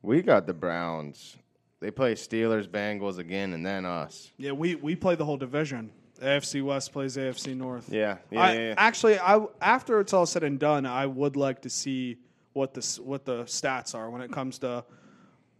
we 0.00 0.22
got 0.22 0.46
the 0.46 0.54
Browns. 0.54 1.36
They 1.80 1.90
play 1.90 2.14
Steelers, 2.14 2.66
Bengals 2.66 3.18
again, 3.18 3.52
and 3.52 3.64
then 3.64 3.84
us. 3.84 4.32
Yeah, 4.38 4.52
we 4.52 4.74
we 4.74 4.96
play 4.96 5.16
the 5.16 5.26
whole 5.26 5.36
division. 5.36 5.90
AFC 6.22 6.64
West 6.64 6.94
plays 6.94 7.18
AFC 7.18 7.54
North. 7.54 7.90
Yeah, 7.92 8.16
yeah, 8.30 8.40
I, 8.40 8.52
yeah, 8.54 8.60
yeah. 8.68 8.74
Actually, 8.78 9.18
I 9.18 9.44
after 9.60 10.00
it's 10.00 10.14
all 10.14 10.24
said 10.24 10.44
and 10.44 10.58
done, 10.58 10.86
I 10.86 11.04
would 11.04 11.36
like 11.36 11.60
to 11.62 11.68
see 11.68 12.16
what 12.54 12.72
the 12.72 13.00
what 13.02 13.26
the 13.26 13.42
stats 13.42 13.94
are 13.94 14.08
when 14.08 14.22
it 14.22 14.32
comes 14.32 14.60
to 14.60 14.82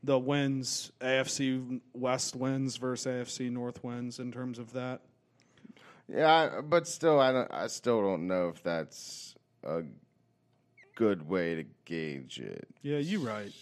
the 0.03 0.19
wins, 0.19 0.93
AFC 1.03 1.79
West 1.93 2.37
wins 2.37 2.79
versus 2.79 3.07
AFC 3.07 3.51
North 3.51 3.85
wins 3.85 4.19
in 4.19 4.33
terms 4.33 4.59
of 4.59 4.73
that. 4.73 5.03
Yeah, 6.09 6.59
I- 6.59 6.61
but 6.61 6.87
still, 6.87 7.21
I 7.21 7.33
don't. 7.33 7.51
I 7.53 7.67
still 7.67 8.03
don't 8.03 8.27
know 8.27 8.49
if 8.49 8.63
that's 8.63 9.35
a 9.63 9.83
good 10.95 11.29
way 11.29 11.55
to 11.57 11.65
gauge 11.85 12.39
it. 12.41 12.69
Yeah, 12.83 12.99
you 12.99 13.21
right. 13.21 13.53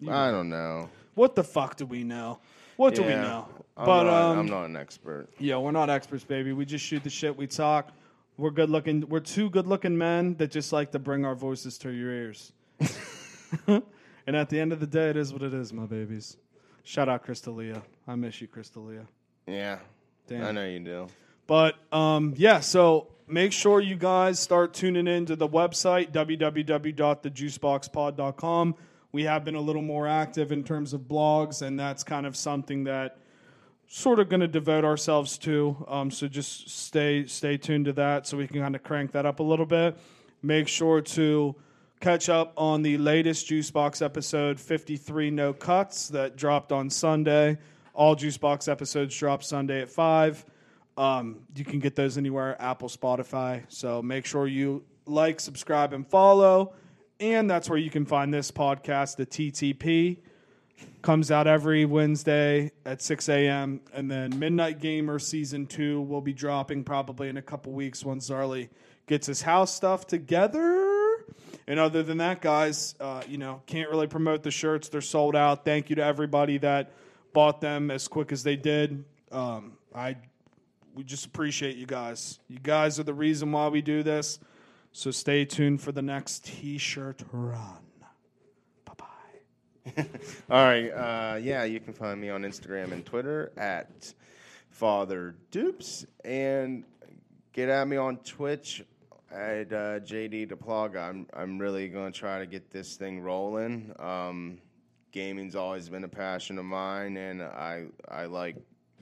You 0.00 0.10
I 0.10 0.30
don't 0.30 0.48
know. 0.48 0.88
What 1.14 1.34
the 1.34 1.44
fuck 1.44 1.76
do 1.76 1.86
we 1.86 2.04
know? 2.04 2.38
What 2.76 2.94
do 2.94 3.02
we 3.02 3.10
know? 3.10 3.46
I'm 3.76 3.86
but 3.86 4.04
not, 4.04 4.22
um, 4.32 4.38
I'm 4.38 4.46
not 4.46 4.64
an 4.64 4.76
expert. 4.76 5.28
Yeah, 5.38 5.58
we're 5.58 5.70
not 5.70 5.90
experts, 5.90 6.24
baby. 6.24 6.52
We 6.52 6.64
just 6.64 6.84
shoot 6.84 7.04
the 7.04 7.10
shit. 7.10 7.36
We 7.36 7.46
talk. 7.46 7.90
We're 8.38 8.50
good 8.50 8.70
looking. 8.70 9.06
We're 9.08 9.20
two 9.20 9.50
good 9.50 9.66
looking 9.66 9.98
men 9.98 10.34
that 10.36 10.50
just 10.50 10.72
like 10.72 10.92
to 10.92 10.98
bring 10.98 11.26
our 11.26 11.34
voices 11.34 11.76
to 11.78 11.90
your 11.90 12.10
ears. 12.10 12.52
and 13.66 13.82
at 14.36 14.48
the 14.48 14.58
end 14.58 14.72
of 14.72 14.80
the 14.80 14.86
day, 14.86 15.10
it 15.10 15.16
is 15.16 15.32
what 15.32 15.42
it 15.42 15.52
is, 15.52 15.72
my 15.74 15.84
babies. 15.84 16.38
Shout 16.84 17.08
out 17.08 17.26
Crystalia. 17.26 17.82
I 18.08 18.14
miss 18.14 18.40
you, 18.40 18.48
Crystalia. 18.48 19.06
Yeah, 19.46 19.78
Damn. 20.26 20.46
I 20.46 20.52
know 20.52 20.64
you 20.66 20.80
do. 20.80 21.06
But 21.50 21.74
um, 21.90 22.32
yeah, 22.36 22.60
so 22.60 23.08
make 23.26 23.52
sure 23.52 23.80
you 23.80 23.96
guys 23.96 24.38
start 24.38 24.72
tuning 24.72 25.08
in 25.08 25.26
to 25.26 25.34
the 25.34 25.48
website, 25.48 26.12
www.thejuiceboxpod.com. 26.12 28.74
We 29.10 29.24
have 29.24 29.44
been 29.44 29.56
a 29.56 29.60
little 29.60 29.82
more 29.82 30.06
active 30.06 30.52
in 30.52 30.62
terms 30.62 30.92
of 30.92 31.00
blogs, 31.00 31.62
and 31.62 31.76
that's 31.76 32.04
kind 32.04 32.24
of 32.24 32.36
something 32.36 32.84
that 32.84 33.18
sort 33.88 34.20
of 34.20 34.28
going 34.28 34.42
to 34.42 34.46
devote 34.46 34.84
ourselves 34.84 35.36
to. 35.38 35.84
Um, 35.88 36.12
so 36.12 36.28
just 36.28 36.70
stay 36.70 37.26
stay 37.26 37.56
tuned 37.56 37.86
to 37.86 37.94
that, 37.94 38.28
so 38.28 38.36
we 38.36 38.46
can 38.46 38.60
kind 38.60 38.76
of 38.76 38.84
crank 38.84 39.10
that 39.10 39.26
up 39.26 39.40
a 39.40 39.42
little 39.42 39.66
bit. 39.66 39.98
Make 40.42 40.68
sure 40.68 41.00
to 41.00 41.56
catch 41.98 42.28
up 42.28 42.52
on 42.56 42.82
the 42.82 42.96
latest 42.96 43.48
Juicebox 43.48 44.02
episode 44.02 44.60
53 44.60 45.32
No 45.32 45.52
Cuts 45.52 46.10
that 46.10 46.36
dropped 46.36 46.70
on 46.70 46.90
Sunday. 46.90 47.58
All 47.92 48.14
Juicebox 48.14 48.70
episodes 48.70 49.16
drop 49.16 49.42
Sunday 49.42 49.82
at 49.82 49.90
five. 49.90 50.44
Um, 51.00 51.46
you 51.56 51.64
can 51.64 51.78
get 51.78 51.96
those 51.96 52.18
anywhere, 52.18 52.60
Apple, 52.60 52.90
Spotify. 52.90 53.64
So 53.68 54.02
make 54.02 54.26
sure 54.26 54.46
you 54.46 54.84
like, 55.06 55.40
subscribe, 55.40 55.94
and 55.94 56.06
follow. 56.06 56.74
And 57.18 57.48
that's 57.48 57.70
where 57.70 57.78
you 57.78 57.88
can 57.88 58.04
find 58.04 58.34
this 58.34 58.50
podcast, 58.50 59.16
the 59.16 59.24
TTP 59.24 60.18
comes 61.00 61.30
out 61.30 61.46
every 61.46 61.86
Wednesday 61.86 62.70
at 62.84 63.00
6 63.00 63.30
a.m. 63.30 63.80
And 63.94 64.10
then 64.10 64.38
Midnight 64.38 64.78
Gamer 64.78 65.18
season 65.18 65.66
two 65.66 66.02
will 66.02 66.20
be 66.20 66.34
dropping 66.34 66.84
probably 66.84 67.30
in 67.30 67.38
a 67.38 67.42
couple 67.42 67.72
weeks 67.72 68.04
once 68.04 68.28
Zarly 68.28 68.68
gets 69.06 69.26
his 69.26 69.40
house 69.40 69.74
stuff 69.74 70.06
together. 70.06 71.24
And 71.66 71.80
other 71.80 72.02
than 72.02 72.18
that, 72.18 72.42
guys, 72.42 72.94
uh, 73.00 73.22
you 73.26 73.38
know, 73.38 73.62
can't 73.64 73.88
really 73.88 74.06
promote 74.06 74.42
the 74.42 74.50
shirts. 74.50 74.90
They're 74.90 75.00
sold 75.00 75.34
out. 75.34 75.64
Thank 75.64 75.88
you 75.88 75.96
to 75.96 76.04
everybody 76.04 76.58
that 76.58 76.92
bought 77.32 77.62
them 77.62 77.90
as 77.90 78.06
quick 78.06 78.32
as 78.32 78.42
they 78.42 78.56
did. 78.56 79.04
Um, 79.32 79.78
I 79.94 80.16
we 80.94 81.04
just 81.04 81.26
appreciate 81.26 81.76
you 81.76 81.86
guys. 81.86 82.38
You 82.48 82.58
guys 82.58 82.98
are 82.98 83.04
the 83.04 83.14
reason 83.14 83.52
why 83.52 83.68
we 83.68 83.82
do 83.82 84.02
this. 84.02 84.38
So 84.92 85.10
stay 85.10 85.44
tuned 85.44 85.80
for 85.80 85.92
the 85.92 86.02
next 86.02 86.44
t-shirt 86.44 87.22
run. 87.32 87.84
Bye 88.84 88.92
bye. 88.96 90.06
All 90.50 90.64
right. 90.64 90.88
Uh, 90.88 91.36
yeah, 91.36 91.64
you 91.64 91.80
can 91.80 91.92
find 91.92 92.20
me 92.20 92.28
on 92.28 92.42
Instagram 92.42 92.92
and 92.92 93.06
Twitter 93.06 93.52
at 93.56 94.12
Father 94.70 95.36
Dupes, 95.50 96.06
and 96.24 96.84
get 97.52 97.68
at 97.68 97.86
me 97.86 97.96
on 97.96 98.16
Twitch 98.18 98.84
at 99.30 99.72
uh, 99.72 100.00
JD 100.00 100.50
DePlog. 100.50 100.96
I'm 100.96 101.26
I'm 101.34 101.58
really 101.58 101.88
going 101.88 102.12
to 102.12 102.18
try 102.18 102.40
to 102.40 102.46
get 102.46 102.70
this 102.70 102.96
thing 102.96 103.20
rolling. 103.20 103.94
Um, 103.98 104.58
gaming's 105.12 105.54
always 105.54 105.88
been 105.88 106.04
a 106.04 106.08
passion 106.08 106.58
of 106.58 106.64
mine, 106.64 107.16
and 107.16 107.42
I 107.42 107.86
I 108.08 108.26
like 108.26 108.56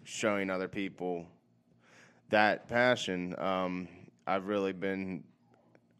showing 0.04 0.50
other 0.50 0.68
people 0.68 1.26
that 2.30 2.68
passion. 2.68 3.34
Um, 3.38 3.88
I've 4.26 4.46
really 4.46 4.72
been 4.72 5.24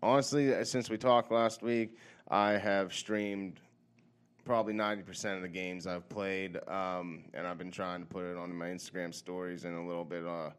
honestly 0.03 0.65
since 0.65 0.91
we 0.91 0.99
talked 0.99 1.33
last 1.33 1.63
week. 1.63 1.97
I 2.29 2.53
have 2.53 2.93
streamed 2.93 3.61
probably 4.45 4.75
90% 4.75 5.37
of 5.37 5.43
the 5.43 5.49
games 5.49 5.87
I've 5.87 6.09
played, 6.09 6.59
um, 6.69 7.25
and 7.35 7.47
I've 7.47 7.59
been 7.59 7.71
trying 7.71 8.01
to 8.01 8.07
put 8.07 8.25
it 8.25 8.37
on 8.37 8.55
my 8.55 8.69
Instagram 8.69 9.15
stories 9.15 9.65
and 9.65 9.77
a 9.77 9.83
little 9.83 10.05
bit 10.05 10.27
uh, 10.27 10.51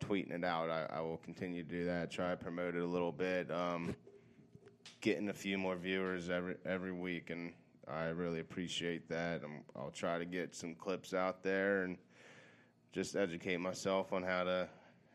tweeting 0.00 0.32
it 0.32 0.44
out. 0.44 0.70
I, 0.70 0.86
I 0.90 1.00
will 1.00 1.18
continue 1.18 1.62
to 1.62 1.68
do 1.68 1.84
that, 1.86 2.10
try 2.10 2.30
to 2.30 2.36
promote 2.36 2.74
it 2.74 2.82
a 2.82 2.86
little 2.86 3.12
bit, 3.12 3.50
um, 3.50 3.94
getting 5.00 5.28
a 5.28 5.34
few 5.34 5.58
more 5.58 5.76
viewers 5.76 6.30
every 6.30 6.56
every 6.64 6.92
week, 6.92 7.30
and 7.30 7.52
I 7.88 8.06
really 8.06 8.40
appreciate 8.40 9.08
that. 9.08 9.42
i 9.44 9.78
I'll 9.78 9.90
try 9.90 10.18
to 10.18 10.24
get 10.24 10.54
some 10.54 10.74
clips 10.74 11.14
out 11.14 11.42
there 11.42 11.82
and 11.82 11.96
just 12.92 13.16
educate 13.16 13.58
myself 13.58 14.12
on 14.12 14.22
how 14.22 14.44
to 14.44 14.68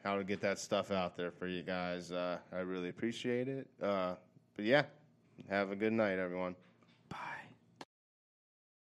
how 0.03 0.17
to 0.17 0.23
get 0.23 0.41
that 0.41 0.59
stuff 0.59 0.91
out 0.91 1.15
there 1.15 1.31
for 1.31 1.47
you 1.47 1.63
guys. 1.63 2.11
Uh, 2.11 2.37
I 2.51 2.59
really 2.59 2.89
appreciate 2.89 3.47
it. 3.47 3.67
Uh, 3.81 4.15
but 4.55 4.65
yeah, 4.65 4.83
have 5.49 5.71
a 5.71 5.75
good 5.75 5.93
night, 5.93 6.19
everyone. 6.19 6.55